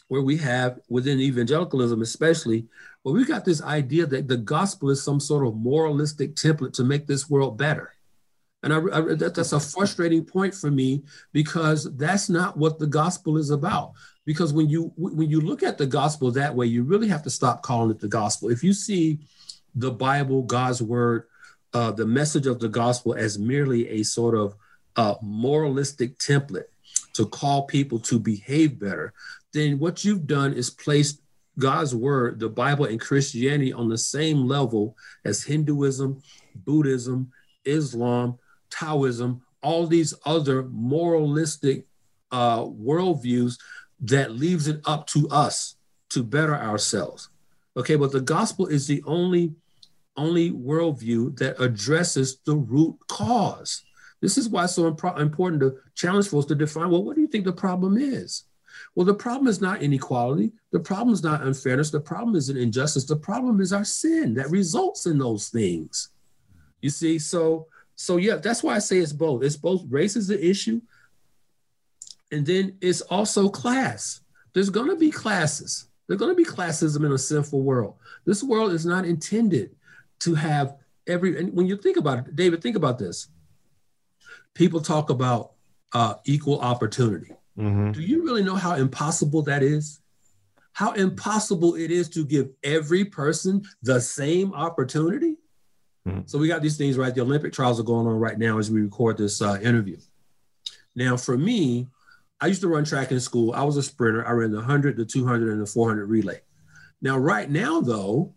where 0.07 0.23
we 0.23 0.37
have 0.37 0.79
within 0.89 1.19
evangelicalism, 1.19 2.01
especially, 2.03 2.67
where 3.03 3.15
we've 3.15 3.27
got 3.27 3.45
this 3.45 3.63
idea 3.63 4.07
that 4.07 4.29
the 4.29 4.37
gospel 4.37 4.91
is 4.91 5.03
some 5.03 5.19
sort 5.19 5.47
of 5.47 5.57
moralistic 5.57 6.37
template 6.37 6.75
to 6.75 6.85
make 6.85 7.07
this 7.07 7.29
world 7.29 7.59
better. 7.59 7.92
And 8.63 8.73
I, 8.73 8.79
I, 8.79 9.01
that, 9.15 9.35
that's 9.35 9.53
a 9.53 9.61
frustrating 9.61 10.25
point 10.25 10.55
for 10.55 10.71
me 10.71 11.03
because 11.33 11.95
that's 11.97 12.29
not 12.29 12.57
what 12.57 12.79
the 12.79 12.87
gospel 12.87 13.37
is 13.37 13.51
about. 13.51 13.93
Because 14.25 14.53
when 14.53 14.69
you 14.69 14.93
when 14.97 15.29
you 15.29 15.41
look 15.41 15.65
at 15.65 15.79
the 15.79 15.87
gospel 15.87 16.31
that 16.31 16.55
way, 16.55 16.67
you 16.67 16.85
really 16.85 17.09
have 17.09 17.25
to 17.25 17.31
stop 17.31 17.63
calling 17.63 17.91
it 17.91 17.99
the 17.99 18.09
gospel. 18.09 18.51
If 18.51 18.63
you 18.63 18.73
see 18.73 19.19
the 19.75 19.91
Bible, 19.91 20.43
God's 20.43 20.81
word, 20.81 21.25
uh, 21.75 21.91
the 21.91 22.07
message 22.07 22.47
of 22.47 22.61
the 22.61 22.69
gospel 22.69 23.15
as 23.15 23.39
merely 23.39 23.89
a 23.89 24.03
sort 24.05 24.37
of 24.37 24.55
uh, 24.95 25.15
moralistic 25.23 26.19
template 26.19 26.67
to 27.15 27.27
call 27.27 27.67
people 27.67 27.99
to 27.99 28.19
behave 28.19 28.79
better, 28.79 29.13
then 29.53 29.79
what 29.79 30.05
you've 30.05 30.27
done 30.27 30.53
is 30.53 30.71
placed 30.71 31.21
God's 31.59 31.95
word, 31.95 32.39
the 32.39 32.49
Bible, 32.49 32.85
and 32.85 33.01
Christianity 33.01 33.73
on 33.73 33.89
the 33.89 33.99
same 33.99 34.47
level 34.47 34.97
as 35.25 35.43
Hinduism, 35.43 36.23
Buddhism, 36.55 37.31
Islam, 37.65 38.39
Taoism, 38.73 39.43
all 39.63 39.87
these 39.87 40.15
other 40.25 40.65
moralistic 40.65 41.87
uh, 42.31 42.63
worldviews 42.65 43.59
that 44.01 44.33
leaves 44.33 44.67
it 44.67 44.81
up 44.85 45.07
to 45.09 45.29
us 45.29 45.77
to 46.11 46.23
better 46.23 46.55
ourselves. 46.55 47.29
Okay, 47.77 47.97
but 47.97 48.13
the 48.13 48.21
gospel 48.21 48.67
is 48.67 48.87
the 48.87 49.03
only 49.07 49.55
only 50.17 50.51
worldview 50.51 51.35
that 51.39 51.59
addresses 51.59 52.39
the 52.45 52.55
root 52.55 52.95
cause. 53.09 53.83
This 54.21 54.37
is 54.37 54.49
why 54.49 54.65
it's 54.65 54.75
so 54.75 54.87
imp- 54.87 55.19
important 55.19 55.61
to 55.63 55.79
challenge 55.95 56.29
folks 56.29 56.47
to 56.47 56.55
define 56.55 56.91
well, 56.91 57.03
what 57.03 57.17
do 57.17 57.23
you 57.23 57.29
think 57.29 57.47
the 57.47 57.53
problem 57.53 57.97
is? 57.97 58.45
Well, 58.95 59.07
the 59.07 59.15
problem 59.15 59.49
is 59.49 59.61
not 59.61 59.83
inequality. 59.83 60.53
The 60.71 60.81
problem 60.81 61.15
is 61.15 61.23
not 61.23 61.43
unfairness. 61.43 61.91
The 61.91 62.01
problem 62.01 62.37
is 62.37 62.51
an 62.51 62.57
injustice. 62.57 63.05
The 63.05 63.17
problem 63.17 63.61
is 63.61 63.73
our 63.73 63.85
sin 63.85 64.35
that 64.35 64.51
results 64.51 65.07
in 65.07 65.19
those 65.19 65.49
things. 65.49 66.11
You 66.83 66.91
see, 66.91 67.19
so 67.19 67.69
so 67.97 68.17
yeah, 68.17 68.37
that's 68.37 68.63
why 68.63 68.75
I 68.75 68.79
say 68.79 68.99
it's 68.99 69.13
both. 69.13 69.43
It's 69.43 69.57
both 69.57 69.83
race 69.89 70.17
is 70.17 70.29
the 70.29 70.45
issue, 70.45 70.81
and 72.31 72.45
then 72.47 72.77
it's 72.81 73.01
also 73.03 73.49
class. 73.49 74.21
There's 74.55 74.71
gonna 74.71 74.97
be 74.97 75.11
classes. 75.11 75.87
There's 76.07 76.21
gonna 76.21 76.35
be 76.35 76.45
classism 76.45 77.05
in 77.05 77.13
a 77.13 77.19
sinful 77.19 77.63
world. 77.63 77.95
This 78.25 78.43
world 78.43 78.73
is 78.73 78.85
not 78.85 79.05
intended 79.05 79.75
to 80.21 80.35
have 80.35 80.77
every. 81.07 81.39
And 81.39 81.55
when 81.55 81.67
you 81.67 81.77
think 81.77 81.97
about 81.97 82.19
it, 82.19 82.37
David, 82.37 82.63
think 82.63 82.77
about 82.77 82.99
this. 82.99 83.29
People 84.55 84.81
talk 84.81 85.11
about 85.11 85.53
uh, 85.93 86.15
equal 86.25 86.61
opportunity. 86.61 87.33
Mm-hmm. 87.59 87.93
Do 87.93 88.01
you 88.01 88.25
really 88.25 88.43
know 88.43 88.57
how 88.57 88.75
impossible 88.75 89.43
that 89.43 89.63
is? 89.63 90.01
How 90.73 90.93
impossible 90.93 91.75
it 91.75 91.91
is 91.91 92.09
to 92.11 92.25
give 92.25 92.51
every 92.65 93.05
person 93.05 93.63
the 93.83 94.01
same 94.01 94.55
opportunity? 94.55 95.37
Mm-hmm. 96.07 96.23
So 96.27 96.39
we 96.39 96.49
got 96.49 96.63
these 96.63 96.77
things 96.77 96.97
right. 96.97 97.15
The 97.15 97.21
Olympic 97.21 97.53
trials 97.53 97.79
are 97.79 97.85
going 97.85 98.07
on 98.07 98.19
right 98.19 98.39
now 98.39 98.59
as 98.59 98.71
we 98.71 98.81
record 98.81 99.19
this 99.19 99.41
uh, 99.41 99.59
interview. 99.63 99.99
Now, 100.95 101.17
for 101.17 101.39
me, 101.39 101.89
I 102.41 102.47
used 102.47 102.61
to 102.63 102.69
run 102.69 102.85
track 102.85 103.13
in 103.13 103.21
school. 103.21 103.53
I 103.53 103.63
was 103.63 103.77
a 103.77 103.83
sprinter. 103.83 104.27
I 104.27 104.33
ran 104.33 104.51
the 104.51 104.59
100, 104.59 104.97
the 104.97 105.05
200, 105.05 105.53
and 105.53 105.63
the 105.63 105.67
400 105.67 106.07
relay. 106.07 106.41
Now, 107.01 107.17
right 107.17 107.49
now, 107.49 107.81
though, 107.81 108.35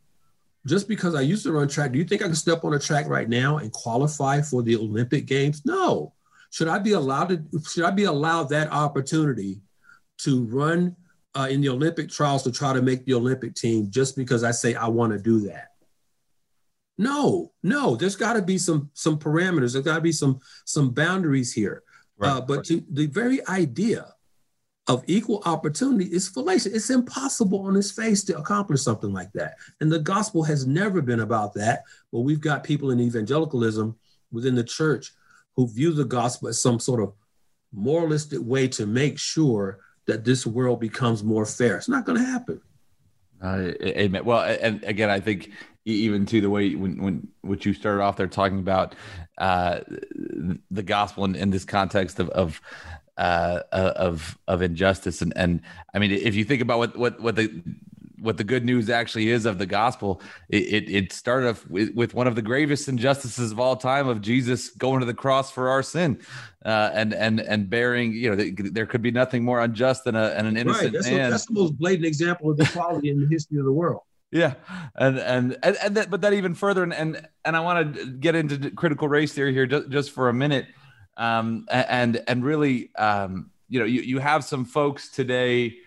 just 0.66 0.88
because 0.88 1.16
I 1.16 1.22
used 1.22 1.44
to 1.44 1.52
run 1.52 1.68
track, 1.68 1.92
do 1.92 1.98
you 1.98 2.06
think 2.06 2.22
I 2.22 2.26
can 2.26 2.36
step 2.36 2.64
on 2.64 2.74
a 2.74 2.80
track 2.80 3.08
right 3.08 3.30
now 3.30 3.58
and 3.58 3.72
qualify 3.72 4.42
for 4.42 4.62
the 4.62 4.76
Olympic 4.76 5.26
Games? 5.26 5.64
No. 5.66 6.14
Should 6.52 6.68
I 6.68 6.80
be 6.80 6.94
allowed 6.94 7.30
to? 7.30 7.44
Should 7.68 7.84
I 7.84 7.92
be 7.92 8.06
allowed 8.06 8.50
that 8.50 8.72
opportunity 8.72 9.62
to 10.20 10.46
run 10.46 10.96
uh, 11.36 11.48
in 11.50 11.62
the 11.62 11.70
Olympic 11.70 12.10
trials 12.10 12.44
to 12.44 12.52
try 12.52 12.74
to 12.74 12.82
make 12.82 13.06
the 13.06 13.14
Olympic 13.14 13.56
team 13.56 13.90
just 13.90 14.16
because 14.16 14.44
I 14.44 14.52
say 14.52 14.74
I 14.74 14.88
want 14.88 15.12
to 15.12 15.20
do 15.20 15.42
that? 15.42 15.75
No, 16.98 17.52
no. 17.64 17.96
There's 17.96 18.16
got 18.16 18.34
to 18.34 18.42
be 18.42 18.58
some 18.58 18.90
some 18.94 19.20
parameters. 19.20 19.74
There's 19.74 19.86
got 19.86 19.96
to 19.96 20.02
be 20.02 20.12
some 20.12 20.40
some 20.66 20.92
boundaries 20.92 21.54
here. 21.54 21.84
Right, 22.18 22.30
uh, 22.30 22.42
but 22.42 22.58
right. 22.58 22.66
to, 22.66 22.84
the 22.90 23.08
very 23.08 23.46
idea 23.48 24.08
of 24.88 25.04
equal 25.08 25.42
opportunity 25.46 26.06
is 26.06 26.30
fallacious. 26.30 26.74
It's 26.74 26.90
impossible 26.90 27.66
on 27.66 27.76
its 27.76 27.92
face 27.92 28.24
to 28.26 28.38
accomplish 28.38 28.84
something 28.84 29.12
like 29.12 29.32
that. 29.34 29.56
And 29.82 29.92
the 29.92 30.00
gospel 30.00 30.44
has 30.44 30.68
never 30.68 31.02
been 31.02 31.22
about 31.22 31.54
that. 31.56 31.84
But 32.12 32.22
we've 32.22 32.40
got 32.40 32.64
people 32.64 32.92
in 32.92 33.00
evangelicalism 33.00 33.96
within 34.32 34.56
the 34.56 34.64
church 34.64 35.12
who 35.56 35.68
view 35.68 35.92
the 35.92 36.06
gospel 36.06 36.50
as 36.50 36.62
some 36.62 36.80
sort 36.80 37.02
of 37.02 37.14
moralistic 37.74 38.40
way 38.42 38.68
to 38.68 38.86
make 38.86 39.18
sure 39.18 39.80
that 40.06 40.24
this 40.24 40.46
world 40.46 40.80
becomes 40.80 41.24
more 41.24 41.46
fair. 41.46 41.78
It's 41.78 41.90
not 41.90 42.06
going 42.06 42.20
to 42.20 42.26
happen. 42.26 42.62
Uh, 43.42 43.72
amen. 43.82 44.26
Well, 44.26 44.42
and 44.42 44.84
again, 44.84 45.10
I 45.10 45.20
think 45.20 45.52
even 45.86 46.26
to 46.26 46.42
the 46.42 46.50
way 46.50 46.76
when 46.76 47.02
when 47.02 47.28
what 47.42 47.66
you 47.66 47.74
started 47.74 48.02
off 48.02 48.18
there 48.18 48.28
talking 48.28 48.60
about 48.60 48.96
uh, 49.38 49.82
the 50.72 50.84
gospel 50.84 51.26
in, 51.26 51.36
in 51.36 51.52
this 51.52 51.66
context 51.66 52.20
of 52.20 52.30
of 52.30 52.62
uh, 53.18 53.62
of 53.72 54.38
of 54.48 54.62
injustice 54.62 55.22
and 55.22 55.32
and 55.36 55.62
I 55.94 56.00
mean 56.00 56.12
if 56.12 56.36
you 56.36 56.44
think 56.44 56.62
about 56.62 56.80
what 56.80 56.98
what 56.98 57.22
what 57.22 57.36
the 57.36 57.64
what 58.26 58.38
the 58.38 58.44
good 58.44 58.66
news 58.66 58.90
actually 58.90 59.30
is 59.30 59.46
of 59.46 59.58
the 59.58 59.66
gospel. 59.66 60.22
It, 60.50 60.64
it, 60.74 60.90
it 60.90 61.14
started 61.14 61.50
off 61.50 61.68
with, 61.70 61.94
with, 61.94 62.14
one 62.14 62.28
of 62.28 62.36
the 62.36 62.42
gravest 62.42 62.88
injustices 62.88 63.52
of 63.52 63.60
all 63.60 63.76
time 63.76 64.08
of 64.08 64.22
Jesus 64.22 64.70
going 64.72 65.00
to 65.00 65.06
the 65.06 65.14
cross 65.14 65.52
for 65.52 65.70
our 65.70 65.84
sin, 65.84 66.20
uh, 66.66 66.90
and 66.94 67.14
and 67.14 67.40
and 67.40 67.70
bearing. 67.70 68.14
You 68.14 68.36
know, 68.36 68.52
there 68.72 68.86
could 68.86 69.02
be 69.02 69.12
nothing 69.12 69.44
more 69.44 69.62
unjust 69.62 70.04
than, 70.04 70.16
a, 70.16 70.34
and 70.36 70.48
an 70.48 70.58
innocent 70.58 70.84
right. 70.86 70.94
That's 70.94 71.10
man. 71.10 71.28
A, 71.28 71.30
that's 71.32 71.46
the 71.46 71.54
most 71.54 71.78
blatant 71.78 72.06
example 72.06 72.52
of 72.52 72.60
equality 72.60 73.10
in 73.10 73.22
the 73.22 73.28
history 73.28 73.60
of 73.60 73.66
the 73.66 73.72
world. 73.72 74.02
Yeah, 74.32 74.56
and 74.96 75.18
and 75.20 75.58
and, 75.64 75.78
and 75.82 75.96
that, 75.96 76.10
but 76.10 76.22
that 76.22 76.34
even 76.34 76.56
further, 76.56 76.84
and 76.84 76.94
and, 76.94 77.28
and 77.46 77.56
I 77.56 77.60
want 77.62 77.96
to 77.96 78.06
get 78.08 78.36
into 78.36 78.72
critical 78.72 79.08
race 79.08 79.34
theory 79.34 79.54
here 79.54 79.66
just, 79.66 79.90
just 79.90 80.12
for 80.12 80.30
a 80.30 80.34
minute, 80.34 80.68
um, 81.16 81.66
and 81.70 82.22
and 82.28 82.44
really, 82.44 82.94
um, 82.96 83.52
you 83.70 83.80
know, 83.80 83.86
you 83.86 84.02
you 84.02 84.20
have 84.20 84.44
some 84.44 84.66
folks 84.66 85.10
today 85.10 85.78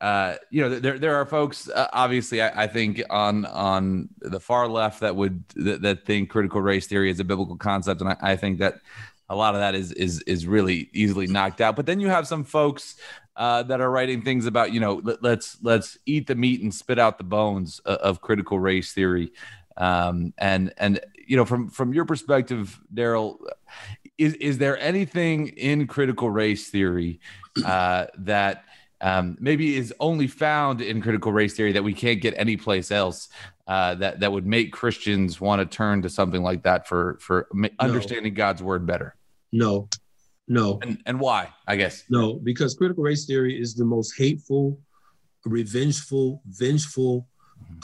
uh, 0.00 0.36
you 0.50 0.62
know, 0.62 0.78
there 0.78 0.98
there 0.98 1.16
are 1.16 1.26
folks, 1.26 1.68
uh, 1.68 1.88
obviously, 1.92 2.40
I, 2.40 2.64
I, 2.64 2.66
think 2.68 3.02
on 3.10 3.44
on 3.46 4.08
the 4.20 4.38
far 4.38 4.68
left 4.68 5.00
that 5.00 5.16
would 5.16 5.42
that, 5.56 5.82
that, 5.82 6.06
think 6.06 6.30
critical 6.30 6.60
race 6.60 6.86
theory 6.86 7.10
is 7.10 7.18
a 7.18 7.24
biblical 7.24 7.56
concept, 7.56 8.00
and 8.00 8.10
I, 8.10 8.16
I, 8.20 8.36
think 8.36 8.60
that 8.60 8.80
a 9.28 9.34
lot 9.34 9.54
of 9.54 9.60
that 9.60 9.74
is 9.74 9.90
is 9.92 10.22
is 10.22 10.46
really 10.46 10.88
easily 10.92 11.26
knocked 11.26 11.60
out. 11.60 11.74
But 11.74 11.86
then 11.86 11.98
you 11.98 12.08
have 12.08 12.28
some 12.28 12.44
folks 12.44 12.96
uh, 13.38 13.62
that 13.64 13.80
are 13.80 13.90
writing 13.90 14.22
things 14.22 14.46
about, 14.46 14.72
you 14.72 14.80
know, 14.80 15.00
let, 15.04 15.16
us 15.16 15.22
let's, 15.22 15.58
let's 15.62 15.98
eat 16.06 16.26
the 16.26 16.34
meat 16.34 16.60
and 16.60 16.74
spit 16.74 16.98
out 16.98 17.18
the 17.18 17.24
bones 17.24 17.78
of, 17.80 17.96
of 17.98 18.20
critical 18.20 18.58
race 18.58 18.92
theory. 18.92 19.32
Um, 19.76 20.34
and 20.38 20.74
and 20.76 21.00
you 21.26 21.36
know, 21.36 21.44
from 21.44 21.70
from 21.70 21.92
your 21.92 22.04
perspective, 22.04 22.80
Darrell, 22.92 23.40
is 24.16 24.34
is 24.34 24.58
there 24.58 24.78
anything 24.78 25.48
in 25.48 25.86
critical 25.86 26.30
race 26.30 26.68
theory 26.68 27.20
uh, 27.64 28.06
that 28.18 28.64
um, 29.00 29.36
maybe 29.40 29.76
is 29.76 29.94
only 30.00 30.26
found 30.26 30.80
in 30.80 31.00
critical 31.00 31.32
race 31.32 31.54
theory 31.54 31.72
that 31.72 31.84
we 31.84 31.94
can't 31.94 32.20
get 32.20 32.34
anyplace 32.36 32.90
else 32.90 33.28
uh, 33.66 33.94
that 33.96 34.20
that 34.20 34.32
would 34.32 34.46
make 34.46 34.72
Christians 34.72 35.40
want 35.40 35.60
to 35.60 35.66
turn 35.76 36.02
to 36.02 36.08
something 36.08 36.42
like 36.42 36.62
that 36.64 36.88
for 36.88 37.18
for 37.20 37.46
no. 37.52 37.68
understanding 37.78 38.34
God's 38.34 38.62
word 38.62 38.86
better? 38.86 39.14
No, 39.52 39.88
no. 40.48 40.78
And 40.82 41.00
and 41.06 41.20
why? 41.20 41.50
I 41.66 41.76
guess 41.76 42.04
no, 42.08 42.34
because 42.34 42.74
critical 42.74 43.04
race 43.04 43.26
theory 43.26 43.60
is 43.60 43.74
the 43.74 43.84
most 43.84 44.14
hateful, 44.16 44.80
revengeful, 45.44 46.42
vengeful 46.46 47.28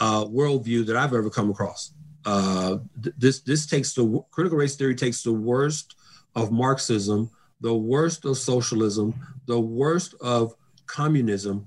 uh, 0.01 0.25
worldview 0.25 0.87
that 0.87 0.97
I've 0.97 1.15
ever 1.15 1.31
come 1.31 1.51
across. 1.51 1.93
Uh, 2.25 2.79
this 2.97 3.41
this 3.41 3.67
takes 3.67 3.93
the 3.93 4.25
critical 4.31 4.59
race 4.59 4.77
theory 4.77 4.95
takes 4.95 5.23
the 5.23 5.33
worst 5.33 5.97
of 6.35 6.51
Marxism, 6.51 7.31
the 7.61 7.75
worst 7.75 8.25
of 8.25 8.39
socialism, 8.39 9.15
the 9.47 9.61
worst 9.61 10.15
of 10.21 10.55
communism, 10.87 11.67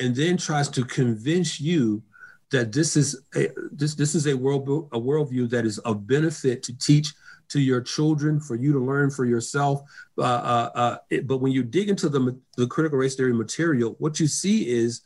and 0.00 0.14
then 0.14 0.36
tries 0.36 0.68
to 0.70 0.84
convince 0.84 1.60
you 1.60 2.02
that 2.50 2.72
this 2.72 2.96
is 2.96 3.20
a, 3.36 3.48
this 3.72 3.94
this 3.94 4.14
is 4.14 4.26
a 4.26 4.36
world 4.36 4.88
a 4.92 4.98
worldview 4.98 5.48
that 5.50 5.66
is 5.66 5.78
of 5.78 6.06
benefit 6.06 6.62
to 6.62 6.76
teach 6.78 7.12
to 7.48 7.60
your 7.60 7.80
children 7.80 8.38
for 8.40 8.56
you 8.56 8.72
to 8.72 8.78
learn 8.78 9.10
for 9.10 9.24
yourself. 9.24 9.80
Uh, 10.18 10.22
uh, 10.22 10.70
uh, 10.74 10.96
it, 11.10 11.26
but 11.26 11.38
when 11.38 11.52
you 11.52 11.62
dig 11.62 11.88
into 11.88 12.08
the 12.08 12.38
the 12.56 12.66
critical 12.66 12.98
race 12.98 13.16
theory 13.16 13.34
material, 13.34 13.96
what 13.98 14.20
you 14.20 14.26
see 14.26 14.68
is 14.68 15.02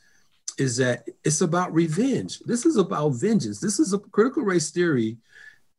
is 0.58 0.76
that 0.76 1.08
it's 1.24 1.40
about 1.40 1.72
revenge. 1.72 2.40
This 2.40 2.66
is 2.66 2.76
about 2.76 3.10
vengeance. 3.10 3.58
This 3.58 3.80
is 3.80 3.92
a 3.92 3.98
critical 3.98 4.42
race 4.42 4.70
theory 4.70 5.16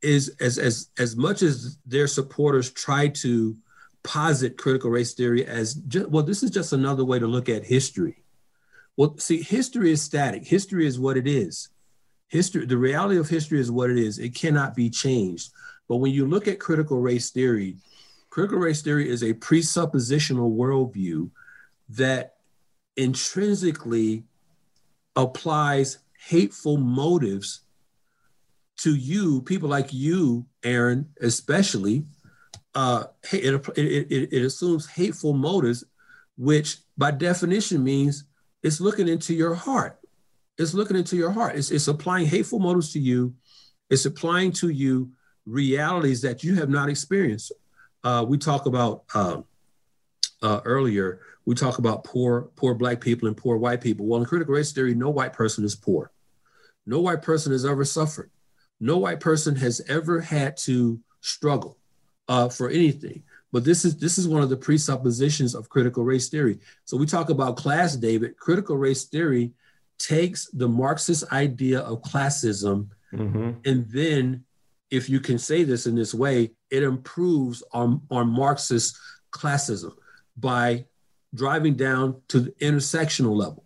is 0.01 0.35
as 0.39 0.57
as 0.57 0.89
as 0.97 1.15
much 1.15 1.41
as 1.41 1.77
their 1.85 2.07
supporters 2.07 2.71
try 2.71 3.07
to 3.07 3.55
posit 4.03 4.57
critical 4.57 4.89
race 4.89 5.13
theory 5.13 5.45
as 5.45 5.75
just, 5.75 6.09
well 6.09 6.23
this 6.23 6.43
is 6.43 6.51
just 6.51 6.73
another 6.73 7.05
way 7.05 7.19
to 7.19 7.27
look 7.27 7.47
at 7.49 7.63
history 7.63 8.23
well, 8.95 9.17
see, 9.17 9.41
history 9.41 9.91
is 9.91 10.01
static. 10.01 10.45
History 10.45 10.85
is 10.85 10.99
what 10.99 11.17
it 11.17 11.27
is. 11.27 11.69
History, 12.27 12.65
the 12.65 12.77
reality 12.77 13.17
of 13.17 13.29
history 13.29 13.59
is 13.59 13.71
what 13.71 13.89
it 13.89 13.97
is. 13.97 14.19
It 14.19 14.35
cannot 14.35 14.75
be 14.75 14.89
changed. 14.89 15.51
But 15.87 15.97
when 15.97 16.11
you 16.11 16.27
look 16.27 16.47
at 16.47 16.59
critical 16.59 16.99
race 16.99 17.31
theory, 17.31 17.77
critical 18.29 18.59
race 18.59 18.81
theory 18.81 19.09
is 19.09 19.23
a 19.23 19.33
presuppositional 19.33 20.55
worldview 20.55 21.29
that 21.89 22.35
intrinsically 22.95 24.23
applies 25.15 25.99
hateful 26.27 26.77
motives 26.77 27.61
to 28.77 28.95
you, 28.95 29.41
people 29.41 29.69
like 29.69 29.91
you, 29.91 30.45
Aaron, 30.63 31.09
especially. 31.21 32.05
Uh, 32.75 33.03
it, 33.31 33.67
it, 33.77 34.33
it, 34.33 34.43
assumes 34.43 34.89
hateful 34.89 35.33
motives, 35.33 35.83
which 36.37 36.77
by 36.97 37.11
definition 37.11 37.83
means 37.83 38.23
it's 38.63 38.81
looking 38.81 39.07
into 39.07 39.33
your 39.33 39.53
heart. 39.53 39.99
It's 40.57 40.73
looking 40.73 40.97
into 40.97 41.15
your 41.15 41.29
heart. 41.29 41.55
It's, 41.55 41.69
it's 41.69 41.87
applying 41.87 42.25
hateful 42.25 42.59
motives 42.59 42.91
to 42.93 42.99
you. 42.99 43.35
It's 43.91 44.05
applying 44.05 44.53
to 44.53 44.69
you 44.69 45.11
realities 45.45 46.21
that 46.23 46.43
you 46.43 46.55
have 46.55 46.69
not 46.69 46.89
experienced. 46.89 47.51
Uh, 48.03 48.25
we 48.27 48.39
talk 48.39 48.65
about 48.65 49.03
um, 49.13 49.45
uh, 50.41 50.61
earlier. 50.65 51.19
We 51.45 51.53
talk 51.53 51.77
about 51.77 52.03
poor, 52.03 52.49
poor 52.55 52.73
black 52.73 53.01
people 53.01 53.27
and 53.27 53.37
poor 53.37 53.57
white 53.57 53.81
people. 53.81 54.07
Well, 54.07 54.19
in 54.19 54.25
critical 54.25 54.55
race 54.55 54.71
theory, 54.71 54.95
no 54.95 55.09
white 55.09 55.33
person 55.33 55.63
is 55.63 55.75
poor. 55.75 56.11
No 56.85 57.01
white 57.01 57.21
person 57.21 57.51
has 57.51 57.65
ever 57.65 57.85
suffered. 57.85 58.31
No 58.79 58.97
white 58.97 59.19
person 59.19 59.55
has 59.57 59.81
ever 59.87 60.19
had 60.19 60.57
to 60.57 60.99
struggle 61.21 61.77
uh, 62.27 62.49
for 62.49 62.69
anything. 62.69 63.23
But 63.51 63.63
this 63.63 63.85
is 63.85 63.97
this 63.97 64.17
is 64.17 64.27
one 64.27 64.41
of 64.41 64.49
the 64.49 64.57
presuppositions 64.57 65.53
of 65.53 65.69
critical 65.69 66.03
race 66.03 66.29
theory. 66.29 66.59
So 66.85 66.97
we 66.97 67.05
talk 67.05 67.29
about 67.29 67.57
class, 67.57 67.95
David. 67.95 68.35
Critical 68.37 68.77
race 68.77 69.03
theory 69.05 69.51
takes 69.99 70.49
the 70.49 70.67
Marxist 70.67 71.31
idea 71.31 71.79
of 71.81 72.01
classism, 72.01 72.87
mm-hmm. 73.13 73.51
and 73.63 73.89
then, 73.89 74.43
if 74.89 75.07
you 75.07 75.19
can 75.19 75.37
say 75.37 75.63
this 75.63 75.85
in 75.85 75.95
this 75.95 76.13
way, 76.13 76.51
it 76.71 76.81
improves 76.81 77.61
on, 77.71 78.01
on 78.09 78.27
Marxist 78.27 78.97
classism 79.31 79.93
by 80.35 80.85
driving 81.33 81.75
down 81.75 82.21
to 82.29 82.39
the 82.39 82.51
intersectional 82.53 83.35
level. 83.35 83.63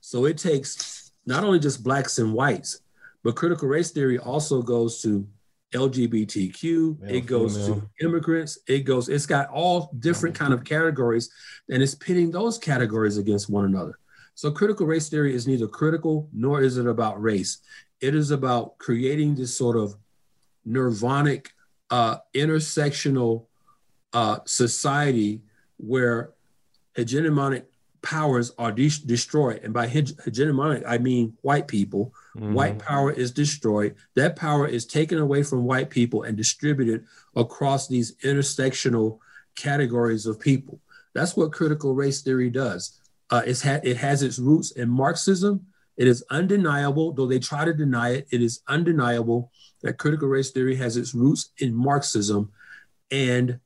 So 0.00 0.24
it 0.24 0.38
takes 0.38 1.12
not 1.26 1.44
only 1.44 1.58
just 1.58 1.84
blacks 1.84 2.18
and 2.18 2.32
whites, 2.32 2.80
but 3.22 3.36
critical 3.36 3.68
race 3.68 3.90
theory 3.90 4.18
also 4.18 4.62
goes 4.62 5.02
to 5.02 5.26
LGBTQ, 5.72 7.00
Male, 7.00 7.14
it 7.14 7.26
goes 7.26 7.56
female. 7.56 7.80
to 7.80 8.06
immigrants, 8.06 8.58
it 8.66 8.80
goes, 8.80 9.08
it's 9.08 9.26
got 9.26 9.48
all 9.50 9.90
different 9.98 10.34
kind 10.34 10.52
of 10.52 10.64
categories, 10.64 11.30
and 11.70 11.82
it's 11.82 11.94
pitting 11.94 12.30
those 12.30 12.58
categories 12.58 13.18
against 13.18 13.50
one 13.50 13.64
another. 13.64 13.98
So 14.34 14.50
critical 14.50 14.86
race 14.86 15.08
theory 15.08 15.34
is 15.34 15.46
neither 15.46 15.66
critical 15.66 16.28
nor 16.32 16.62
is 16.62 16.78
it 16.78 16.86
about 16.86 17.20
race. 17.20 17.58
It 18.00 18.14
is 18.14 18.30
about 18.30 18.78
creating 18.78 19.34
this 19.34 19.56
sort 19.56 19.76
of 19.76 19.96
nirvanic, 20.66 21.48
uh, 21.90 22.18
intersectional 22.34 23.46
uh, 24.12 24.38
society 24.46 25.42
where 25.76 26.30
hegemonic 26.96 27.64
powers 28.02 28.52
are 28.58 28.72
de- 28.72 28.88
destroyed. 29.06 29.60
And 29.64 29.74
by 29.74 29.86
hegemonic, 29.86 30.84
I 30.86 30.98
mean 30.98 31.36
white 31.42 31.68
people 31.68 32.12
Mm-hmm. 32.38 32.54
White 32.54 32.78
power 32.78 33.10
is 33.10 33.32
destroyed. 33.32 33.96
That 34.14 34.36
power 34.36 34.66
is 34.66 34.86
taken 34.86 35.18
away 35.18 35.42
from 35.42 35.64
white 35.64 35.90
people 35.90 36.22
and 36.22 36.36
distributed 36.36 37.04
across 37.34 37.88
these 37.88 38.14
intersectional 38.16 39.18
categories 39.56 40.24
of 40.24 40.38
people. 40.38 40.80
That's 41.14 41.36
what 41.36 41.52
critical 41.52 41.94
race 41.94 42.22
theory 42.22 42.48
does. 42.48 43.00
Uh, 43.30 43.42
it's 43.44 43.62
ha- 43.62 43.80
it 43.82 43.96
has 43.96 44.22
its 44.22 44.38
roots 44.38 44.70
in 44.70 44.88
Marxism. 44.88 45.66
It 45.96 46.06
is 46.06 46.24
undeniable, 46.30 47.12
though 47.12 47.26
they 47.26 47.40
try 47.40 47.64
to 47.64 47.74
deny 47.74 48.10
it, 48.10 48.28
it 48.30 48.40
is 48.40 48.60
undeniable 48.68 49.50
that 49.82 49.98
critical 49.98 50.28
race 50.28 50.50
theory 50.52 50.76
has 50.76 50.96
its 50.96 51.14
roots 51.14 51.50
in 51.58 51.74
Marxism. 51.74 52.52
And 53.10 53.58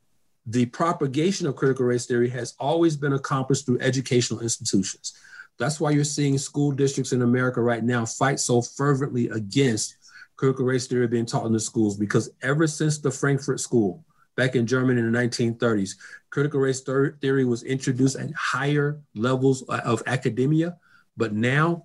the 0.47 0.66
propagation 0.66 1.47
of 1.47 1.57
critical 1.57 1.85
race 1.85 2.07
theory 2.07 2.31
has 2.31 2.55
always 2.59 2.97
been 2.97 3.12
accomplished 3.12 3.66
through 3.66 3.81
educational 3.81 4.41
institutions. 4.41 5.12
That's 5.59 5.81
why 5.81 5.91
you're 5.91 6.05
seeing 6.05 6.39
school 6.39 6.73
districts 6.73 7.13
in 7.13 7.23
America 7.23 7.61
right 7.61 7.85
now 7.85 8.05
fight 8.05 8.41
so 8.41 8.63
fervently 8.63 9.29
against 9.29 9.97
critical 10.37 10.65
race 10.65 10.87
theory 10.87 11.07
being 11.07 11.27
taught 11.27 11.47
in 11.47 11.53
the 11.53 11.61
schools 11.61 11.97
because 11.97 12.31
ever 12.43 12.67
since 12.67 12.99
the 12.99 13.11
Frankfurt 13.11 13.61
School 13.61 14.05
back 14.37 14.57
in 14.57 14.67
Germany 14.67 15.01
in 15.01 15.13
the 15.13 15.19
1930s, 15.19 15.97
critical 16.31 16.59
race 16.59 16.81
theory 16.81 17.45
was 17.45 17.63
introduced 17.63 18.17
at 18.17 18.33
higher 18.33 19.01
levels 19.15 19.63
of 19.63 20.03
academia, 20.07 20.77
but 21.17 21.33
now 21.33 21.85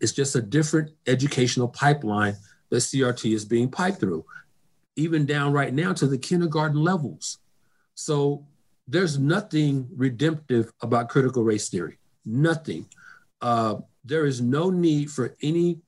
it's 0.00 0.12
just 0.12 0.34
a 0.34 0.42
different 0.42 0.90
educational 1.06 1.68
pipeline 1.68 2.34
that 2.68 2.76
CRT 2.76 3.32
is 3.32 3.44
being 3.44 3.70
piped 3.70 4.00
through, 4.00 4.24
even 4.96 5.24
down 5.24 5.52
right 5.52 5.72
now 5.72 5.92
to 5.92 6.06
the 6.06 6.18
kindergarten 6.18 6.82
levels. 6.82 7.38
So 7.94 8.44
there's 8.88 9.18
nothing 9.18 9.88
redemptive 9.94 10.72
about 10.82 11.08
critical 11.08 11.42
race 11.42 11.68
theory 11.68 11.98
nothing. 12.26 12.86
Uh, 13.40 13.76
there 14.04 14.26
is 14.26 14.40
no 14.40 14.70
need 14.70 15.10
for 15.10 15.36
any 15.42 15.80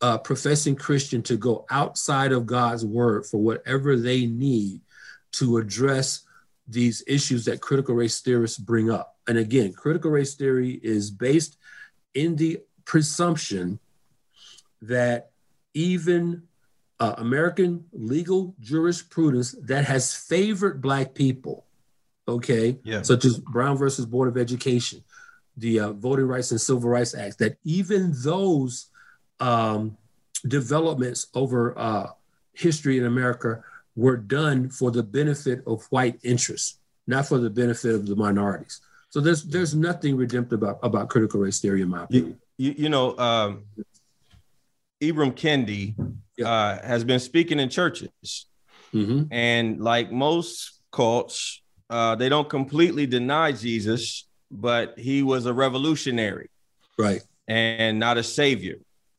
uh, 0.00 0.18
professing 0.18 0.76
Christian 0.76 1.22
to 1.22 1.36
go 1.36 1.66
outside 1.70 2.32
of 2.32 2.46
God's 2.46 2.84
word 2.84 3.26
for 3.26 3.38
whatever 3.38 3.96
they 3.96 4.26
need 4.26 4.80
to 5.32 5.58
address 5.58 6.22
these 6.66 7.02
issues 7.06 7.44
that 7.44 7.60
critical 7.60 7.94
race 7.94 8.20
theorists 8.20 8.58
bring 8.58 8.90
up. 8.90 9.16
And 9.26 9.38
again, 9.38 9.72
critical 9.72 10.10
race 10.10 10.34
theory 10.34 10.80
is 10.82 11.10
based 11.10 11.58
in 12.14 12.36
the 12.36 12.60
presumption 12.84 13.78
that 14.82 15.30
even 15.74 16.44
uh, 16.98 17.14
American 17.18 17.84
legal 17.92 18.54
jurisprudence 18.60 19.52
that 19.62 19.84
has 19.84 20.14
favored 20.14 20.80
Black 20.80 21.14
people, 21.14 21.66
okay, 22.26 22.78
yeah. 22.84 23.02
such 23.02 23.24
as 23.24 23.38
Brown 23.38 23.76
versus 23.76 24.06
Board 24.06 24.28
of 24.28 24.36
Education, 24.36 25.02
the 25.56 25.80
uh, 25.80 25.92
Voting 25.92 26.26
Rights 26.26 26.50
and 26.50 26.60
Civil 26.60 26.88
Rights 26.88 27.14
Act, 27.14 27.38
that 27.38 27.56
even 27.64 28.12
those 28.22 28.86
um, 29.40 29.96
developments 30.46 31.26
over 31.34 31.78
uh, 31.78 32.10
history 32.52 32.98
in 32.98 33.06
America 33.06 33.62
were 33.96 34.16
done 34.16 34.70
for 34.70 34.90
the 34.90 35.02
benefit 35.02 35.62
of 35.66 35.84
white 35.90 36.18
interests, 36.22 36.78
not 37.06 37.26
for 37.26 37.38
the 37.38 37.50
benefit 37.50 37.94
of 37.94 38.06
the 38.06 38.16
minorities. 38.16 38.80
So 39.10 39.20
there's 39.20 39.42
there's 39.42 39.74
nothing 39.74 40.16
redemptive 40.16 40.62
about, 40.62 40.78
about 40.82 41.08
critical 41.08 41.40
race 41.40 41.60
theory 41.60 41.82
in 41.82 41.88
my 41.88 42.04
opinion. 42.04 42.38
You, 42.56 42.74
you, 42.76 42.88
know, 42.88 43.18
um, 43.18 43.64
Ibram 45.02 45.34
Kendi 45.34 45.94
uh, 46.44 46.78
has 46.86 47.04
been 47.04 47.18
speaking 47.18 47.58
in 47.58 47.70
churches, 47.70 48.46
mm-hmm. 48.94 49.24
and 49.32 49.80
like 49.80 50.12
most 50.12 50.80
cults, 50.92 51.62
uh, 51.88 52.14
they 52.14 52.28
don't 52.28 52.48
completely 52.48 53.06
deny 53.06 53.52
Jesus 53.52 54.26
but 54.50 54.98
he 54.98 55.22
was 55.22 55.46
a 55.46 55.52
revolutionary, 55.52 56.50
right, 56.98 57.22
and 57.48 57.98
not 57.98 58.18
a 58.18 58.22
savior. 58.22 58.76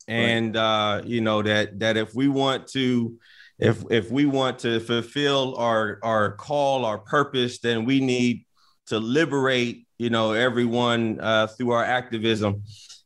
And 0.08 0.56
right. 0.56 0.62
uh, 0.62 1.02
you 1.04 1.20
know 1.20 1.42
that 1.42 1.80
that 1.80 1.96
if 1.96 2.14
we 2.14 2.28
want 2.28 2.66
to, 2.68 3.18
if 3.58 3.84
if 3.90 4.10
we 4.10 4.26
want 4.26 4.58
to 4.60 4.80
fulfill 4.80 5.56
our 5.56 5.98
our 6.02 6.32
call, 6.32 6.84
our 6.84 6.98
purpose, 6.98 7.60
then 7.60 7.84
we 7.84 8.00
need 8.00 8.44
to 8.86 8.98
liberate 8.98 9.86
you 10.02 10.10
know, 10.10 10.32
everyone 10.32 11.20
uh, 11.20 11.46
through 11.46 11.70
our 11.70 11.84
activism. 11.84 12.64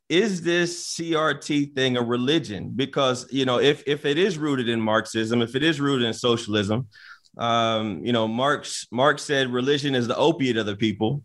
Is 0.08 0.40
this 0.40 0.94
CRT 0.94 1.74
thing 1.74 1.98
a 1.98 2.02
religion? 2.02 2.72
Because 2.74 3.30
you 3.30 3.44
know, 3.44 3.60
if 3.60 3.82
if 3.86 4.06
it 4.06 4.16
is 4.16 4.38
rooted 4.38 4.70
in 4.70 4.80
Marxism, 4.80 5.42
if 5.42 5.54
it 5.54 5.62
is 5.62 5.78
rooted 5.78 6.06
in 6.06 6.14
socialism, 6.14 6.88
um, 7.36 8.00
you 8.02 8.14
know, 8.14 8.26
Marx 8.26 8.86
Marx 8.90 9.24
said 9.24 9.50
religion 9.50 9.94
is 9.94 10.08
the 10.08 10.16
opiate 10.16 10.56
of 10.56 10.64
the 10.64 10.74
people. 10.74 11.22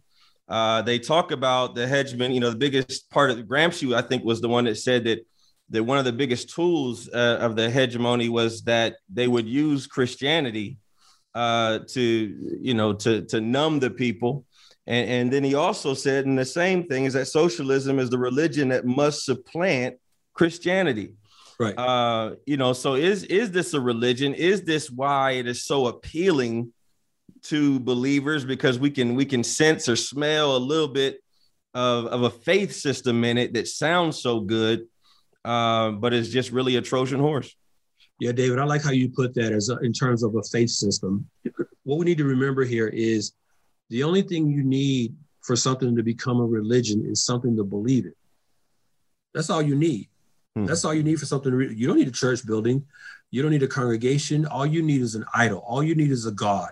Uh, 0.51 0.81
they 0.81 0.99
talk 0.99 1.31
about 1.31 1.75
the 1.75 1.85
hegemon. 1.85 2.33
You 2.33 2.41
know, 2.41 2.49
the 2.49 2.57
biggest 2.57 3.09
part 3.09 3.31
of 3.31 3.37
the 3.37 3.43
Gramsci, 3.43 3.95
I 3.95 4.01
think, 4.01 4.25
was 4.25 4.41
the 4.41 4.49
one 4.49 4.65
that 4.65 4.75
said 4.75 5.05
that 5.05 5.25
that 5.69 5.83
one 5.85 5.97
of 5.97 6.03
the 6.03 6.11
biggest 6.11 6.53
tools 6.53 7.07
uh, 7.07 7.37
of 7.39 7.55
the 7.55 7.69
hegemony 7.69 8.27
was 8.27 8.61
that 8.63 8.97
they 9.07 9.29
would 9.29 9.47
use 9.47 9.87
Christianity 9.87 10.77
uh, 11.33 11.79
to, 11.93 12.01
you 12.61 12.73
know, 12.73 12.91
to 12.93 13.21
to 13.27 13.39
numb 13.39 13.79
the 13.79 13.89
people. 13.89 14.45
And, 14.85 15.09
and 15.09 15.33
then 15.33 15.43
he 15.45 15.55
also 15.55 15.93
said, 15.93 16.25
and 16.25 16.37
the 16.37 16.43
same 16.43 16.83
thing 16.87 17.05
is 17.05 17.13
that 17.13 17.27
socialism 17.27 17.99
is 17.99 18.09
the 18.09 18.17
religion 18.17 18.69
that 18.69 18.85
must 18.85 19.23
supplant 19.23 19.95
Christianity. 20.33 21.13
Right. 21.59 21.77
Uh, 21.77 22.35
you 22.45 22.57
know, 22.57 22.73
so 22.73 22.95
is 22.95 23.23
is 23.23 23.51
this 23.51 23.73
a 23.73 23.79
religion? 23.79 24.33
Is 24.33 24.63
this 24.63 24.91
why 24.91 25.31
it 25.31 25.47
is 25.47 25.63
so 25.63 25.87
appealing 25.87 26.73
to 27.43 27.79
believers? 27.79 28.45
Because 28.45 28.79
we 28.79 28.89
can 28.89 29.15
we 29.15 29.25
can 29.25 29.43
sense 29.43 29.89
or 29.89 29.95
smell 29.95 30.55
a 30.55 30.59
little 30.59 30.87
bit 30.87 31.19
of, 31.73 32.05
of 32.05 32.23
a 32.23 32.29
faith 32.29 32.73
system 32.73 33.23
in 33.23 33.37
it 33.37 33.53
that 33.53 33.67
sounds 33.67 34.21
so 34.21 34.39
good, 34.39 34.87
uh, 35.45 35.91
but 35.91 36.13
it's 36.13 36.29
just 36.29 36.51
really 36.51 36.75
a 36.75 36.81
Trojan 36.81 37.19
horse. 37.19 37.55
Yeah, 38.19 38.33
David, 38.33 38.59
I 38.59 38.65
like 38.65 38.83
how 38.83 38.91
you 38.91 39.09
put 39.09 39.33
that 39.35 39.51
as 39.51 39.69
a, 39.69 39.77
in 39.79 39.93
terms 39.93 40.21
of 40.21 40.35
a 40.35 40.43
faith 40.43 40.69
system. 40.69 41.27
What 41.83 41.97
we 41.97 42.05
need 42.05 42.19
to 42.19 42.25
remember 42.25 42.63
here 42.63 42.87
is 42.87 43.33
the 43.89 44.03
only 44.03 44.21
thing 44.21 44.51
you 44.51 44.63
need 44.63 45.15
for 45.41 45.55
something 45.55 45.95
to 45.95 46.03
become 46.03 46.39
a 46.39 46.45
religion 46.45 47.03
is 47.05 47.25
something 47.25 47.57
to 47.57 47.63
believe 47.63 48.05
in. 48.05 48.13
That's 49.33 49.49
all 49.49 49.61
you 49.61 49.75
need. 49.75 50.07
Hmm. 50.55 50.65
That's 50.65 50.85
all 50.85 50.93
you 50.93 51.03
need 51.03 51.19
for 51.19 51.25
something. 51.25 51.51
Re- 51.51 51.73
you 51.73 51.87
don't 51.87 51.97
need 51.97 52.07
a 52.07 52.11
church 52.11 52.45
building. 52.45 52.85
You 53.31 53.41
don't 53.41 53.51
need 53.51 53.63
a 53.63 53.67
congregation. 53.67 54.45
All 54.45 54.65
you 54.65 54.81
need 54.81 55.01
is 55.01 55.15
an 55.15 55.25
idol. 55.33 55.59
All 55.65 55.81
you 55.81 55.95
need 55.95 56.11
is 56.11 56.25
a 56.25 56.31
God. 56.31 56.71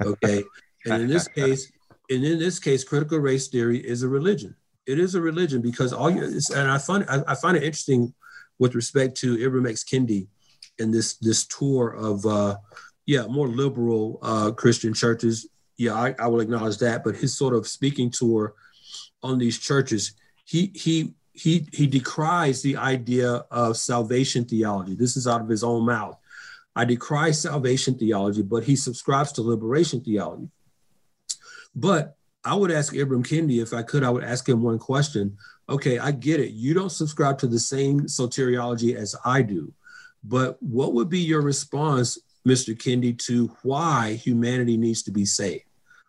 Okay. 0.00 0.44
and 0.84 1.02
in 1.02 1.08
this 1.08 1.26
case, 1.26 1.72
and 2.10 2.22
in 2.22 2.38
this 2.38 2.58
case, 2.58 2.84
critical 2.84 3.18
race 3.18 3.48
theory 3.48 3.78
is 3.78 4.02
a 4.02 4.08
religion. 4.08 4.54
It 4.86 4.98
is 5.00 5.14
a 5.14 5.20
religion 5.20 5.62
because 5.62 5.92
all 5.92 6.10
you 6.10 6.22
and 6.54 6.70
I 6.70 6.78
find 6.78 7.04
I, 7.08 7.22
I 7.26 7.34
find 7.34 7.56
it 7.56 7.64
interesting 7.64 8.14
with 8.58 8.74
respect 8.74 9.16
to 9.18 9.36
Ibram 9.36 9.68
X. 9.68 9.82
Kendi 9.82 10.28
and 10.78 10.92
this 10.92 11.16
this 11.16 11.46
tour 11.46 11.90
of 11.90 12.24
uh, 12.26 12.56
yeah 13.06 13.26
more 13.26 13.48
liberal 13.48 14.18
uh, 14.22 14.50
Christian 14.52 14.94
churches. 14.94 15.48
Yeah, 15.78 15.94
I, 15.94 16.14
I 16.18 16.28
will 16.28 16.40
acknowledge 16.40 16.78
that. 16.78 17.04
But 17.04 17.16
his 17.16 17.36
sort 17.36 17.54
of 17.54 17.66
speaking 17.66 18.10
tour 18.10 18.54
on 19.22 19.38
these 19.38 19.58
churches, 19.58 20.12
he 20.44 20.70
he 20.74 21.14
he 21.36 21.68
he 21.72 21.86
decries 21.86 22.62
the 22.62 22.76
idea 22.76 23.44
of 23.50 23.76
salvation 23.76 24.46
theology. 24.46 24.94
This 24.94 25.16
is 25.16 25.26
out 25.26 25.42
of 25.42 25.48
his 25.48 25.62
own 25.62 25.84
mouth. 25.84 26.16
I 26.74 26.84
decry 26.84 27.32
salvation 27.32 27.98
theology, 27.98 28.42
but 28.42 28.64
he 28.64 28.74
subscribes 28.74 29.32
to 29.32 29.42
liberation 29.42 30.00
theology. 30.02 30.48
But 31.74 32.16
I 32.44 32.54
would 32.54 32.70
ask 32.70 32.94
Ibram 32.94 33.26
Kendi, 33.26 33.62
if 33.62 33.74
I 33.74 33.82
could, 33.82 34.02
I 34.02 34.10
would 34.10 34.24
ask 34.24 34.48
him 34.48 34.62
one 34.62 34.78
question. 34.78 35.36
Okay, 35.68 35.98
I 35.98 36.10
get 36.10 36.40
it. 36.40 36.52
You 36.52 36.72
don't 36.74 36.90
subscribe 36.90 37.38
to 37.38 37.46
the 37.46 37.58
same 37.58 38.02
soteriology 38.02 38.94
as 38.94 39.14
I 39.24 39.42
do, 39.42 39.72
but 40.24 40.62
what 40.62 40.94
would 40.94 41.10
be 41.10 41.20
your 41.20 41.42
response, 41.42 42.18
Mr. 42.48 42.74
Kendi, 42.74 43.18
to 43.26 43.54
why 43.62 44.14
humanity 44.14 44.78
needs 44.78 45.02
to 45.02 45.10
be 45.10 45.26
saved? 45.26 45.65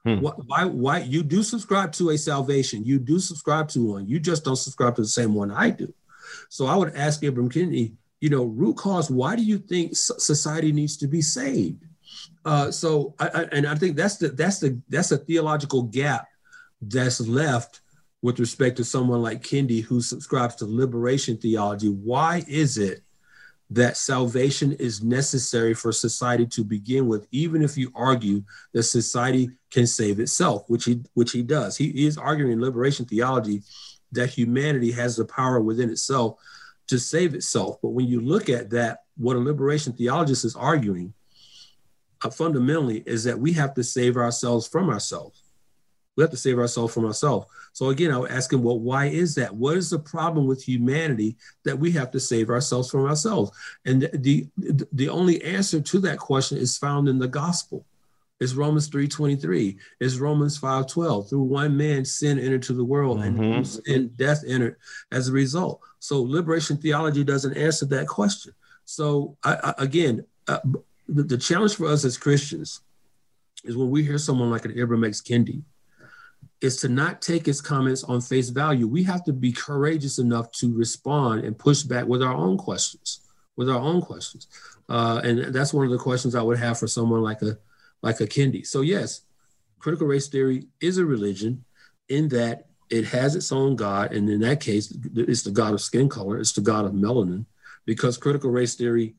Hmm. 0.08 0.20
Why, 0.20 0.64
why 0.64 1.00
you 1.00 1.22
do 1.22 1.44
subscribe 1.44 1.92
to 1.94 2.12
a 2.12 2.18
salvation? 2.18 2.86
You 2.86 2.98
do 2.98 3.20
subscribe 3.20 3.68
to 3.70 3.84
one. 3.84 4.08
You 4.08 4.22
just 4.22 4.46
don't 4.46 4.56
subscribe 4.56 4.96
to 4.96 5.02
the 5.02 5.08
same 5.08 5.34
one 5.34 5.52
I 5.52 5.70
do. 5.70 5.94
So 6.48 6.66
I 6.66 6.78
would 6.78 6.96
ask 6.96 7.22
Ibram 7.22 7.52
Kendi, 7.52 7.92
you 8.22 8.30
know, 8.30 8.46
root 8.46 8.78
cause. 8.78 9.12
Why 9.12 9.36
do 9.36 9.44
you 9.44 9.58
think 9.58 9.98
society 9.98 10.72
needs 10.72 10.96
to 10.98 11.08
be 11.08 11.22
saved? 11.22 11.84
Uh, 12.46 12.72
so, 12.72 13.16
I, 13.20 13.28
I, 13.28 13.42
and 13.52 13.68
I 13.68 13.76
think 13.76 13.98
that's 13.98 14.16
the 14.16 14.30
that's 14.30 14.60
the 14.60 14.82
that's 14.88 15.12
a 15.12 15.18
theological 15.18 15.84
gap 15.84 16.30
that's 16.82 17.20
left 17.20 17.82
with 18.22 18.40
respect 18.40 18.78
to 18.78 18.86
someone 18.86 19.22
like 19.22 19.44
Kendi 19.44 19.84
who 19.84 20.00
subscribes 20.00 20.56
to 20.56 20.66
liberation 20.66 21.36
theology. 21.36 21.90
Why 21.90 22.46
is 22.48 22.78
it 22.78 23.02
that 23.70 23.98
salvation 23.98 24.72
is 24.74 25.04
necessary 25.04 25.74
for 25.74 25.92
society 25.92 26.46
to 26.46 26.64
begin 26.64 27.08
with, 27.08 27.28
even 27.32 27.62
if 27.62 27.78
you 27.78 27.92
argue 27.94 28.42
that 28.74 28.84
society 28.84 29.50
can 29.72 29.86
save 29.86 30.20
itself, 30.20 30.64
which 30.68 30.86
he 30.86 31.02
which 31.14 31.32
he 31.32 31.44
does. 31.44 31.76
He, 31.76 32.06
is 32.06 32.18
arguing 32.18 32.54
in 32.54 32.62
liberation 32.62 33.06
theology 33.06 33.64
that 34.14 34.30
humanity 34.30 34.92
has 34.92 35.18
the 35.18 35.26
power 35.26 35.60
within 35.60 35.90
itself 35.90 36.40
to 36.88 36.98
save 36.98 37.34
itself. 37.36 37.78
But 37.82 37.90
when 37.90 38.08
you 38.08 38.22
look 38.22 38.50
at 38.50 38.70
that, 38.70 39.04
what 39.18 39.36
a 39.36 39.40
liberation 39.40 39.92
theologist 39.94 40.46
is 40.46 40.56
arguing 40.56 41.14
uh, 42.24 42.30
fundamentally 42.30 43.04
is 43.06 43.26
that 43.26 43.38
we 43.38 43.54
have 43.54 43.74
to 43.74 43.84
save 43.84 44.16
ourselves 44.16 44.68
from 44.68 44.90
ourselves. 44.90 45.42
We 46.18 46.24
have 46.24 46.32
to 46.32 46.38
save 46.38 46.58
ourselves 46.58 46.94
from 46.94 47.06
ourselves. 47.06 47.46
So 47.74 47.90
again, 47.90 48.12
I 48.12 48.18
would 48.18 48.32
ask 48.32 48.52
him, 48.52 48.64
well, 48.64 48.80
why 48.80 49.06
is 49.06 49.36
that? 49.36 49.56
What 49.56 49.78
is 49.78 49.92
the 49.92 50.00
problem 50.00 50.48
with 50.48 50.68
humanity 50.68 51.38
that 51.64 51.78
we 51.78 51.92
have 51.92 52.10
to 52.12 52.20
save 52.20 52.50
ourselves 52.50 52.90
from 52.90 53.06
ourselves? 53.06 53.52
And 53.86 54.10
the, 54.14 54.48
the, 54.92 55.10
only 55.10 55.44
answer 55.44 55.80
to 55.80 56.00
that 56.00 56.18
question 56.18 56.58
is 56.58 56.78
found 56.78 57.08
in 57.08 57.20
the 57.20 57.28
gospel. 57.28 57.86
It's 58.40 58.54
Romans 58.54 58.90
3.23. 58.90 59.78
It's 60.00 60.18
Romans 60.18 60.60
5.12. 60.60 61.30
Through 61.30 61.44
one 61.44 61.78
man, 61.78 62.04
sin 62.04 62.40
entered 62.40 62.64
to 62.64 62.74
the 62.74 62.84
world, 62.84 63.20
mm-hmm. 63.20 63.42
and 63.42 63.68
sin, 63.68 64.12
death 64.16 64.44
entered 64.48 64.78
as 65.12 65.28
a 65.28 65.34
result. 65.34 65.80
So 66.00 66.22
liberation 66.22 66.78
theology 66.78 67.24
doesn't 67.24 67.58
answer 67.58 67.86
that 67.88 68.08
question. 68.08 68.54
So 68.86 69.38
I, 69.44 69.54
I, 69.64 69.74
again, 69.84 70.26
uh, 70.48 70.60
the, 71.08 71.24
the 71.24 71.38
challenge 71.38 71.76
for 71.76 71.88
us 71.88 72.06
as 72.06 72.18
Christians 72.18 72.82
is 73.64 73.78
when 73.78 73.90
we 73.90 74.04
hear 74.04 74.18
someone 74.18 74.50
like 74.50 74.66
an 74.66 74.74
Ibram 74.74 75.08
X. 75.08 75.22
Kendi, 75.22 75.62
is 76.62 76.78
to 76.78 76.90
not 76.90 77.22
take 77.22 77.46
his 77.46 77.62
comments 77.62 78.04
on 78.04 78.22
face 78.22 78.50
value. 78.50 78.88
We 78.88 79.04
have 79.04 79.24
to 79.26 79.34
be 79.34 79.52
courageous 79.52 80.18
enough 80.18 80.52
to 80.54 80.74
respond 80.76 81.46
and 81.46 81.58
push 81.58 81.84
back 81.84 82.06
with 82.06 82.24
our 82.24 82.34
own 82.34 82.58
questions, 82.58 83.22
with 83.56 83.70
our 83.70 83.80
own 83.80 84.02
questions. 84.02 84.48
Uh, 84.90 85.22
and 85.24 85.54
that's 85.54 85.74
one 85.74 85.86
of 85.86 85.92
the 85.92 85.98
questions 85.98 86.34
I 86.34 86.42
would 86.42 86.58
have 86.58 86.80
for 86.80 86.88
someone 86.88 87.22
like 87.22 87.42
a 87.42 87.58
like 88.02 88.20
a 88.22 88.28
Kendi. 88.28 88.66
So 88.66 88.82
yes, 88.82 89.22
critical 89.80 90.08
race 90.08 90.28
theory 90.28 90.68
is 90.80 90.98
a 90.98 91.06
religion 91.06 91.66
in 92.10 92.30
that 92.30 92.68
it 92.90 93.06
has 93.06 93.36
its 93.36 93.52
own 93.52 93.76
God, 93.76 94.14
and 94.14 94.30
in 94.30 94.40
that 94.42 94.62
case, 94.62 94.96
it's 95.16 95.44
the 95.44 95.52
God 95.52 95.74
of 95.74 95.82
skin 95.82 96.08
color, 96.08 96.40
it's 96.40 96.54
the 96.54 96.62
God 96.62 96.86
of 96.86 96.94
melanin, 96.94 97.46
because 97.86 98.18
critical 98.18 98.50
race 98.50 98.76
theory, 98.76 99.16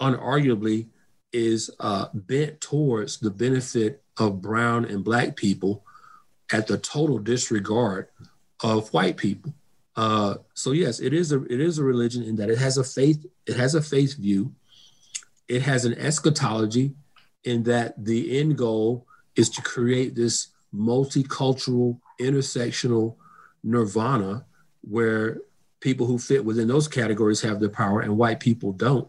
unarguably, 0.00 0.88
is 1.30 1.70
uh, 1.78 2.06
bent 2.14 2.60
towards 2.62 3.18
the 3.18 3.30
benefit 3.30 4.02
of 4.16 4.40
brown 4.40 4.86
and 4.86 5.04
black 5.04 5.36
people 5.36 5.84
at 6.52 6.66
the 6.66 6.78
total 6.78 7.18
disregard 7.18 8.08
of 8.62 8.92
white 8.92 9.16
people. 9.16 9.54
Uh, 9.96 10.36
so 10.54 10.72
yes, 10.72 11.00
it 11.00 11.12
is 11.12 11.32
a 11.32 11.42
it 11.44 11.60
is 11.60 11.78
a 11.78 11.84
religion 11.84 12.22
in 12.22 12.36
that 12.36 12.50
it 12.50 12.58
has 12.58 12.76
a 12.76 12.84
faith 12.84 13.24
it 13.46 13.56
has 13.56 13.74
a 13.74 13.82
faith 13.82 14.16
view. 14.16 14.54
It 15.48 15.62
has 15.62 15.84
an 15.84 15.94
eschatology 15.94 16.94
in 17.44 17.62
that 17.64 18.04
the 18.04 18.38
end 18.38 18.58
goal 18.58 19.06
is 19.36 19.48
to 19.50 19.62
create 19.62 20.14
this 20.14 20.48
multicultural 20.74 21.98
intersectional 22.20 23.16
nirvana 23.62 24.44
where 24.82 25.38
people 25.80 26.06
who 26.06 26.18
fit 26.18 26.44
within 26.44 26.68
those 26.68 26.88
categories 26.88 27.40
have 27.42 27.60
the 27.60 27.68
power 27.68 28.00
and 28.00 28.18
white 28.18 28.40
people 28.40 28.72
don't. 28.72 29.08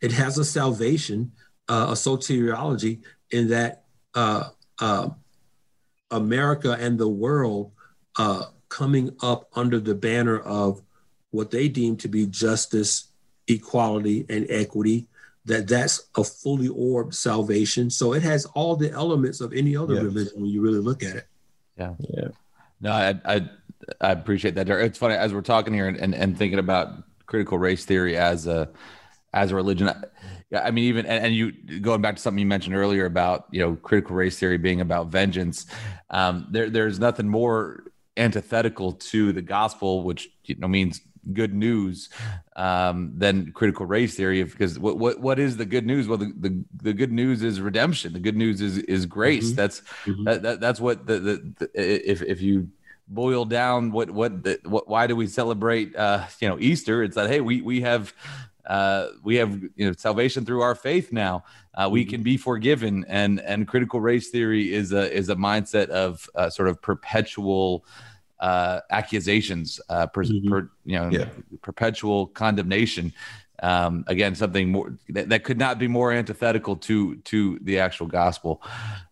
It 0.00 0.12
has 0.12 0.38
a 0.38 0.44
salvation, 0.44 1.32
uh, 1.68 1.88
a 1.90 1.92
soteriology 1.92 3.02
in 3.30 3.48
that 3.48 3.84
uh, 4.14 4.48
uh, 4.78 5.10
America 6.10 6.76
and 6.78 6.98
the 6.98 7.08
world 7.08 7.72
uh, 8.18 8.44
coming 8.68 9.14
up 9.22 9.48
under 9.54 9.78
the 9.78 9.94
banner 9.94 10.38
of 10.38 10.82
what 11.30 11.50
they 11.50 11.68
deem 11.68 11.96
to 11.98 12.08
be 12.08 12.26
justice, 12.26 13.08
equality, 13.46 14.26
and 14.28 14.46
equity. 14.48 15.06
That 15.44 15.66
that's 15.66 16.08
a 16.14 16.24
fully 16.24 16.68
orbed 16.68 17.14
salvation. 17.14 17.88
So 17.88 18.12
it 18.12 18.22
has 18.22 18.44
all 18.46 18.76
the 18.76 18.90
elements 18.90 19.40
of 19.40 19.54
any 19.54 19.76
other 19.76 19.94
religion 19.94 20.42
when 20.42 20.50
you 20.50 20.60
really 20.60 20.80
look 20.80 21.02
at 21.02 21.16
it. 21.16 21.26
Yeah, 21.78 21.94
yeah. 22.00 22.28
No, 22.82 22.92
I 22.92 23.14
I, 23.24 23.48
I 24.00 24.12
appreciate 24.12 24.56
that. 24.56 24.68
It's 24.68 24.98
funny 24.98 25.14
as 25.14 25.32
we're 25.32 25.40
talking 25.40 25.72
here 25.72 25.88
and, 25.88 25.96
and, 25.96 26.14
and 26.14 26.36
thinking 26.36 26.58
about 26.58 27.02
critical 27.24 27.58
race 27.58 27.86
theory 27.86 28.16
as 28.16 28.46
a 28.46 28.68
as 29.32 29.50
a 29.50 29.54
religion. 29.54 29.90
Yeah, 30.50 30.62
I 30.62 30.70
mean, 30.70 30.84
even 30.84 31.04
and, 31.04 31.26
and, 31.26 31.34
you 31.34 31.52
going 31.80 32.00
back 32.00 32.16
to 32.16 32.22
something 32.22 32.38
you 32.38 32.46
mentioned 32.46 32.74
earlier 32.74 33.04
about 33.04 33.46
you 33.50 33.60
know 33.60 33.76
critical 33.76 34.16
race 34.16 34.38
theory 34.38 34.56
being 34.56 34.80
about 34.80 35.08
vengeance. 35.08 35.66
Um, 36.08 36.46
there, 36.50 36.70
there's 36.70 36.98
nothing 36.98 37.28
more 37.28 37.84
antithetical 38.16 38.92
to 38.92 39.32
the 39.32 39.42
gospel, 39.42 40.04
which 40.04 40.30
you 40.44 40.54
know 40.56 40.68
means 40.68 41.02
good 41.32 41.54
news 41.54 42.08
um, 42.56 43.12
than 43.14 43.52
critical 43.52 43.86
race 43.86 44.14
theory. 44.14 44.42
Because 44.42 44.78
what 44.78 44.98
what 44.98 45.20
what 45.20 45.38
is 45.38 45.56
the 45.56 45.66
good 45.66 45.86
news? 45.86 46.08
Well, 46.08 46.18
the, 46.18 46.32
the, 46.38 46.64
the 46.82 46.92
good 46.92 47.12
news 47.12 47.42
is 47.42 47.60
redemption. 47.60 48.12
The 48.12 48.20
good 48.20 48.36
news 48.36 48.60
is 48.60 48.78
is 48.78 49.06
grace. 49.06 49.48
Mm-hmm. 49.48 49.56
That's 49.56 49.80
mm-hmm. 50.04 50.24
That, 50.24 50.42
that, 50.42 50.60
that's 50.60 50.80
what 50.80 51.06
the, 51.06 51.18
the, 51.18 51.54
the 51.58 52.10
if 52.10 52.22
if 52.22 52.40
you 52.40 52.68
boil 53.06 53.44
down 53.44 53.90
what 53.90 54.10
what 54.10 54.42
the, 54.42 54.60
what 54.64 54.88
why 54.88 55.06
do 55.06 55.16
we 55.16 55.26
celebrate 55.26 55.94
uh, 55.96 56.24
you 56.40 56.48
know 56.48 56.58
Easter? 56.58 57.02
It's 57.02 57.16
that 57.16 57.28
hey 57.28 57.40
we 57.40 57.60
we 57.60 57.82
have 57.82 58.14
uh, 58.68 59.08
we 59.22 59.36
have 59.36 59.60
you 59.76 59.86
know 59.86 59.92
salvation 59.96 60.44
through 60.44 60.60
our 60.60 60.74
faith 60.74 61.12
now. 61.12 61.42
Uh, 61.74 61.88
we 61.90 62.02
mm-hmm. 62.02 62.10
can 62.10 62.22
be 62.22 62.36
forgiven, 62.36 63.04
and 63.08 63.40
and 63.40 63.66
critical 63.66 64.00
race 64.00 64.28
theory 64.28 64.72
is 64.72 64.92
a 64.92 65.10
is 65.12 65.30
a 65.30 65.34
mindset 65.34 65.88
of 65.88 66.28
uh, 66.34 66.50
sort 66.50 66.68
of 66.68 66.80
perpetual 66.80 67.84
uh, 68.40 68.80
accusations, 68.90 69.80
uh, 69.88 70.06
per, 70.06 70.22
mm-hmm. 70.22 70.48
per, 70.48 70.70
you 70.84 70.98
know, 70.98 71.08
yeah. 71.08 71.28
perpetual 71.62 72.26
condemnation. 72.28 73.12
Um, 73.60 74.04
again, 74.06 74.36
something 74.36 74.70
more 74.70 74.96
that, 75.08 75.30
that, 75.30 75.42
could 75.42 75.58
not 75.58 75.80
be 75.80 75.88
more 75.88 76.12
antithetical 76.12 76.76
to 76.76 77.16
to 77.16 77.58
the 77.62 77.80
actual 77.80 78.06
gospel. 78.06 78.62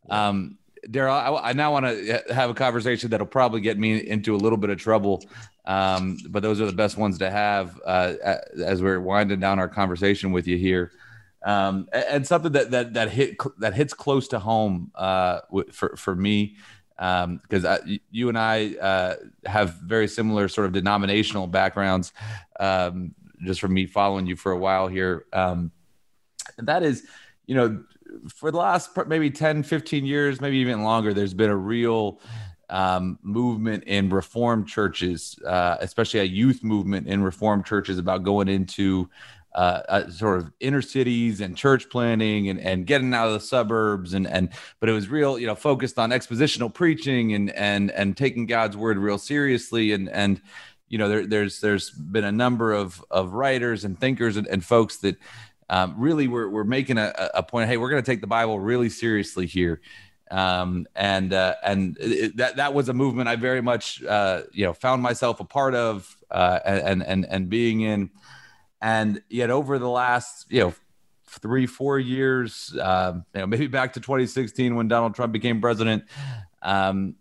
Um, 0.08 0.58
Darrell, 0.90 1.14
I, 1.14 1.50
I, 1.50 1.52
now 1.52 1.72
want 1.72 1.86
to 1.86 2.22
have 2.30 2.50
a 2.50 2.54
conversation 2.54 3.10
that'll 3.10 3.26
probably 3.26 3.60
get 3.60 3.78
me 3.78 3.98
into 3.98 4.34
a 4.34 4.38
little 4.38 4.58
bit 4.58 4.70
of 4.70 4.78
trouble, 4.78 5.24
um, 5.64 6.18
but 6.28 6.42
those 6.42 6.60
are 6.60 6.66
the 6.66 6.72
best 6.72 6.96
ones 6.96 7.18
to 7.18 7.30
have 7.30 7.80
uh, 7.84 8.14
as 8.64 8.82
we're 8.82 9.00
winding 9.00 9.40
down 9.40 9.58
our 9.58 9.68
conversation 9.68 10.32
with 10.32 10.46
you 10.46 10.56
here. 10.56 10.92
Um, 11.44 11.88
and 11.92 12.26
something 12.26 12.52
that 12.52 12.70
that 12.72 12.94
that 12.94 13.10
hit 13.10 13.36
that 13.58 13.74
hits 13.74 13.94
close 13.94 14.28
to 14.28 14.38
home 14.38 14.90
uh, 14.94 15.40
for 15.72 15.96
for 15.96 16.14
me 16.16 16.56
because 16.96 17.64
um, 17.64 17.98
you 18.10 18.28
and 18.28 18.38
I 18.38 18.74
uh, 18.74 19.14
have 19.44 19.74
very 19.74 20.08
similar 20.08 20.48
sort 20.48 20.66
of 20.66 20.72
denominational 20.72 21.46
backgrounds, 21.46 22.12
um, 22.58 23.14
just 23.44 23.60
from 23.60 23.74
me 23.74 23.86
following 23.86 24.26
you 24.26 24.34
for 24.34 24.52
a 24.52 24.58
while 24.58 24.88
here. 24.88 25.26
Um, 25.32 25.72
that 26.58 26.82
is, 26.82 27.06
you 27.46 27.54
know, 27.54 27.84
for 28.28 28.50
the 28.50 28.58
last 28.58 28.90
maybe 29.06 29.30
10, 29.30 29.62
15 29.62 30.04
years, 30.04 30.40
maybe 30.40 30.58
even 30.58 30.82
longer, 30.82 31.14
there's 31.14 31.34
been 31.34 31.50
a 31.50 31.56
real 31.56 32.20
um, 32.68 33.18
movement 33.22 33.84
in 33.84 34.08
reformed 34.08 34.68
churches, 34.68 35.38
uh, 35.46 35.76
especially 35.80 36.20
a 36.20 36.24
youth 36.24 36.64
movement 36.64 37.06
in 37.06 37.22
reformed 37.22 37.64
churches 37.64 37.98
about 37.98 38.22
going 38.22 38.48
into 38.48 39.08
uh, 39.54 39.82
uh, 39.88 40.10
sort 40.10 40.38
of 40.38 40.52
inner 40.60 40.82
cities 40.82 41.40
and 41.40 41.56
church 41.56 41.88
planting 41.88 42.50
and, 42.50 42.60
and 42.60 42.86
getting 42.86 43.14
out 43.14 43.26
of 43.26 43.32
the 43.32 43.40
suburbs 43.40 44.12
and 44.12 44.26
and 44.26 44.50
but 44.80 44.88
it 44.90 44.92
was 44.92 45.08
real 45.08 45.38
you 45.38 45.46
know 45.46 45.54
focused 45.54 45.98
on 45.98 46.10
expositional 46.10 46.72
preaching 46.72 47.32
and 47.32 47.50
and 47.52 47.90
and 47.92 48.18
taking 48.18 48.44
God's 48.44 48.76
word 48.76 48.98
real 48.98 49.16
seriously. 49.16 49.92
And 49.92 50.10
and 50.10 50.42
you 50.88 50.98
know 50.98 51.08
there, 51.08 51.26
there's 51.26 51.60
there's 51.60 51.90
been 51.90 52.24
a 52.24 52.32
number 52.32 52.74
of 52.74 53.02
of 53.10 53.32
writers 53.32 53.84
and 53.84 53.98
thinkers 53.98 54.36
and, 54.36 54.46
and 54.46 54.62
folks 54.62 54.98
that 54.98 55.16
um, 55.68 55.94
really 55.96 56.28
we're, 56.28 56.48
we're 56.48 56.64
making 56.64 56.98
a, 56.98 57.30
a 57.34 57.42
point 57.42 57.68
hey 57.68 57.76
we're 57.76 57.90
going 57.90 58.02
to 58.02 58.10
take 58.10 58.20
the 58.20 58.26
Bible 58.26 58.58
really 58.58 58.88
seriously 58.88 59.46
here 59.46 59.80
um, 60.30 60.86
and 60.94 61.32
uh, 61.32 61.54
and 61.62 61.96
it, 62.00 62.36
that 62.38 62.56
that 62.56 62.74
was 62.74 62.88
a 62.88 62.92
movement 62.92 63.28
I 63.28 63.36
very 63.36 63.60
much 63.60 64.02
uh, 64.02 64.42
you 64.52 64.64
know 64.64 64.72
found 64.72 65.02
myself 65.02 65.40
a 65.40 65.44
part 65.44 65.74
of 65.74 66.16
uh, 66.30 66.58
and 66.64 67.02
and 67.02 67.24
and 67.24 67.48
being 67.48 67.80
in. 67.80 68.10
And 68.82 69.22
yet, 69.28 69.50
over 69.50 69.78
the 69.78 69.88
last, 69.88 70.46
you 70.50 70.60
know, 70.60 70.74
three, 71.26 71.66
four 71.66 71.98
years, 71.98 72.76
um, 72.80 73.24
you 73.34 73.40
know, 73.40 73.46
maybe 73.46 73.66
back 73.68 73.94
to 73.94 74.00
2016 74.00 74.76
when 74.76 74.86
Donald 74.86 75.14
Trump 75.14 75.32
became 75.32 75.60
president, 75.60 76.04
um, 76.62 77.14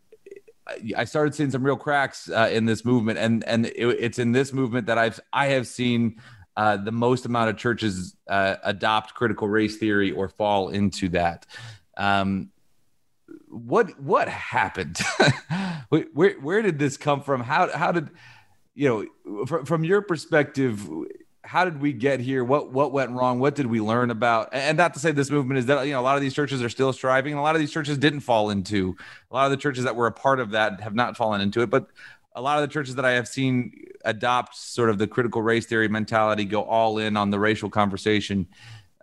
I 0.97 1.05
started 1.05 1.33
seeing 1.33 1.51
some 1.51 1.63
real 1.63 1.77
cracks 1.77 2.29
uh, 2.29 2.49
in 2.51 2.65
this 2.65 2.83
movement, 2.83 3.19
and 3.19 3.43
and 3.43 3.67
it, 3.67 3.75
it's 3.77 4.19
in 4.19 4.31
this 4.31 4.51
movement 4.51 4.87
that 4.87 4.97
I've 4.97 5.19
I 5.31 5.47
have 5.47 5.67
seen 5.67 6.19
uh, 6.57 6.77
the 6.77 6.91
most 6.91 7.25
amount 7.25 7.49
of 7.49 7.57
churches 7.57 8.15
uh, 8.29 8.55
adopt 8.63 9.13
critical 9.13 9.47
race 9.47 9.77
theory 9.77 10.11
or 10.11 10.29
fall 10.29 10.69
into 10.69 11.09
that. 11.09 11.45
Um, 11.97 12.49
what 13.47 13.99
what 13.99 14.27
happened? 14.27 14.97
where 15.89 16.33
where 16.39 16.61
did 16.61 16.79
this 16.79 16.97
come 16.97 17.21
from? 17.21 17.41
How 17.41 17.71
how 17.75 17.91
did 17.91 18.09
you 18.73 18.89
know 18.89 19.45
from, 19.45 19.65
from 19.65 19.83
your 19.83 20.01
perspective? 20.01 20.87
how 21.45 21.63
did 21.63 21.79
we 21.79 21.93
get 21.93 22.19
here? 22.19 22.43
What 22.43 22.71
what 22.71 22.91
went 22.91 23.11
wrong? 23.11 23.39
What 23.39 23.55
did 23.55 23.67
we 23.67 23.79
learn 23.79 24.09
about? 24.09 24.49
And 24.51 24.77
not 24.77 24.93
to 24.95 24.99
say 24.99 25.11
this 25.11 25.29
movement 25.29 25.59
is 25.59 25.67
that 25.67 25.85
you 25.85 25.93
know 25.93 25.99
a 25.99 26.01
lot 26.01 26.15
of 26.15 26.21
these 26.21 26.33
churches 26.33 26.61
are 26.61 26.69
still 26.69 26.91
striving, 26.91 27.35
a 27.35 27.41
lot 27.41 27.55
of 27.55 27.61
these 27.61 27.71
churches 27.71 27.97
didn't 27.97 28.21
fall 28.21 28.49
into. 28.49 28.95
A 29.31 29.33
lot 29.33 29.45
of 29.45 29.51
the 29.51 29.57
churches 29.57 29.83
that 29.83 29.95
were 29.95 30.07
a 30.07 30.11
part 30.11 30.39
of 30.39 30.51
that 30.51 30.81
have 30.81 30.95
not 30.95 31.15
fallen 31.15 31.41
into 31.41 31.61
it, 31.61 31.69
but 31.69 31.87
a 32.35 32.41
lot 32.41 32.57
of 32.57 32.67
the 32.67 32.71
churches 32.71 32.95
that 32.95 33.05
I 33.05 33.11
have 33.11 33.27
seen 33.27 33.71
adopt 34.03 34.55
sort 34.55 34.89
of 34.89 34.97
the 34.97 35.07
critical 35.07 35.41
race 35.41 35.65
theory 35.65 35.87
mentality, 35.87 36.45
go 36.45 36.63
all 36.63 36.97
in 36.97 37.17
on 37.17 37.31
the 37.31 37.39
racial 37.39 37.69
conversation, 37.69 38.47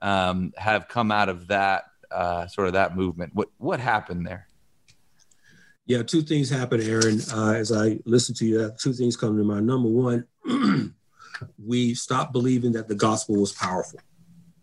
um, 0.00 0.52
have 0.56 0.86
come 0.88 1.10
out 1.10 1.28
of 1.28 1.48
that 1.48 1.84
uh, 2.10 2.46
sort 2.46 2.66
of 2.66 2.74
that 2.74 2.96
movement. 2.96 3.34
What 3.34 3.48
what 3.58 3.80
happened 3.80 4.26
there? 4.26 4.46
Yeah, 5.86 6.02
two 6.02 6.22
things 6.22 6.48
happened, 6.48 6.82
Aaron. 6.84 7.20
Uh, 7.34 7.54
as 7.54 7.72
I 7.72 7.98
listen 8.04 8.34
to 8.36 8.46
you, 8.46 8.70
two 8.78 8.92
things 8.92 9.16
come 9.16 9.36
to 9.36 9.44
mind. 9.44 9.66
Number 9.66 9.88
one. 9.88 10.26
we 11.64 11.94
stopped 11.94 12.32
believing 12.32 12.72
that 12.72 12.88
the 12.88 12.94
gospel 12.94 13.36
was 13.36 13.52
powerful. 13.52 14.00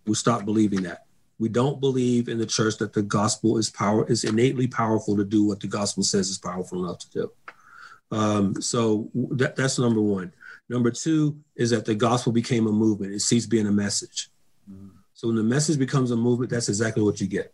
We 0.05 0.15
stopped 0.15 0.45
believing 0.45 0.83
that. 0.83 1.05
We 1.37 1.49
don't 1.49 1.79
believe 1.79 2.27
in 2.27 2.37
the 2.37 2.45
church 2.45 2.77
that 2.77 2.93
the 2.93 3.01
gospel 3.01 3.57
is 3.57 3.69
power 3.69 4.05
is 4.07 4.23
innately 4.23 4.67
powerful 4.67 5.15
to 5.15 5.23
do 5.23 5.45
what 5.45 5.61
the 5.61 5.67
gospel 5.67 6.03
says 6.03 6.29
is 6.29 6.37
powerful 6.37 6.83
enough 6.83 6.99
to 6.99 7.09
do. 7.11 7.31
Um, 8.11 8.61
so 8.61 9.09
that, 9.13 9.55
that's 9.55 9.79
number 9.79 10.01
one. 10.01 10.33
Number 10.67 10.91
two 10.91 11.39
is 11.55 11.71
that 11.71 11.85
the 11.85 11.95
gospel 11.95 12.31
became 12.31 12.67
a 12.67 12.71
movement. 12.71 13.13
It 13.13 13.21
ceased 13.21 13.49
being 13.49 13.67
a 13.67 13.71
message. 13.71 14.29
So 15.19 15.27
when 15.27 15.35
the 15.35 15.43
message 15.43 15.77
becomes 15.77 16.11
a 16.11 16.15
movement, 16.15 16.49
that's 16.49 16.69
exactly 16.69 17.03
what 17.03 17.19
you 17.19 17.27
get. 17.27 17.53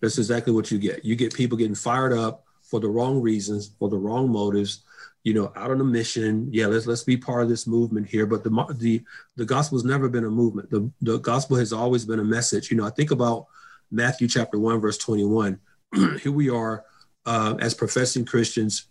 That's 0.00 0.18
exactly 0.18 0.52
what 0.52 0.72
you 0.72 0.78
get. 0.78 1.04
You 1.04 1.14
get 1.14 1.32
people 1.32 1.56
getting 1.56 1.76
fired 1.76 2.12
up 2.12 2.42
for 2.60 2.80
the 2.80 2.88
wrong 2.88 3.20
reasons, 3.20 3.70
for 3.78 3.88
the 3.88 3.96
wrong 3.96 4.28
motives, 4.32 4.82
you 5.22 5.32
know, 5.32 5.52
out 5.54 5.70
on 5.70 5.80
a 5.80 5.84
mission. 5.84 6.48
Yeah, 6.50 6.66
let's 6.66 6.86
let's 6.86 7.04
be 7.04 7.16
part 7.16 7.44
of 7.44 7.48
this 7.48 7.68
movement 7.68 8.08
here. 8.08 8.26
But 8.26 8.42
the 8.42 8.50
the 8.78 9.04
the 9.36 9.44
gospel 9.44 9.78
has 9.78 9.84
never 9.84 10.08
been 10.08 10.24
a 10.24 10.28
movement. 10.30 10.70
The 10.70 10.90
the 11.00 11.18
gospel 11.18 11.56
has 11.56 11.72
always 11.72 12.04
been 12.04 12.18
a 12.18 12.24
message. 12.24 12.68
You 12.68 12.76
know, 12.76 12.84
I 12.84 12.90
think 12.90 13.12
about 13.12 13.46
Matthew 13.92 14.26
chapter 14.26 14.58
one 14.58 14.80
verse 14.80 14.98
twenty 14.98 15.24
one. 15.24 15.60
here 16.20 16.32
we 16.32 16.50
are 16.50 16.84
uh, 17.26 17.54
as 17.60 17.74
professing 17.74 18.24
Christians, 18.24 18.86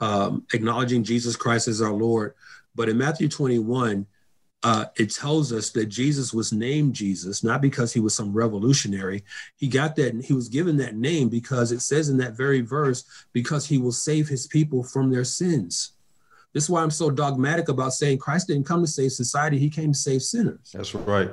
um, 0.00 0.46
acknowledging 0.52 1.04
Jesus 1.04 1.36
Christ 1.36 1.68
as 1.68 1.82
our 1.82 1.92
Lord. 1.92 2.34
But 2.74 2.88
in 2.88 2.98
Matthew 2.98 3.28
twenty 3.28 3.58
one, 3.58 4.06
uh, 4.62 4.84
it 4.96 5.10
tells 5.10 5.52
us 5.52 5.70
that 5.70 5.86
Jesus 5.86 6.34
was 6.34 6.52
named 6.52 6.94
Jesus, 6.94 7.42
not 7.42 7.62
because 7.62 7.92
he 7.92 8.00
was 8.00 8.14
some 8.14 8.32
revolutionary. 8.32 9.24
He 9.56 9.68
got 9.68 9.96
that, 9.96 10.22
he 10.22 10.34
was 10.34 10.48
given 10.48 10.76
that 10.76 10.96
name 10.96 11.28
because 11.28 11.72
it 11.72 11.80
says 11.80 12.10
in 12.10 12.18
that 12.18 12.36
very 12.36 12.60
verse, 12.60 13.04
because 13.32 13.66
he 13.66 13.78
will 13.78 13.92
save 13.92 14.28
his 14.28 14.46
people 14.46 14.82
from 14.84 15.10
their 15.10 15.24
sins. 15.24 15.92
This 16.52 16.64
is 16.64 16.70
why 16.70 16.82
I'm 16.82 16.90
so 16.90 17.10
dogmatic 17.10 17.68
about 17.68 17.94
saying 17.94 18.18
Christ 18.18 18.48
didn't 18.48 18.66
come 18.66 18.82
to 18.82 18.86
save 18.86 19.12
society, 19.12 19.58
he 19.58 19.70
came 19.70 19.92
to 19.92 19.98
save 19.98 20.20
sinners. 20.20 20.72
That's 20.74 20.94
right. 20.94 21.30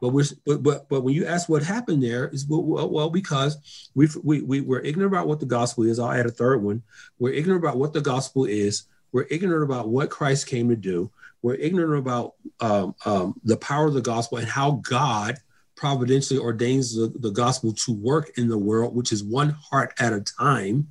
But 0.00 0.10
we're 0.10 0.24
but 0.46 0.62
but, 0.62 0.88
but 0.88 1.02
when 1.02 1.14
you 1.14 1.26
ask 1.26 1.48
what 1.48 1.62
happened 1.62 2.02
there 2.02 2.28
is 2.28 2.46
well, 2.48 2.88
well 2.88 3.10
because 3.10 3.90
we 3.94 4.08
we 4.22 4.42
we 4.42 4.60
we're 4.60 4.80
ignorant 4.80 5.12
about 5.12 5.28
what 5.28 5.40
the 5.40 5.46
gospel 5.46 5.84
is. 5.84 5.98
I'll 5.98 6.12
add 6.12 6.26
a 6.26 6.30
third 6.30 6.62
one. 6.62 6.82
We're 7.18 7.32
ignorant 7.32 7.62
about 7.62 7.76
what 7.76 7.92
the 7.92 8.00
gospel 8.00 8.44
is. 8.44 8.84
We're 9.12 9.26
ignorant 9.30 9.64
about 9.64 9.88
what 9.88 10.10
Christ 10.10 10.46
came 10.46 10.68
to 10.68 10.76
do 10.76 11.10
we're 11.42 11.54
ignorant 11.54 11.98
about 11.98 12.34
um, 12.60 12.94
um, 13.04 13.40
the 13.44 13.56
power 13.56 13.86
of 13.86 13.94
the 13.94 14.02
gospel 14.02 14.38
and 14.38 14.48
how 14.48 14.72
God 14.82 15.36
providentially 15.74 16.38
ordains 16.38 16.94
the, 16.94 17.12
the 17.18 17.30
gospel 17.30 17.72
to 17.72 17.92
work 17.92 18.36
in 18.36 18.48
the 18.48 18.58
world, 18.58 18.94
which 18.94 19.12
is 19.12 19.24
one 19.24 19.50
heart 19.70 19.94
at 19.98 20.12
a 20.12 20.20
time. 20.20 20.88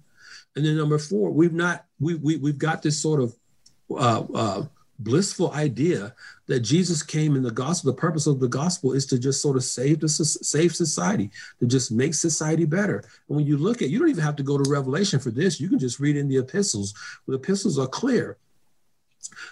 And 0.55 0.65
then 0.65 0.77
number 0.77 0.97
four, 0.97 1.29
we've 1.31 1.53
not 1.53 1.85
we, 1.99 2.15
we 2.15 2.37
we've 2.37 2.57
got 2.57 2.81
this 2.81 2.99
sort 2.99 3.21
of 3.21 3.35
uh, 3.91 4.23
uh, 4.33 4.65
blissful 4.99 5.51
idea 5.53 6.13
that 6.47 6.59
Jesus 6.59 7.01
came 7.01 7.35
in 7.35 7.43
the 7.43 7.51
gospel. 7.51 7.91
The 7.91 7.97
purpose 7.97 8.27
of 8.27 8.39
the 8.39 8.47
gospel 8.47 8.93
is 8.93 9.05
to 9.07 9.17
just 9.17 9.41
sort 9.41 9.55
of 9.55 9.63
save 9.63 9.99
the 9.99 10.09
save 10.09 10.75
society, 10.75 11.31
to 11.59 11.65
just 11.65 11.91
make 11.91 12.13
society 12.13 12.65
better. 12.65 12.97
And 13.27 13.37
when 13.37 13.45
you 13.45 13.57
look 13.57 13.81
at, 13.81 13.89
you 13.89 13.99
don't 13.99 14.09
even 14.09 14.23
have 14.23 14.35
to 14.37 14.43
go 14.43 14.57
to 14.57 14.69
Revelation 14.69 15.19
for 15.19 15.31
this. 15.31 15.59
You 15.59 15.69
can 15.69 15.79
just 15.79 15.99
read 15.99 16.17
in 16.17 16.27
the 16.27 16.37
epistles. 16.37 16.93
The 17.27 17.35
epistles 17.35 17.79
are 17.79 17.87
clear 17.87 18.37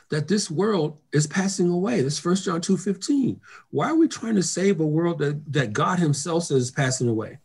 that 0.10 0.28
this 0.28 0.50
world 0.50 0.98
is 1.12 1.28
passing 1.28 1.70
away. 1.70 2.02
This 2.02 2.20
First 2.20 2.46
John 2.46 2.62
2 2.62 2.78
15. 2.78 3.40
Why 3.72 3.90
are 3.90 3.96
we 3.96 4.08
trying 4.08 4.36
to 4.36 4.44
save 4.44 4.80
a 4.80 4.86
world 4.86 5.20
that, 5.20 5.42
that 5.54 5.74
God 5.74 6.00
Himself 6.00 6.44
says 6.44 6.64
is 6.64 6.72
passing 6.72 7.08
away? 7.08 7.40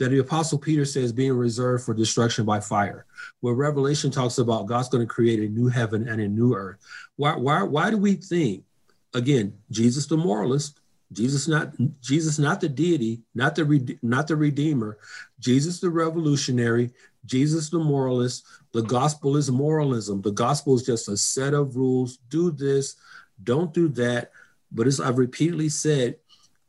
That 0.00 0.08
the 0.08 0.18
Apostle 0.18 0.58
Peter 0.58 0.84
says 0.84 1.12
being 1.12 1.34
reserved 1.34 1.84
for 1.84 1.94
destruction 1.94 2.44
by 2.44 2.58
fire. 2.58 3.06
Where 3.40 3.54
Revelation 3.54 4.10
talks 4.10 4.38
about 4.38 4.66
God's 4.66 4.88
going 4.88 5.06
to 5.06 5.14
create 5.14 5.38
a 5.38 5.52
new 5.52 5.68
heaven 5.68 6.08
and 6.08 6.20
a 6.20 6.26
new 6.26 6.54
earth. 6.54 6.78
Why, 7.14 7.36
why, 7.36 7.62
why 7.62 7.90
do 7.90 7.98
we 7.98 8.14
think, 8.14 8.64
again, 9.14 9.56
Jesus 9.70 10.06
the 10.06 10.16
moralist, 10.16 10.80
Jesus 11.12 11.48
not 11.48 11.74
Jesus 12.00 12.38
not 12.38 12.60
the 12.60 12.68
deity, 12.68 13.20
not 13.34 13.54
the 13.54 13.98
not 14.02 14.26
the 14.28 14.36
redeemer, 14.36 14.98
Jesus 15.38 15.80
the 15.80 15.90
revolutionary, 15.90 16.92
Jesus 17.26 17.68
the 17.68 17.78
moralist. 17.78 18.46
The 18.72 18.82
gospel 18.82 19.36
is 19.36 19.50
moralism. 19.50 20.22
The 20.22 20.30
gospel 20.30 20.76
is 20.76 20.84
just 20.84 21.08
a 21.08 21.16
set 21.16 21.54
of 21.54 21.76
rules. 21.76 22.18
Do 22.28 22.52
this, 22.52 22.96
Don't 23.42 23.72
do 23.72 23.88
that. 23.88 24.32
But 24.72 24.86
as 24.86 25.00
I've 25.00 25.18
repeatedly 25.18 25.68
said, 25.68 26.16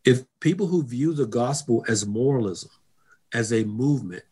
if 0.03 0.23
people 0.39 0.67
who 0.67 0.83
view 0.83 1.13
the 1.13 1.27
gospel 1.27 1.85
as 1.87 2.05
moralism, 2.05 2.71
as 3.33 3.53
a 3.53 3.63
movement, 3.63 4.23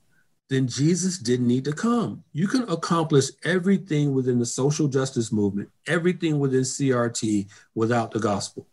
then 0.50 0.68
Jesus 0.68 1.20
didn't 1.20 1.48
need 1.48 1.66
to 1.66 1.74
come. 1.74 2.24
You 2.34 2.48
can 2.48 2.64
accomplish 2.70 3.26
everything 3.44 4.14
within 4.14 4.40
the 4.40 4.46
social 4.46 4.88
justice 4.88 5.32
movement, 5.32 5.70
everything 5.88 6.40
within 6.40 6.62
CRT 6.62 7.48
without 7.76 8.12
the 8.12 8.20
gospel. 8.20 8.68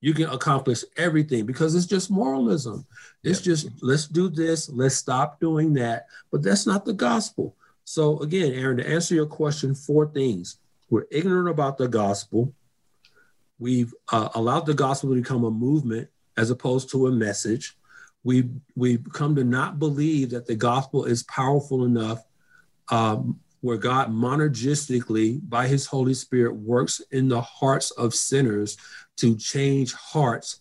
You 0.00 0.14
can 0.14 0.30
accomplish 0.30 0.82
everything 0.96 1.44
because 1.44 1.74
it's 1.74 1.86
just 1.86 2.10
moralism. 2.10 2.86
It's 3.22 3.42
just 3.42 3.68
let's 3.82 4.08
do 4.08 4.30
this, 4.30 4.70
let's 4.70 4.94
stop 4.94 5.40
doing 5.40 5.74
that. 5.74 6.06
But 6.32 6.42
that's 6.42 6.66
not 6.66 6.86
the 6.86 6.94
gospel. 6.94 7.54
So, 7.84 8.20
again, 8.20 8.54
Aaron, 8.54 8.78
to 8.78 8.88
answer 8.88 9.14
your 9.14 9.26
question, 9.26 9.74
four 9.74 10.06
things. 10.06 10.58
We're 10.88 11.06
ignorant 11.10 11.48
about 11.48 11.76
the 11.76 11.88
gospel. 11.88 12.54
We've 13.58 13.92
uh, 14.10 14.30
allowed 14.34 14.66
the 14.66 14.74
gospel 14.74 15.10
to 15.10 15.20
become 15.20 15.44
a 15.44 15.50
movement 15.50 16.08
as 16.36 16.50
opposed 16.50 16.90
to 16.90 17.06
a 17.06 17.12
message. 17.12 17.76
We've, 18.22 18.50
we've 18.76 19.04
come 19.12 19.34
to 19.36 19.44
not 19.44 19.78
believe 19.78 20.30
that 20.30 20.46
the 20.46 20.54
gospel 20.54 21.04
is 21.04 21.22
powerful 21.22 21.84
enough 21.84 22.24
um, 22.90 23.40
where 23.60 23.76
God 23.76 24.10
monergistically, 24.10 25.40
by 25.48 25.66
his 25.66 25.86
Holy 25.86 26.14
Spirit, 26.14 26.54
works 26.54 27.00
in 27.10 27.28
the 27.28 27.40
hearts 27.40 27.90
of 27.92 28.14
sinners 28.14 28.76
to 29.16 29.36
change 29.36 29.92
hearts 29.92 30.60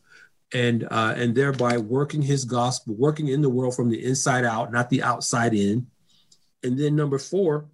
and 0.54 0.88
uh, 0.90 1.14
and 1.16 1.36
thereby 1.36 1.78
working 1.78 2.22
his 2.22 2.44
gospel, 2.44 2.96
working 2.96 3.28
in 3.28 3.42
the 3.42 3.50
world 3.50 3.76
from 3.76 3.90
the 3.90 4.04
inside 4.04 4.44
out, 4.44 4.72
not 4.72 4.90
the 4.90 5.04
outside 5.04 5.54
in. 5.54 5.88
And 6.64 6.78
then 6.78 6.96
number 6.96 7.18
four, 7.18 7.66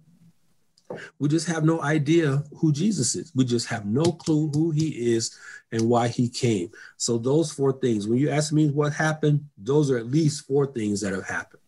we 1.18 1.28
just 1.28 1.46
have 1.46 1.64
no 1.64 1.82
idea 1.82 2.42
who 2.56 2.72
Jesus 2.72 3.14
is. 3.14 3.32
We 3.34 3.44
just 3.44 3.66
have 3.68 3.86
no 3.86 4.04
clue 4.04 4.50
who 4.52 4.70
he 4.70 5.14
is 5.14 5.36
and 5.72 5.88
why 5.88 6.08
he 6.08 6.28
came. 6.28 6.70
So 6.96 7.18
those 7.18 7.52
four 7.52 7.72
things. 7.72 8.06
When 8.06 8.18
you 8.18 8.30
ask 8.30 8.52
me 8.52 8.68
what 8.70 8.92
happened, 8.92 9.46
those 9.58 9.90
are 9.90 9.98
at 9.98 10.06
least 10.06 10.46
four 10.46 10.66
things 10.66 11.00
that 11.00 11.12
have 11.12 11.26
happened. 11.26 11.62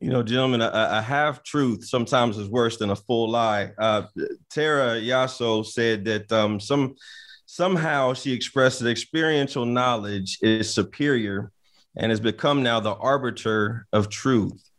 You 0.00 0.10
know, 0.10 0.22
gentlemen, 0.22 0.60
a, 0.60 0.70
a 0.72 1.02
half 1.02 1.42
truth 1.42 1.84
sometimes 1.84 2.36
is 2.36 2.48
worse 2.48 2.76
than 2.76 2.90
a 2.90 2.96
full 2.96 3.30
lie. 3.30 3.72
Uh, 3.78 4.02
Tara 4.50 5.00
Yosso 5.00 5.64
said 5.64 6.04
that 6.04 6.30
um, 6.32 6.60
some 6.60 6.96
somehow 7.46 8.12
she 8.12 8.32
expressed 8.32 8.80
that 8.80 8.90
experiential 8.90 9.64
knowledge 9.64 10.38
is 10.42 10.72
superior 10.72 11.52
and 11.96 12.10
has 12.10 12.20
become 12.20 12.62
now 12.62 12.80
the 12.80 12.94
arbiter 12.94 13.86
of 13.92 14.08
truth 14.08 14.70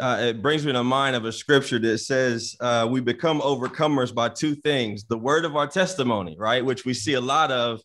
uh, 0.00 0.18
it 0.20 0.42
brings 0.42 0.64
me 0.64 0.72
to 0.72 0.82
mind 0.82 1.14
of 1.14 1.24
a 1.24 1.32
scripture 1.32 1.78
that 1.78 1.98
says 1.98 2.56
uh, 2.60 2.86
we 2.90 3.00
become 3.00 3.40
overcomers 3.40 4.14
by 4.14 4.28
two 4.28 4.54
things 4.54 5.04
the 5.04 5.18
word 5.18 5.44
of 5.44 5.56
our 5.56 5.66
testimony 5.66 6.36
right? 6.38 6.64
Which 6.64 6.84
we 6.84 6.94
see 6.94 7.14
a 7.14 7.20
lot 7.20 7.50
of 7.52 7.80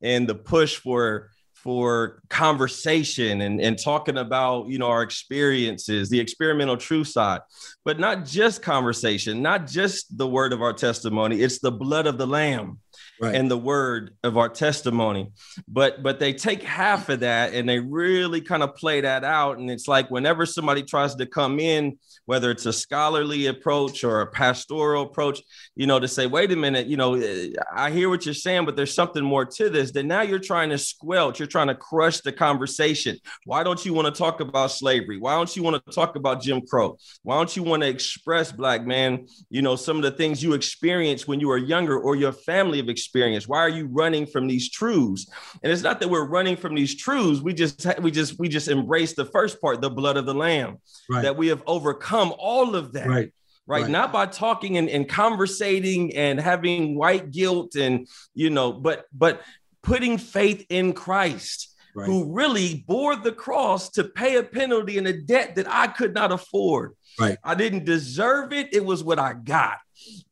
in 0.00 0.26
the 0.26 0.34
push 0.34 0.76
for 0.76 1.30
for 1.54 2.22
conversation 2.30 3.40
and, 3.40 3.60
and 3.60 3.78
talking 3.78 4.16
about 4.16 4.68
you 4.68 4.78
know 4.78 4.86
our 4.86 5.02
experiences 5.02 6.08
the 6.08 6.20
experimental 6.20 6.76
truth 6.76 7.08
side. 7.08 7.40
But 7.84 7.98
not 7.98 8.24
just 8.24 8.62
conversation 8.62 9.42
not 9.42 9.66
just 9.66 10.16
the 10.16 10.26
word 10.26 10.52
of 10.52 10.62
our 10.62 10.72
testimony 10.72 11.40
it's 11.40 11.58
the 11.58 11.72
blood 11.72 12.06
of 12.06 12.18
the 12.18 12.26
lamb 12.26 12.78
right. 13.20 13.34
and 13.34 13.50
the 13.50 13.58
word 13.58 14.14
of 14.22 14.36
our 14.36 14.48
testimony. 14.48 15.32
But 15.66 16.02
but 16.02 16.18
they 16.18 16.32
take 16.32 16.62
half 16.62 17.08
of 17.08 17.20
that 17.20 17.54
and 17.54 17.68
they 17.68 17.78
really 17.78 18.40
kind 18.40 18.62
of 18.62 18.74
play 18.76 19.00
that 19.00 19.24
out. 19.24 19.58
And 19.58 19.70
it's 19.70 19.88
like 19.88 20.10
whenever 20.10 20.46
somebody 20.46 20.82
tries 20.82 21.14
to 21.16 21.26
come 21.26 21.58
in, 21.58 21.98
whether 22.26 22.50
it's 22.50 22.66
a 22.66 22.72
scholarly 22.72 23.46
approach 23.46 24.04
or 24.04 24.20
a 24.20 24.26
pastoral 24.26 25.04
approach, 25.04 25.40
you 25.74 25.86
know, 25.86 25.98
to 25.98 26.08
say, 26.08 26.26
wait 26.26 26.52
a 26.52 26.56
minute, 26.56 26.86
you 26.86 26.96
know, 26.96 27.14
eh, 27.14 27.50
I 27.74 27.90
hear 27.90 28.08
what 28.08 28.24
you're 28.24 28.34
saying, 28.34 28.64
but 28.64 28.76
there's 28.76 28.94
something 28.94 29.24
more 29.24 29.44
to 29.44 29.70
this. 29.70 29.92
Then 29.92 30.08
now 30.08 30.22
you're 30.22 30.38
trying 30.38 30.70
to 30.70 30.78
squelch, 30.78 31.38
you're 31.38 31.48
trying 31.48 31.68
to 31.68 31.74
crush 31.74 32.20
the 32.20 32.32
conversation. 32.32 33.16
Why 33.44 33.62
don't 33.62 33.84
you 33.84 33.94
want 33.94 34.14
to 34.14 34.18
talk 34.18 34.40
about 34.40 34.70
slavery? 34.72 35.18
Why 35.18 35.34
don't 35.34 35.54
you 35.56 35.62
want 35.62 35.84
to 35.84 35.92
talk 35.92 36.16
about 36.16 36.42
Jim 36.42 36.60
Crow? 36.66 36.98
Why 37.22 37.36
don't 37.36 37.54
you 37.56 37.62
want 37.62 37.82
to 37.82 37.88
express, 37.88 38.52
black 38.52 38.86
man, 38.86 39.26
you 39.50 39.62
know, 39.62 39.76
some 39.76 39.96
of 39.96 40.02
the 40.02 40.10
things 40.10 40.42
you 40.42 40.52
experienced 40.52 41.26
when 41.28 41.40
you 41.40 41.48
were 41.48 41.58
younger 41.58 41.98
or 41.98 42.14
your 42.14 42.32
family 42.32 42.78
have 42.78 42.88
experienced? 42.88 43.07
Experience? 43.08 43.48
Why 43.48 43.58
are 43.58 43.68
you 43.70 43.86
running 43.86 44.26
from 44.26 44.46
these 44.46 44.70
truths? 44.70 45.30
And 45.62 45.72
it's 45.72 45.82
not 45.82 46.00
that 46.00 46.08
we're 46.08 46.26
running 46.26 46.56
from 46.56 46.74
these 46.74 46.94
truths. 46.94 47.40
We 47.40 47.54
just 47.54 47.86
we 48.00 48.10
just 48.10 48.38
we 48.38 48.48
just 48.48 48.68
embrace 48.68 49.14
the 49.14 49.24
first 49.24 49.60
part, 49.60 49.80
the 49.80 49.90
blood 49.90 50.18
of 50.18 50.26
the 50.26 50.34
lamb, 50.34 50.78
right. 51.10 51.22
that 51.22 51.36
we 51.36 51.48
have 51.48 51.62
overcome 51.66 52.34
all 52.38 52.74
of 52.74 52.92
that. 52.92 53.06
Right. 53.06 53.32
Right? 53.66 53.82
right. 53.82 53.90
Not 53.90 54.12
by 54.12 54.26
talking 54.26 54.76
and, 54.76 54.88
and 54.90 55.08
conversating 55.08 56.14
and 56.16 56.38
having 56.38 56.96
white 56.96 57.30
guilt 57.30 57.76
and 57.76 58.06
you 58.34 58.50
know, 58.50 58.72
but 58.72 59.06
but 59.12 59.42
putting 59.82 60.18
faith 60.18 60.66
in 60.68 60.92
Christ. 60.92 61.74
Right. 61.94 62.06
Who 62.06 62.32
really 62.32 62.84
bore 62.86 63.16
the 63.16 63.32
cross 63.32 63.88
to 63.92 64.04
pay 64.04 64.36
a 64.36 64.42
penalty 64.42 64.98
and 64.98 65.06
a 65.08 65.20
debt 65.20 65.56
that 65.56 65.66
I 65.68 65.88
could 65.88 66.14
not 66.14 66.30
afford. 66.30 66.94
Right. 67.18 67.38
I 67.42 67.56
didn't 67.56 67.86
deserve 67.86 68.52
it. 68.52 68.68
It 68.72 68.84
was 68.84 69.02
what 69.02 69.18
I 69.18 69.32
got. 69.32 69.78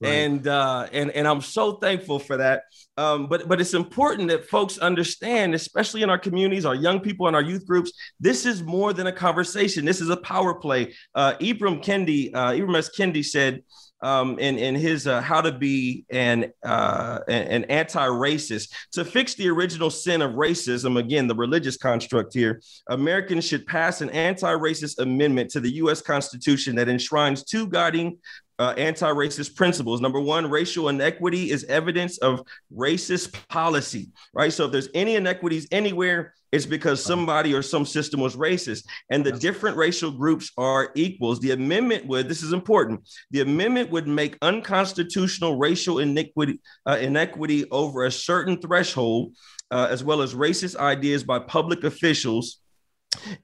Right. 0.01 0.11
And 0.11 0.47
uh, 0.47 0.89
and 0.93 1.11
and 1.11 1.27
I'm 1.27 1.41
so 1.41 1.73
thankful 1.73 2.19
for 2.19 2.37
that. 2.37 2.63
Um, 2.97 3.27
but 3.27 3.49
but 3.49 3.61
it's 3.61 3.75
important 3.75 4.29
that 4.29 4.49
folks 4.49 4.79
understand, 4.79 5.55
especially 5.55 6.03
in 6.03 6.11
our 6.11 6.19
communities, 6.19 6.65
our 6.65 6.75
young 6.75 7.01
people 7.01 7.27
and 7.27 7.37
our 7.37 7.43
youth 7.43 7.67
groups, 7.67 7.93
this 8.21 8.47
is 8.47 8.63
more 8.63 8.93
than 8.93 9.07
a 9.07 9.13
conversation. 9.13 9.85
This 9.85 10.01
is 10.01 10.11
a 10.11 10.17
power 10.17 10.55
play. 10.55 10.95
Uh, 11.15 11.35
Ibram 11.35 11.83
Kendi, 11.83 12.35
uh, 12.35 12.53
Ibram 12.53 12.77
X. 12.77 12.91
Kendi 12.97 13.25
said 13.25 13.63
um, 14.03 14.39
in, 14.39 14.59
in 14.59 14.75
his 14.75 15.07
uh, 15.07 15.21
How 15.21 15.41
to 15.41 15.53
Be 15.53 16.05
an, 16.11 16.53
uh, 16.65 17.21
an 17.29 17.65
Anti-Racist, 17.65 18.73
to 18.93 19.05
fix 19.05 19.35
the 19.35 19.49
original 19.49 19.91
sin 19.91 20.23
of 20.23 20.33
racism, 20.33 20.99
again, 20.99 21.27
the 21.27 21.35
religious 21.35 21.77
construct 21.77 22.35
here, 22.35 22.61
Americans 22.89 23.47
should 23.47 23.67
pass 23.67 24.01
an 24.01 24.11
anti-racist 24.11 24.99
amendment 24.99 25.51
to 25.51 25.61
the 25.61 25.73
U.S. 25.77 26.03
Constitution 26.03 26.77
that 26.77 26.89
enshrines 26.89 27.43
two 27.45 27.67
guiding 27.69 28.19
uh, 28.59 28.75
anti-racist 28.77 29.55
principles. 29.55 30.01
Number 30.01 30.21
one, 30.21 30.49
racial 30.51 30.89
inequity 30.89 31.51
is 31.51 31.65
evidence 31.65 32.19
of 32.19 32.43
racist 32.75 33.35
policy, 33.49 34.11
right? 34.33 34.53
So 34.53 34.67
if 34.67 34.73
there's 34.73 34.89
any 34.95 35.17
inequities 35.17 35.69
anywhere, 35.71 36.35
it's 36.53 36.65
because 36.65 37.05
somebody 37.05 37.53
or 37.55 37.61
some 37.61 37.85
system 37.85 38.21
was 38.21 38.37
racist, 38.37 38.87
and 39.11 39.25
the 39.25 39.33
different 39.33 39.77
racial 39.77 40.11
groups 40.11 40.53
are 40.57 40.91
equals. 40.95 41.41
The 41.41 41.51
amendment 41.51 42.07
would, 42.07 42.29
this 42.29 42.43
is 42.43 42.53
important, 42.53 43.07
the 43.31 43.41
amendment 43.41 43.91
would 43.91 44.07
make 44.09 44.39
unconstitutional 44.41 45.59
racial 45.59 45.99
inequity, 45.99 46.61
uh, 46.87 46.99
inequity 47.01 47.69
over 47.71 48.05
a 48.05 48.11
certain 48.11 48.59
threshold, 48.61 49.35
uh, 49.71 49.89
as 49.91 50.05
well 50.05 50.23
as 50.23 50.35
racist 50.35 50.77
ideas 50.77 51.25
by 51.25 51.41
public 51.41 51.85
officials 51.85 52.61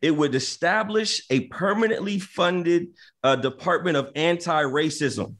it 0.01 0.11
would 0.11 0.35
establish 0.35 1.23
a 1.31 1.41
permanently 1.49 2.19
funded 2.19 2.89
uh, 3.23 3.37
Department 3.37 3.97
of 3.97 4.11
Anti-Racism. 4.15 5.37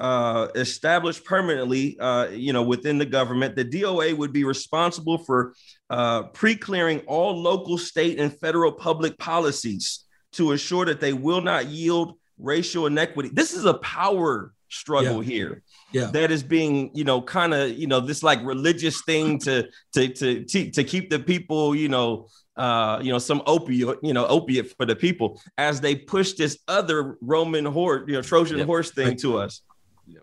Uh, 0.00 0.46
established 0.54 1.24
permanently, 1.24 1.98
uh, 1.98 2.28
you 2.28 2.52
know, 2.52 2.62
within 2.62 2.98
the 2.98 3.04
government, 3.04 3.56
the 3.56 3.64
DOA 3.64 4.16
would 4.16 4.32
be 4.32 4.44
responsible 4.44 5.18
for 5.18 5.54
uh, 5.90 6.22
pre-clearing 6.22 7.00
all 7.00 7.36
local, 7.36 7.76
state, 7.76 8.20
and 8.20 8.32
federal 8.38 8.70
public 8.70 9.18
policies 9.18 10.04
to 10.30 10.52
assure 10.52 10.84
that 10.84 11.00
they 11.00 11.12
will 11.12 11.40
not 11.40 11.66
yield 11.66 12.16
racial 12.38 12.86
inequity. 12.86 13.28
This 13.32 13.52
is 13.52 13.64
a 13.64 13.74
power 13.74 14.52
struggle 14.68 15.22
yeah. 15.22 15.30
here. 15.30 15.62
Yeah. 15.92 16.06
That 16.06 16.30
is 16.30 16.42
being, 16.42 16.90
you 16.94 17.04
know, 17.04 17.22
kind 17.22 17.54
of, 17.54 17.70
you 17.70 17.86
know, 17.86 18.00
this 18.00 18.22
like 18.22 18.44
religious 18.44 19.02
thing 19.02 19.38
to 19.40 19.68
to 19.94 20.08
to 20.08 20.44
to, 20.44 20.70
to 20.70 20.84
keep 20.84 21.08
the 21.08 21.18
people, 21.18 21.74
you 21.74 21.88
know, 21.88 22.28
uh, 22.56 22.98
you 23.02 23.12
know, 23.12 23.18
some 23.18 23.42
opiate, 23.46 23.98
you 24.02 24.12
know, 24.12 24.26
opiate 24.26 24.76
for 24.76 24.84
the 24.84 24.96
people 24.96 25.40
as 25.56 25.80
they 25.80 25.94
push 25.94 26.32
this 26.32 26.58
other 26.68 27.16
Roman 27.20 27.64
horse, 27.64 28.04
you 28.06 28.14
know, 28.14 28.22
Trojan 28.22 28.58
yep. 28.58 28.66
horse 28.66 28.90
thing 28.90 29.16
to 29.18 29.38
us. 29.38 29.62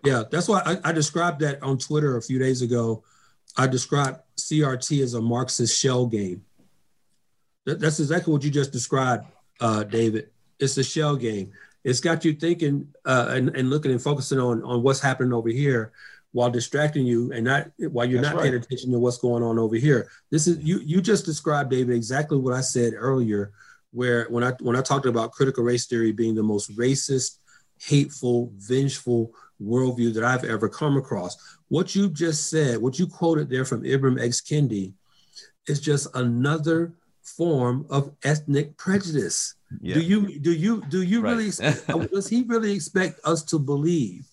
Yeah, 0.04 0.24
that's 0.30 0.48
why 0.48 0.62
I, 0.66 0.90
I, 0.90 0.92
described 0.92 1.40
that 1.40 1.62
on 1.62 1.78
Twitter 1.78 2.16
a 2.16 2.22
few 2.22 2.38
days 2.38 2.60
ago. 2.60 3.04
I 3.56 3.66
described 3.66 4.20
CRT 4.36 5.02
as 5.02 5.14
a 5.14 5.20
Marxist 5.20 5.78
shell 5.78 6.06
game. 6.06 6.44
That, 7.64 7.80
that's 7.80 8.00
exactly 8.00 8.32
what 8.32 8.42
you 8.42 8.50
just 8.50 8.72
described, 8.72 9.26
uh, 9.60 9.84
David. 9.84 10.30
It's 10.58 10.76
a 10.76 10.84
shell 10.84 11.16
game. 11.16 11.52
It's 11.86 12.00
got 12.00 12.24
you 12.24 12.32
thinking 12.32 12.88
uh, 13.04 13.28
and, 13.30 13.50
and 13.56 13.70
looking 13.70 13.92
and 13.92 14.02
focusing 14.02 14.40
on 14.40 14.60
on 14.64 14.82
what's 14.82 14.98
happening 14.98 15.32
over 15.32 15.48
here 15.48 15.92
while 16.32 16.50
distracting 16.50 17.06
you 17.06 17.32
and 17.32 17.44
not 17.44 17.70
while 17.78 18.04
you're 18.04 18.20
That's 18.20 18.34
not 18.34 18.42
right. 18.42 18.50
paying 18.50 18.60
attention 18.60 18.90
to 18.90 18.98
what's 18.98 19.18
going 19.18 19.44
on 19.44 19.56
over 19.56 19.76
here. 19.76 20.08
This 20.32 20.48
is 20.48 20.58
you 20.58 20.80
you 20.80 21.00
just 21.00 21.24
described 21.24 21.70
David 21.70 21.94
exactly 21.94 22.38
what 22.38 22.54
I 22.54 22.60
said 22.60 22.92
earlier 22.96 23.52
where 23.92 24.26
when 24.30 24.42
I 24.42 24.50
when 24.60 24.74
I 24.74 24.82
talked 24.82 25.06
about 25.06 25.30
critical 25.30 25.62
race 25.62 25.86
theory 25.86 26.10
being 26.10 26.34
the 26.34 26.42
most 26.42 26.76
racist, 26.76 27.38
hateful, 27.78 28.52
vengeful 28.56 29.30
worldview 29.62 30.12
that 30.14 30.24
I've 30.24 30.44
ever 30.44 30.68
come 30.68 30.96
across. 30.96 31.36
What 31.68 31.94
you 31.94 32.10
just 32.10 32.50
said, 32.50 32.78
what 32.78 32.98
you 32.98 33.06
quoted 33.06 33.48
there 33.48 33.64
from 33.64 33.84
Ibram 33.84 34.20
X. 34.20 34.40
Kendi, 34.40 34.92
is 35.68 35.80
just 35.80 36.08
another 36.14 36.92
form 37.26 37.86
of 37.90 38.12
ethnic 38.24 38.76
prejudice. 38.76 39.54
Yeah. 39.80 39.94
Do 39.94 40.00
you 40.00 40.38
do 40.38 40.52
you 40.52 40.82
do 40.88 41.02
you 41.02 41.20
right. 41.20 41.32
really 41.32 42.08
does 42.12 42.28
he 42.28 42.44
really 42.46 42.72
expect 42.72 43.20
us 43.24 43.42
to 43.44 43.58
believe 43.58 44.26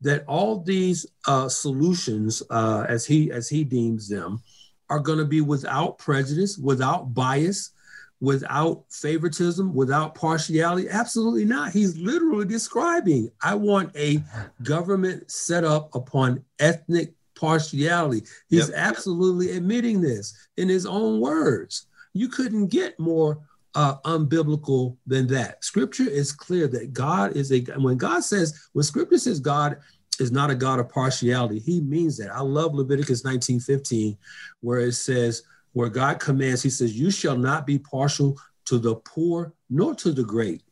that 0.00 0.24
all 0.26 0.60
these 0.60 1.06
uh, 1.26 1.48
solutions, 1.48 2.42
uh, 2.50 2.86
as 2.88 3.04
he 3.04 3.32
as 3.32 3.48
he 3.48 3.64
deems 3.64 4.08
them, 4.08 4.40
are 4.88 5.00
going 5.00 5.18
to 5.18 5.24
be 5.24 5.40
without 5.40 5.98
prejudice, 5.98 6.56
without 6.56 7.12
bias, 7.12 7.72
without 8.20 8.84
favoritism, 8.90 9.74
without 9.74 10.14
partiality? 10.14 10.88
Absolutely 10.88 11.44
not. 11.44 11.72
He's 11.72 11.98
literally 11.98 12.46
describing 12.46 13.30
I 13.42 13.54
want 13.56 13.94
a 13.96 14.22
government 14.62 15.30
set 15.30 15.64
up 15.64 15.92
upon 15.94 16.44
ethnic 16.60 17.14
partiality. 17.34 18.26
He's 18.48 18.68
yep. 18.68 18.78
absolutely 18.78 19.52
admitting 19.52 20.00
this 20.00 20.48
in 20.56 20.68
his 20.68 20.86
own 20.86 21.20
words. 21.20 21.86
You 22.18 22.28
couldn't 22.28 22.66
get 22.66 22.98
more 22.98 23.38
uh, 23.74 23.96
unbiblical 24.04 24.96
than 25.06 25.26
that. 25.28 25.62
Scripture 25.62 26.08
is 26.08 26.32
clear 26.32 26.66
that 26.68 26.92
God 26.92 27.36
is 27.36 27.52
a, 27.52 27.60
when 27.76 27.96
God 27.96 28.24
says, 28.24 28.68
when 28.72 28.82
scripture 28.82 29.18
says 29.18 29.40
God 29.40 29.78
is 30.18 30.32
not 30.32 30.50
a 30.50 30.54
God 30.54 30.80
of 30.80 30.88
partiality, 30.88 31.60
he 31.60 31.80
means 31.80 32.16
that. 32.18 32.34
I 32.34 32.40
love 32.40 32.74
Leviticus 32.74 33.24
19 33.24 33.60
15, 33.60 34.18
where 34.60 34.80
it 34.80 34.92
says, 34.92 35.42
where 35.74 35.88
God 35.88 36.18
commands, 36.18 36.62
he 36.62 36.70
says, 36.70 36.98
You 36.98 37.10
shall 37.10 37.36
not 37.36 37.66
be 37.66 37.78
partial 37.78 38.36
to 38.64 38.78
the 38.78 38.96
poor 38.96 39.54
nor 39.70 39.94
to 39.94 40.12
the 40.12 40.24
great. 40.24 40.62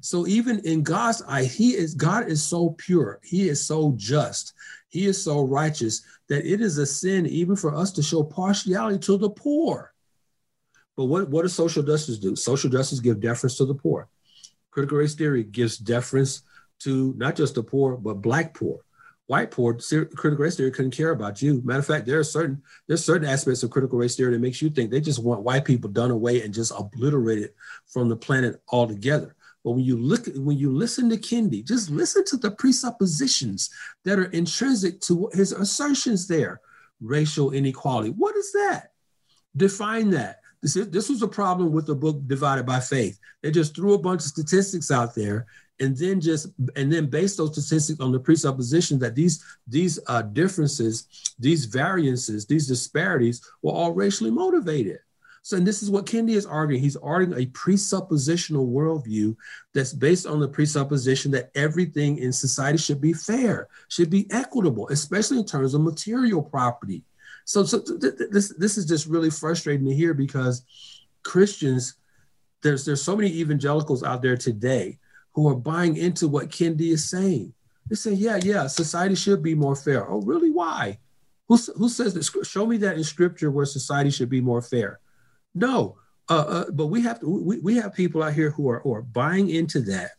So 0.00 0.26
even 0.26 0.60
in 0.60 0.82
God's 0.82 1.22
eye, 1.28 1.44
he 1.44 1.76
is 1.76 1.94
God 1.94 2.28
is 2.28 2.42
so 2.42 2.70
pure, 2.70 3.20
he 3.22 3.48
is 3.48 3.64
so 3.64 3.94
just, 3.96 4.54
he 4.88 5.06
is 5.06 5.22
so 5.22 5.42
righteous 5.42 6.02
that 6.28 6.44
it 6.44 6.60
is 6.60 6.78
a 6.78 6.86
sin 6.86 7.26
even 7.26 7.54
for 7.54 7.74
us 7.74 7.92
to 7.92 8.02
show 8.02 8.22
partiality 8.24 8.98
to 9.00 9.18
the 9.18 9.30
poor. 9.30 9.89
But 11.00 11.06
what, 11.06 11.30
what 11.30 11.42
does 11.44 11.54
social 11.54 11.82
justice 11.82 12.18
do? 12.18 12.36
Social 12.36 12.68
justice 12.68 13.00
give 13.00 13.20
deference 13.20 13.56
to 13.56 13.64
the 13.64 13.74
poor. 13.74 14.10
Critical 14.70 14.98
race 14.98 15.14
theory 15.14 15.44
gives 15.44 15.78
deference 15.78 16.42
to 16.80 17.14
not 17.16 17.36
just 17.36 17.54
the 17.54 17.62
poor, 17.62 17.96
but 17.96 18.20
black 18.20 18.52
poor 18.52 18.80
white 19.30 19.52
poor 19.52 19.74
critical 19.74 20.44
race 20.44 20.56
theory 20.56 20.72
couldn't 20.72 20.90
care 20.90 21.12
about 21.12 21.40
you. 21.40 21.62
Matter 21.64 21.78
of 21.78 21.86
fact, 21.86 22.04
there 22.04 22.18
are 22.18 22.24
certain 22.24 22.60
there's 22.86 23.02
certain 23.04 23.26
aspects 23.28 23.62
of 23.62 23.70
critical 23.70 23.96
race 23.96 24.16
theory 24.16 24.32
that 24.32 24.40
makes 24.40 24.60
you 24.60 24.68
think 24.68 24.90
they 24.90 25.00
just 25.00 25.22
want 25.22 25.42
white 25.42 25.64
people 25.64 25.88
done 25.88 26.10
away 26.10 26.42
and 26.42 26.52
just 26.52 26.72
obliterated 26.76 27.52
from 27.86 28.10
the 28.10 28.16
planet 28.16 28.60
altogether. 28.70 29.36
But 29.64 29.70
when 29.70 29.84
you 29.84 29.96
look 29.96 30.26
when 30.34 30.58
you 30.58 30.70
listen 30.70 31.08
to 31.08 31.16
Kendi, 31.16 31.64
just 31.64 31.90
listen 31.90 32.24
to 32.26 32.36
the 32.36 32.50
presuppositions 32.50 33.70
that 34.04 34.18
are 34.18 34.24
intrinsic 34.24 35.00
to 35.02 35.30
his 35.32 35.52
assertions 35.52 36.26
there. 36.26 36.60
Racial 37.00 37.52
inequality. 37.52 38.10
What 38.10 38.36
is 38.36 38.52
that? 38.52 38.90
Define 39.56 40.10
that. 40.10 40.39
This, 40.62 40.76
is, 40.76 40.90
this 40.90 41.08
was 41.08 41.22
a 41.22 41.28
problem 41.28 41.72
with 41.72 41.86
the 41.86 41.94
book 41.94 42.20
Divided 42.26 42.66
by 42.66 42.80
Faith. 42.80 43.18
They 43.42 43.50
just 43.50 43.74
threw 43.74 43.94
a 43.94 43.98
bunch 43.98 44.20
of 44.22 44.28
statistics 44.28 44.90
out 44.90 45.14
there 45.14 45.46
and 45.80 45.96
then 45.96 46.20
just 46.20 46.48
and 46.76 46.92
then 46.92 47.06
based 47.06 47.38
those 47.38 47.52
statistics 47.52 48.00
on 48.00 48.12
the 48.12 48.20
presupposition 48.20 48.98
that 48.98 49.14
these 49.14 49.42
these 49.66 49.98
uh, 50.06 50.22
differences, 50.22 51.34
these 51.38 51.64
variances, 51.64 52.46
these 52.46 52.68
disparities 52.68 53.42
were 53.62 53.72
all 53.72 53.92
racially 53.92 54.30
motivated. 54.30 54.98
So, 55.42 55.56
and 55.56 55.66
this 55.66 55.82
is 55.82 55.90
what 55.90 56.04
Kendi 56.04 56.32
is 56.32 56.44
arguing. 56.44 56.82
He's 56.82 56.96
arguing 56.96 57.40
a 57.40 57.46
presuppositional 57.46 58.70
worldview 58.70 59.34
that's 59.72 59.94
based 59.94 60.26
on 60.26 60.38
the 60.38 60.48
presupposition 60.48 61.30
that 61.32 61.50
everything 61.54 62.18
in 62.18 62.30
society 62.30 62.76
should 62.76 63.00
be 63.00 63.14
fair, 63.14 63.68
should 63.88 64.10
be 64.10 64.26
equitable, 64.30 64.86
especially 64.88 65.38
in 65.38 65.46
terms 65.46 65.72
of 65.72 65.80
material 65.80 66.42
property. 66.42 67.02
So, 67.44 67.64
so 67.64 67.80
th- 67.80 68.00
th- 68.00 68.30
this 68.30 68.54
this 68.56 68.78
is 68.78 68.86
just 68.86 69.06
really 69.06 69.30
frustrating 69.30 69.86
to 69.86 69.94
hear 69.94 70.14
because 70.14 70.64
Christians, 71.22 71.94
there's 72.62 72.84
there's 72.84 73.02
so 73.02 73.16
many 73.16 73.30
evangelicals 73.30 74.02
out 74.02 74.22
there 74.22 74.36
today 74.36 74.98
who 75.34 75.48
are 75.48 75.56
buying 75.56 75.96
into 75.96 76.28
what 76.28 76.48
Kendi 76.50 76.92
is 76.92 77.08
saying. 77.08 77.52
They 77.88 77.96
say, 77.96 78.12
yeah, 78.12 78.38
yeah, 78.42 78.66
society 78.66 79.14
should 79.14 79.42
be 79.42 79.54
more 79.54 79.76
fair. 79.76 80.08
Oh, 80.08 80.20
really? 80.20 80.50
Why? 80.50 80.98
Who, 81.48 81.56
who 81.76 81.88
says 81.88 82.14
that? 82.14 82.46
Show 82.46 82.66
me 82.66 82.76
that 82.78 82.96
in 82.96 83.02
scripture 83.02 83.50
where 83.50 83.66
society 83.66 84.10
should 84.10 84.28
be 84.28 84.40
more 84.40 84.62
fair. 84.62 85.00
No, 85.54 85.96
uh, 86.28 86.44
uh, 86.46 86.70
but 86.70 86.86
we 86.86 87.02
have 87.02 87.18
to, 87.20 87.28
we, 87.28 87.58
we 87.58 87.74
have 87.76 87.92
people 87.92 88.22
out 88.22 88.34
here 88.34 88.50
who 88.50 88.68
are, 88.70 88.78
who 88.80 88.94
are 88.94 89.02
buying 89.02 89.50
into 89.50 89.80
that 89.80 90.12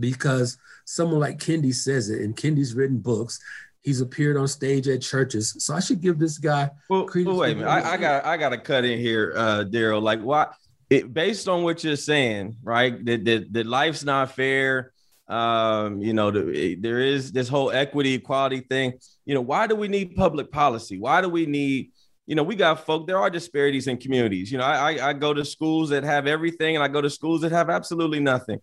because 0.00 0.58
someone 0.84 1.20
like 1.20 1.38
Kendi 1.38 1.72
says 1.72 2.10
it, 2.10 2.22
and 2.22 2.36
Kendi's 2.36 2.74
written 2.74 2.98
books. 2.98 3.38
He's 3.82 4.00
appeared 4.00 4.36
on 4.36 4.46
stage 4.46 4.86
at 4.88 5.02
churches, 5.02 5.56
so 5.58 5.74
I 5.74 5.80
should 5.80 6.00
give 6.00 6.18
this 6.18 6.38
guy. 6.38 6.70
Well, 6.88 7.08
well 7.14 7.36
wait 7.36 7.52
a 7.52 7.54
minute. 7.56 7.68
I, 7.68 7.94
I, 7.94 7.96
got 7.96 8.24
I 8.24 8.36
got 8.36 8.50
to 8.50 8.58
cut 8.58 8.84
in 8.84 8.98
here, 8.98 9.34
uh, 9.36 9.64
Darrell. 9.64 10.00
Like, 10.00 10.20
why? 10.20 10.46
it, 10.92 11.12
based 11.12 11.48
on 11.48 11.62
what 11.62 11.82
you're 11.82 11.96
saying, 11.96 12.56
right? 12.62 13.04
That 13.04 13.24
that, 13.24 13.52
that 13.52 13.66
life's 13.66 14.04
not 14.04 14.32
fair. 14.32 14.92
Um, 15.26 16.00
you 16.00 16.12
know, 16.12 16.30
the, 16.30 16.76
there 16.76 17.00
is 17.00 17.32
this 17.32 17.48
whole 17.48 17.70
equity 17.70 18.14
equality 18.14 18.60
thing. 18.60 18.94
You 19.24 19.34
know, 19.34 19.40
why 19.40 19.66
do 19.66 19.74
we 19.74 19.88
need 19.88 20.14
public 20.14 20.52
policy? 20.52 20.98
Why 20.98 21.20
do 21.20 21.28
we 21.28 21.46
need 21.46 21.90
you 22.26 22.36
know, 22.36 22.44
we 22.44 22.54
got 22.54 22.86
folk, 22.86 23.06
there 23.06 23.18
are 23.18 23.28
disparities 23.28 23.88
in 23.88 23.96
communities. 23.96 24.52
You 24.52 24.58
know, 24.58 24.64
I, 24.64 25.08
I 25.08 25.12
go 25.12 25.34
to 25.34 25.44
schools 25.44 25.90
that 25.90 26.04
have 26.04 26.28
everything 26.28 26.76
and 26.76 26.82
I 26.82 26.88
go 26.88 27.00
to 27.00 27.10
schools 27.10 27.40
that 27.40 27.50
have 27.50 27.68
absolutely 27.68 28.20
nothing. 28.20 28.60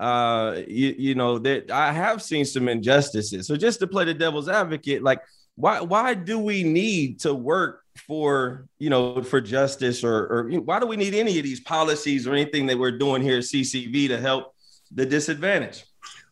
Uh, 0.00 0.62
you, 0.66 0.94
you 0.96 1.14
know, 1.14 1.38
that 1.38 1.70
I 1.70 1.92
have 1.92 2.22
seen 2.22 2.46
some 2.46 2.68
injustices. 2.68 3.46
So 3.46 3.54
just 3.54 3.80
to 3.80 3.86
play 3.86 4.06
the 4.06 4.14
devil's 4.14 4.48
advocate, 4.48 5.02
like 5.02 5.20
why, 5.56 5.82
why 5.82 6.14
do 6.14 6.38
we 6.38 6.62
need 6.62 7.20
to 7.20 7.34
work 7.34 7.82
for 8.06 8.66
you 8.78 8.88
know 8.88 9.22
for 9.22 9.40
justice 9.42 10.02
or 10.02 10.26
or 10.26 10.50
why 10.60 10.78
do 10.78 10.86
we 10.86 10.96
need 10.96 11.14
any 11.14 11.38
of 11.38 11.44
these 11.44 11.60
policies 11.60 12.26
or 12.26 12.32
anything 12.32 12.66
that 12.66 12.78
we're 12.78 12.96
doing 12.96 13.20
here 13.20 13.38
at 13.38 13.44
CCV 13.44 14.08
to 14.08 14.18
help 14.18 14.54
the 14.90 15.04
disadvantaged? 15.04 15.84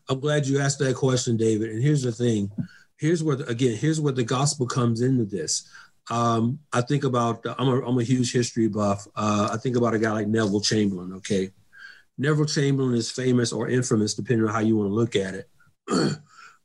I'm 0.09 0.19
glad 0.19 0.47
you 0.47 0.59
asked 0.59 0.79
that 0.79 0.95
question, 0.95 1.37
David. 1.37 1.69
And 1.69 1.83
here's 1.83 2.01
the 2.01 2.11
thing. 2.11 2.51
Here's 2.97 3.23
where 3.23 3.35
the, 3.35 3.45
again, 3.45 3.77
here's 3.77 4.01
where 4.01 4.13
the 4.13 4.23
gospel 4.23 4.65
comes 4.65 5.01
into 5.01 5.25
this. 5.25 5.69
Um, 6.09 6.59
I 6.73 6.81
think 6.81 7.03
about 7.03 7.45
I'm 7.59 7.67
a, 7.67 7.85
I'm 7.85 7.99
a 7.99 8.03
huge 8.03 8.33
history 8.33 8.67
buff. 8.67 9.07
Uh, 9.15 9.49
I 9.51 9.57
think 9.57 9.77
about 9.77 9.93
a 9.93 9.99
guy 9.99 10.11
like 10.11 10.27
Neville 10.27 10.61
Chamberlain. 10.61 11.13
Okay, 11.13 11.51
Neville 12.19 12.45
Chamberlain 12.45 12.93
is 12.93 13.09
famous 13.09 13.51
or 13.51 13.69
infamous, 13.69 14.13
depending 14.13 14.47
on 14.47 14.53
how 14.53 14.59
you 14.59 14.77
want 14.77 14.89
to 14.89 14.93
look 14.93 15.15
at 15.15 15.33
it. 15.33 15.49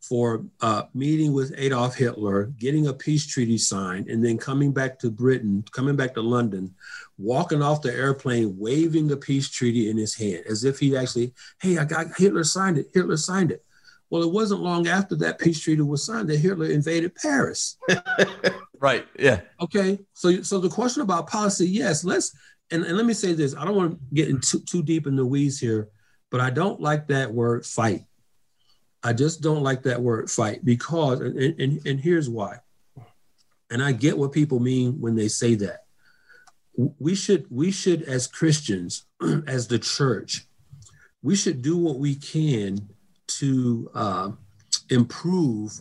for 0.08 0.44
uh, 0.60 0.82
meeting 0.92 1.32
with 1.32 1.54
Adolf 1.56 1.94
Hitler, 1.94 2.46
getting 2.58 2.88
a 2.88 2.92
peace 2.92 3.26
treaty 3.26 3.56
signed, 3.56 4.08
and 4.08 4.22
then 4.22 4.36
coming 4.36 4.70
back 4.70 4.98
to 4.98 5.10
Britain, 5.10 5.64
coming 5.72 5.96
back 5.96 6.12
to 6.14 6.20
London, 6.20 6.74
walking 7.16 7.62
off 7.62 7.80
the 7.80 7.92
airplane, 7.92 8.54
waving 8.58 9.08
the 9.08 9.16
peace 9.16 9.48
treaty 9.48 9.88
in 9.88 9.96
his 9.96 10.14
hand, 10.14 10.44
as 10.48 10.64
if 10.64 10.78
he 10.78 10.94
actually, 10.96 11.32
hey, 11.62 11.78
I 11.78 11.84
got 11.84 12.08
Hitler 12.18 12.44
signed 12.44 12.76
it. 12.76 12.90
Hitler 12.92 13.16
signed 13.16 13.50
it. 13.50 13.64
Well, 14.10 14.22
it 14.22 14.32
wasn't 14.32 14.60
long 14.60 14.86
after 14.86 15.16
that 15.16 15.38
peace 15.38 15.60
treaty 15.60 15.80
was 15.80 16.04
signed 16.04 16.28
that 16.28 16.38
Hitler 16.38 16.66
invaded 16.66 17.14
Paris. 17.14 17.78
right. 18.78 19.06
Yeah. 19.18 19.40
Okay. 19.60 19.98
So, 20.12 20.42
so 20.42 20.60
the 20.60 20.68
question 20.68 21.02
about 21.02 21.28
policy, 21.28 21.66
yes, 21.66 22.04
let's 22.04 22.36
and, 22.70 22.84
and 22.84 22.96
let 22.96 23.06
me 23.06 23.14
say 23.14 23.32
this. 23.32 23.54
I 23.54 23.64
don't 23.64 23.76
want 23.76 23.92
to 23.92 24.14
get 24.14 24.28
into 24.28 24.60
too 24.60 24.82
deep 24.82 25.06
in 25.06 25.16
the 25.16 25.26
weeds 25.26 25.58
here, 25.58 25.88
but 26.30 26.40
I 26.40 26.50
don't 26.50 26.80
like 26.80 27.08
that 27.08 27.32
word 27.32 27.64
fight 27.64 28.04
I 29.04 29.12
just 29.12 29.42
don't 29.42 29.62
like 29.62 29.82
that 29.82 30.00
word 30.00 30.30
fight 30.30 30.64
because, 30.64 31.20
and, 31.20 31.38
and, 31.38 31.86
and 31.86 32.00
here's 32.00 32.28
why. 32.28 32.60
And 33.70 33.82
I 33.82 33.92
get 33.92 34.16
what 34.16 34.32
people 34.32 34.60
mean 34.60 34.98
when 34.98 35.14
they 35.14 35.28
say 35.28 35.54
that. 35.56 35.80
We 36.76 37.14
should, 37.14 37.46
we 37.50 37.70
should, 37.70 38.02
as 38.02 38.26
Christians, 38.26 39.04
as 39.46 39.68
the 39.68 39.78
church, 39.78 40.46
we 41.22 41.36
should 41.36 41.60
do 41.60 41.76
what 41.76 41.98
we 41.98 42.14
can 42.14 42.88
to 43.26 43.90
uh, 43.94 44.30
improve 44.88 45.78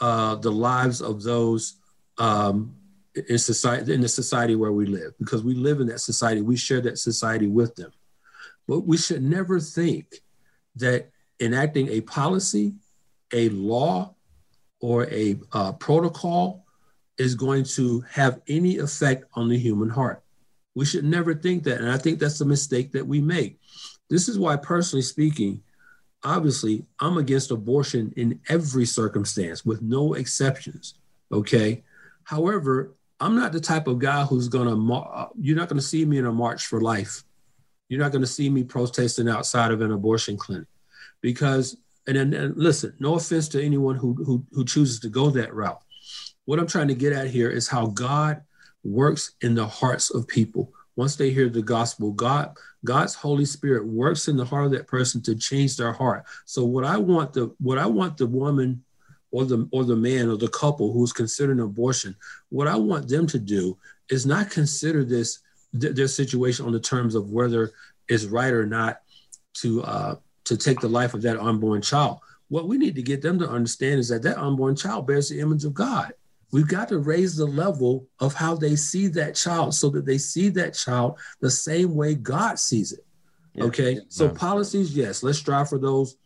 uh, 0.00 0.36
the 0.36 0.50
lives 0.50 1.02
of 1.02 1.22
those 1.22 1.76
um, 2.16 2.74
in 3.14 3.38
society, 3.38 3.94
in 3.94 4.00
the 4.00 4.08
society 4.08 4.56
where 4.56 4.72
we 4.72 4.86
live, 4.86 5.12
because 5.18 5.42
we 5.44 5.54
live 5.54 5.80
in 5.80 5.86
that 5.88 6.00
society. 6.00 6.40
We 6.40 6.56
share 6.56 6.80
that 6.82 6.98
society 6.98 7.46
with 7.46 7.74
them. 7.76 7.92
But 8.66 8.80
we 8.80 8.96
should 8.96 9.22
never 9.22 9.60
think 9.60 10.22
that 10.76 11.10
enacting 11.40 11.88
a 11.88 12.00
policy, 12.00 12.74
a 13.32 13.48
law, 13.50 14.14
or 14.80 15.06
a 15.10 15.38
uh, 15.52 15.72
protocol 15.72 16.64
is 17.18 17.34
going 17.34 17.64
to 17.64 18.00
have 18.10 18.40
any 18.48 18.78
effect 18.78 19.24
on 19.34 19.48
the 19.48 19.58
human 19.58 19.88
heart. 19.88 20.22
We 20.74 20.84
should 20.84 21.04
never 21.04 21.34
think 21.34 21.62
that. 21.64 21.80
And 21.80 21.90
I 21.90 21.98
think 21.98 22.18
that's 22.18 22.40
a 22.40 22.44
mistake 22.44 22.92
that 22.92 23.06
we 23.06 23.20
make. 23.20 23.60
This 24.10 24.28
is 24.28 24.38
why, 24.38 24.56
personally 24.56 25.02
speaking, 25.02 25.62
obviously, 26.24 26.84
I'm 26.98 27.16
against 27.16 27.52
abortion 27.52 28.12
in 28.16 28.40
every 28.48 28.84
circumstance 28.84 29.64
with 29.64 29.82
no 29.82 30.14
exceptions. 30.14 30.94
Okay. 31.30 31.84
However, 32.24 32.94
I'm 33.24 33.36
not 33.36 33.52
the 33.52 33.60
type 33.60 33.86
of 33.86 33.98
guy 33.98 34.24
who's 34.24 34.48
going 34.48 34.68
to, 34.68 34.94
uh, 34.94 35.28
you're 35.40 35.56
not 35.56 35.68
going 35.68 35.80
to 35.80 35.86
see 35.86 36.04
me 36.04 36.18
in 36.18 36.26
a 36.26 36.32
march 36.32 36.66
for 36.66 36.82
life. 36.82 37.24
You're 37.88 38.00
not 38.00 38.12
going 38.12 38.22
to 38.22 38.28
see 38.28 38.50
me 38.50 38.64
protesting 38.64 39.30
outside 39.30 39.70
of 39.70 39.80
an 39.80 39.92
abortion 39.92 40.36
clinic 40.36 40.68
because 41.22 41.76
and 42.06 42.16
then 42.18 42.34
and 42.34 42.56
listen, 42.56 42.94
no 42.98 43.14
offense 43.14 43.48
to 43.48 43.64
anyone 43.64 43.96
who, 43.96 44.12
who 44.12 44.44
who 44.52 44.64
chooses 44.64 45.00
to 45.00 45.08
go 45.08 45.30
that 45.30 45.54
route. 45.54 45.80
What 46.44 46.58
I'm 46.58 46.66
trying 46.66 46.88
to 46.88 46.94
get 46.94 47.14
at 47.14 47.28
here 47.28 47.48
is 47.48 47.66
how 47.66 47.86
God 47.86 48.42
works 48.82 49.32
in 49.40 49.54
the 49.54 49.66
hearts 49.66 50.10
of 50.10 50.28
people. 50.28 50.70
Once 50.96 51.16
they 51.16 51.30
hear 51.30 51.48
the 51.48 51.62
gospel, 51.62 52.12
God 52.12 52.54
God's 52.84 53.14
Holy 53.14 53.46
Spirit 53.46 53.86
works 53.86 54.28
in 54.28 54.36
the 54.36 54.44
heart 54.44 54.66
of 54.66 54.72
that 54.72 54.86
person 54.86 55.22
to 55.22 55.34
change 55.34 55.78
their 55.78 55.92
heart. 55.92 56.26
So 56.44 56.64
what 56.64 56.84
I 56.84 56.98
want 56.98 57.32
the 57.32 57.54
what 57.58 57.78
I 57.78 57.86
want 57.86 58.18
the 58.18 58.26
woman 58.26 58.83
or 59.34 59.44
the 59.44 59.68
or 59.72 59.82
the 59.82 59.96
man 59.96 60.30
or 60.30 60.36
the 60.36 60.48
couple 60.48 60.92
who's 60.92 61.12
considering 61.12 61.58
abortion, 61.58 62.14
what 62.50 62.68
I 62.68 62.76
want 62.76 63.08
them 63.08 63.26
to 63.26 63.38
do 63.38 63.76
is 64.08 64.24
not 64.24 64.48
consider 64.48 65.04
this 65.04 65.40
th- 65.78 65.96
their 65.96 66.06
situation 66.06 66.66
on 66.66 66.72
the 66.72 66.78
terms 66.78 67.16
of 67.16 67.32
whether 67.32 67.72
it's 68.08 68.26
right 68.26 68.52
or 68.52 68.64
not 68.64 69.00
to 69.54 69.82
uh, 69.82 70.14
to 70.44 70.56
take 70.56 70.78
the 70.78 70.88
life 70.88 71.14
of 71.14 71.22
that 71.22 71.40
unborn 71.40 71.82
child. 71.82 72.20
What 72.48 72.68
we 72.68 72.78
need 72.78 72.94
to 72.94 73.02
get 73.02 73.22
them 73.22 73.40
to 73.40 73.48
understand 73.48 73.98
is 73.98 74.08
that 74.10 74.22
that 74.22 74.38
unborn 74.38 74.76
child 74.76 75.08
bears 75.08 75.30
the 75.30 75.40
image 75.40 75.64
of 75.64 75.74
God. 75.74 76.12
We've 76.52 76.68
got 76.68 76.88
to 76.90 76.98
raise 77.00 77.34
the 77.34 77.46
level 77.46 78.06
of 78.20 78.34
how 78.34 78.54
they 78.54 78.76
see 78.76 79.08
that 79.08 79.34
child 79.34 79.74
so 79.74 79.90
that 79.90 80.06
they 80.06 80.18
see 80.18 80.48
that 80.50 80.74
child 80.74 81.18
the 81.40 81.50
same 81.50 81.96
way 81.96 82.14
God 82.14 82.60
sees 82.60 82.92
it. 82.92 83.04
Yeah. 83.54 83.64
Okay. 83.64 84.00
So 84.08 84.28
policies, 84.28 84.96
yes, 84.96 85.24
let's 85.24 85.38
strive 85.38 85.68
for 85.68 85.78
those. 85.78 86.16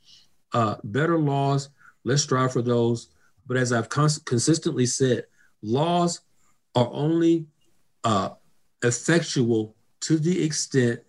Uh, 0.52 0.76
better 0.84 1.18
laws, 1.18 1.70
let's 2.08 2.22
strive 2.22 2.52
for 2.52 2.62
those. 2.62 3.08
But 3.46 3.56
as 3.56 3.72
I've 3.72 3.88
cons- 3.88 4.18
consistently 4.18 4.86
said, 4.86 5.26
laws 5.62 6.20
are 6.74 6.88
only 6.90 7.46
uh, 8.04 8.30
effectual 8.82 9.74
to 10.00 10.18
the 10.18 10.42
extent 10.44 11.00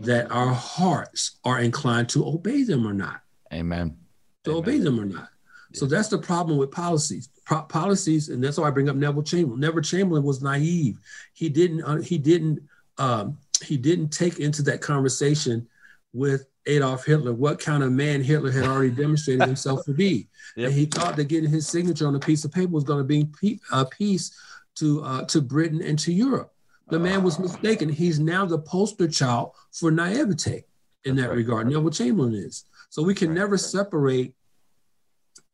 that 0.00 0.30
our 0.30 0.52
hearts 0.52 1.38
are 1.44 1.60
inclined 1.60 2.08
to 2.10 2.26
obey 2.26 2.62
them 2.62 2.86
or 2.86 2.92
not. 2.92 3.20
Amen. 3.52 3.96
To 4.44 4.50
Amen. 4.50 4.62
obey 4.62 4.78
them 4.78 5.00
or 5.00 5.04
not. 5.04 5.28
So 5.72 5.84
that's 5.84 6.08
the 6.08 6.18
problem 6.18 6.56
with 6.58 6.70
policies. 6.70 7.28
Pro- 7.44 7.62
policies, 7.62 8.28
and 8.30 8.42
that's 8.42 8.58
why 8.58 8.66
I 8.66 8.70
bring 8.70 8.88
up 8.88 8.96
Neville 8.96 9.22
Chamberlain. 9.22 9.60
Neville 9.60 9.82
Chamberlain 9.82 10.22
was 10.22 10.42
naive. 10.42 10.98
He 11.34 11.48
didn't. 11.48 11.82
Uh, 11.82 11.96
he 11.96 12.18
didn't. 12.18 12.60
Um, 12.98 13.38
he 13.62 13.76
didn't 13.76 14.08
take 14.08 14.38
into 14.38 14.62
that 14.62 14.80
conversation 14.80 15.68
with 16.16 16.46
Adolf 16.66 17.04
Hitler 17.04 17.32
what 17.32 17.60
kind 17.60 17.82
of 17.82 17.92
man 17.92 18.22
Hitler 18.22 18.50
had 18.50 18.64
already 18.64 18.90
demonstrated 18.90 19.46
himself 19.46 19.84
to 19.84 19.92
be. 19.92 20.28
Yep. 20.56 20.68
And 20.68 20.74
he 20.74 20.86
thought 20.86 21.16
that 21.16 21.28
getting 21.28 21.50
his 21.50 21.68
signature 21.68 22.06
on 22.06 22.14
a 22.14 22.18
piece 22.18 22.46
of 22.46 22.52
paper 22.52 22.72
was 22.72 22.84
going 22.84 23.00
to 23.00 23.04
bring 23.04 23.60
a 23.72 23.84
peace 23.84 24.34
to 24.76 25.02
uh, 25.02 25.24
to 25.26 25.42
Britain 25.42 25.82
and 25.82 25.98
to 25.98 26.12
Europe. 26.14 26.50
The 26.88 26.98
man 26.98 27.22
was 27.22 27.38
mistaken. 27.38 27.90
He's 27.90 28.18
now 28.18 28.46
the 28.46 28.58
poster 28.58 29.06
child 29.06 29.52
for 29.72 29.90
naivete 29.90 30.64
in 31.04 31.16
that 31.16 31.28
right. 31.28 31.36
regard. 31.36 31.66
Neville 31.66 31.90
Chamberlain 31.90 32.32
is. 32.32 32.64
So 32.88 33.02
we 33.02 33.12
can 33.12 33.28
right. 33.28 33.38
never 33.38 33.58
separate 33.58 34.34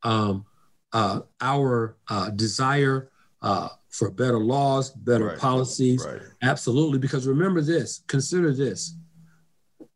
um, 0.03 0.45
uh, 0.93 1.21
our 1.41 1.97
uh, 2.07 2.29
desire 2.29 3.09
uh, 3.41 3.69
for 3.89 4.09
better 4.09 4.39
laws, 4.39 4.91
better 4.91 5.25
right. 5.25 5.37
policies. 5.37 6.05
Absolutely. 6.41 6.99
Because 6.99 7.27
remember 7.27 7.61
this, 7.61 8.03
consider 8.07 8.53
this. 8.53 8.95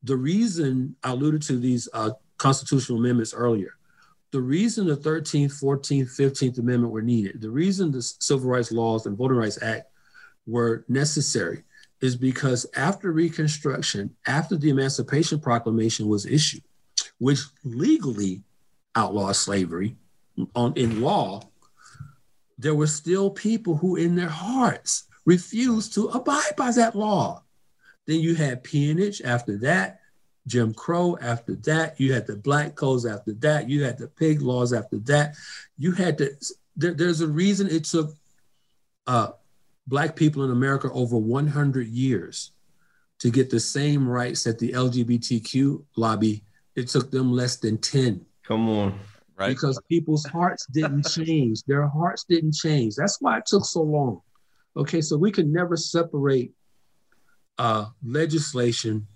The 0.08 0.16
reason 0.16 0.96
I 1.04 1.12
alluded 1.12 1.42
to 1.44 1.58
these 1.58 1.90
uh, 1.94 2.12
constitutional 2.38 3.00
amendments 3.00 3.34
earlier, 3.34 3.76
the 4.32 4.40
reason 4.40 4.88
the 4.88 4.96
13th, 4.96 5.62
14th, 5.62 6.18
15th 6.18 6.60
Amendment 6.60 6.94
were 6.94 7.02
needed, 7.02 7.42
the 7.42 7.50
reason 7.50 7.92
the 7.92 8.02
Civil 8.02 8.50
Rights 8.50 8.72
Laws 8.72 9.06
and 9.06 9.18
Voting 9.18 9.36
Rights 9.36 9.62
Act 9.62 9.92
were 10.46 10.86
necessary 10.88 11.64
is 12.00 12.16
because 12.16 12.66
after 12.78 13.12
Reconstruction, 13.12 14.16
after 14.26 14.56
the 14.56 14.70
Emancipation 14.70 15.42
Proclamation 15.42 16.08
was 16.08 16.26
issued, 16.26 16.64
which 17.18 17.42
legally 17.66 18.44
outlawed 18.96 19.36
slavery 19.36 19.98
on, 20.56 20.72
in 20.78 21.02
law, 21.02 21.42
there 22.58 22.76
were 22.76 22.88
still 22.88 23.30
people 23.30 23.76
who, 23.76 23.98
in 23.98 24.16
their 24.16 24.30
hearts, 24.30 25.04
refused 25.26 25.94
to 25.96 26.08
abide 26.08 26.56
by 26.56 26.72
that 26.72 26.96
law. 26.96 27.44
Then 28.08 28.20
you 28.20 28.36
had 28.36 28.64
peonage 28.64 29.22
after 29.22 29.58
that, 29.60 30.00
Jim 30.48 30.74
Crow 30.74 31.18
after 31.22 31.56
that, 31.56 32.00
you 32.00 32.14
had 32.14 32.26
the 32.26 32.38
black 32.38 32.76
codes 32.76 33.06
after 33.06 33.34
that, 33.34 33.70
you 33.70 33.84
had 33.84 33.98
the 33.98 34.08
pig 34.08 34.42
laws 34.42 34.74
after 34.74 34.98
that. 35.00 35.36
You 35.78 35.92
had 35.92 36.18
to, 36.20 36.32
there, 36.78 36.94
there's 36.94 37.22
a 37.22 37.28
reason 37.28 37.68
it 37.68 37.84
took 37.84 38.16
uh, 39.06 39.32
Black 39.88 40.16
people 40.16 40.44
in 40.44 40.52
America 40.52 40.92
over 40.92 41.18
100 41.18 41.88
years 41.88 42.52
to 43.20 43.30
get 43.30 43.50
the 43.50 43.60
same 43.60 44.08
rights 44.08 44.44
that 44.44 44.60
the 44.60 44.74
LGBTQ 44.74 45.84
lobby, 45.96 46.44
it 46.76 46.88
took 46.90 47.10
them 47.10 47.32
less 47.32 47.58
than 47.58 47.78
10. 47.78 48.26
Come 48.44 48.70
on. 48.70 49.00
Right. 49.38 49.50
Because 49.50 49.80
people's 49.90 50.26
hearts 50.26 50.66
didn't 50.68 51.04
change. 51.10 51.64
Their 51.64 51.88
hearts 51.88 52.26
didn't 52.28 52.54
change. 52.54 52.96
That's 52.96 53.20
why 53.22 53.38
it 53.38 53.46
took 53.46 53.66
so 53.66 53.82
long. 53.82 54.22
Okay, 54.76 55.02
so 55.02 55.18
we 55.18 55.32
can 55.32 55.52
never 55.52 55.76
separate 55.76 56.52
uh, 57.58 57.86
legislation 58.04 59.08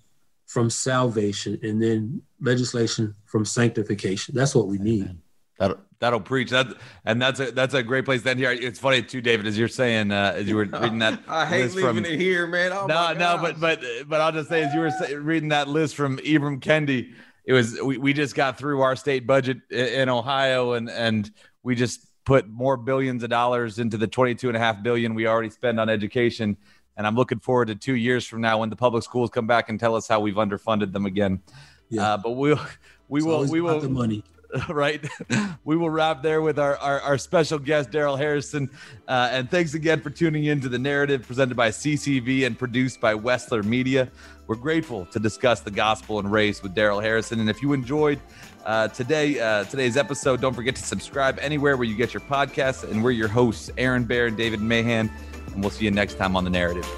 from 0.48 0.70
salvation 0.70 1.58
and 1.64 1.82
then 1.82 2.22
legislation 2.42 3.16
from 3.26 3.46
sanctification. 3.46 4.36
That's 4.36 4.54
what 4.54 4.68
we 4.68 4.78
need. 4.78 5.04
Amen. 5.04 5.22
That'll 5.60 5.78
that'll 6.00 6.22
preach 6.22 6.50
that, 6.50 6.68
and 7.06 7.22
that's 7.22 7.40
a 7.40 7.52
that's 7.52 7.76
a 7.76 7.84
great 7.84 8.04
place 8.04 8.24
to 8.24 8.32
end 8.32 8.40
here. 8.40 8.52
It's 8.52 8.80
funny 8.80 9.04
too, 9.04 9.22
David, 9.22 9.46
as 9.46 9.56
you're 9.58 9.68
saying, 9.68 10.12
uh, 10.12 10.34
as 10.36 10.48
you 10.48 10.56
were 10.56 10.66
reading 10.82 10.98
that. 11.00 11.22
I 11.28 11.46
hate 11.46 11.76
leaving 11.76 12.04
from, 12.04 12.06
it 12.06 12.20
here, 12.20 12.48
man. 12.48 12.72
Oh 12.74 12.88
no, 12.88 13.14
no, 13.14 13.38
but 13.40 13.60
but 13.60 13.84
but 14.08 14.20
I'll 14.20 14.32
just 14.32 14.50
say, 14.50 14.64
as 14.64 14.74
you 14.74 14.80
were 14.80 15.22
reading 15.22 15.50
that 15.50 15.68
list 15.68 15.96
from 15.96 16.18
Ibram 16.18 16.60
Kendi, 16.60 17.14
it 17.46 17.54
was 17.54 17.80
we, 17.80 18.00
we 18.00 18.12
just 18.12 18.34
got 18.34 18.58
through 18.58 18.82
our 18.82 18.96
state 18.96 19.28
budget 19.28 19.60
in 19.70 20.10
Ohio, 20.10 20.74
and 20.74 20.90
and 20.90 21.30
we 21.62 21.76
just 21.76 22.08
put 22.26 22.50
more 22.50 22.76
billions 22.78 23.24
of 23.24 23.30
dollars 23.30 23.78
into 23.78 23.98
the 23.98 24.08
22 24.08 24.48
and 24.48 24.58
a 24.58 24.60
half 24.60 24.82
billion 24.84 25.14
we 25.14 25.28
already 25.28 25.50
spend 25.50 25.80
on 25.80 25.90
education. 25.90 26.58
And 26.98 27.08
I'm 27.08 27.16
looking 27.16 27.40
forward 27.40 27.68
to 27.68 27.76
two 27.76 27.96
years 27.96 28.26
from 28.26 28.42
now 28.42 28.60
when 28.60 28.70
the 28.70 28.76
public 28.76 29.04
schools 29.04 29.30
come 29.30 29.48
back 29.48 29.70
and 29.70 29.80
tell 29.80 29.96
us 29.96 30.08
how 30.08 30.20
we've 30.20 30.36
underfunded 30.36 30.92
them 30.92 31.06
again. 31.06 31.42
Yeah. 31.90 32.14
Uh, 32.14 32.18
but 32.18 32.32
we'll 32.32 32.60
we 33.08 33.20
it's 33.20 33.26
will 33.26 33.46
we 33.48 33.62
will 33.62 33.80
the 33.80 33.90
money 33.90 34.24
right? 34.70 35.06
we 35.66 35.76
will 35.76 35.90
wrap 35.90 36.22
there 36.22 36.42
with 36.42 36.60
our, 36.60 36.78
our, 36.78 37.00
our 37.02 37.18
special 37.18 37.60
guest, 37.60 37.92
Darrell 37.92 38.16
Harrison. 38.16 38.70
Uh, 39.08 39.30
and 39.32 39.50
thanks 39.50 39.74
again 39.74 40.02
for 40.02 40.10
tuning 40.10 40.46
in 40.46 40.62
to 40.62 40.70
the 40.70 40.80
narrative 40.80 41.26
presented 41.26 41.56
by 41.56 41.70
CCV 41.70 42.46
and 42.46 42.58
produced 42.58 43.00
by 43.00 43.14
Wessler 43.14 43.64
Media. 43.64 44.10
We're 44.48 44.56
grateful 44.56 45.06
to 45.08 45.20
discuss 45.20 45.62
the 45.62 45.72
gospel 45.72 46.20
and 46.20 46.32
race 46.32 46.62
with 46.62 46.74
Darrell 46.74 47.00
Harrison. 47.00 47.40
And 47.40 47.50
if 47.50 47.62
you 47.62 47.74
enjoyed 47.74 48.20
uh, 48.66 48.90
today 48.90 49.40
uh, 49.40 49.64
today's 49.66 49.98
episode, 49.98 50.42
don't 50.42 50.54
forget 50.54 50.76
to 50.76 50.84
subscribe 50.84 51.40
anywhere 51.40 51.78
where 51.78 51.88
you 51.88 51.96
get 51.96 52.14
your 52.14 52.22
podcasts. 52.22 52.90
And 52.90 53.04
we're 53.04 53.12
your 53.12 53.28
hosts, 53.28 53.72
Aaron 53.78 54.04
Baer 54.04 54.28
and 54.28 54.36
David 54.36 54.60
Mahan. 54.60 55.10
And 55.54 55.62
we'll 55.62 55.72
see 55.72 55.86
you 55.86 55.92
next 55.92 56.16
time 56.16 56.36
on 56.36 56.44
the 56.44 56.50
narrative. 56.50 56.90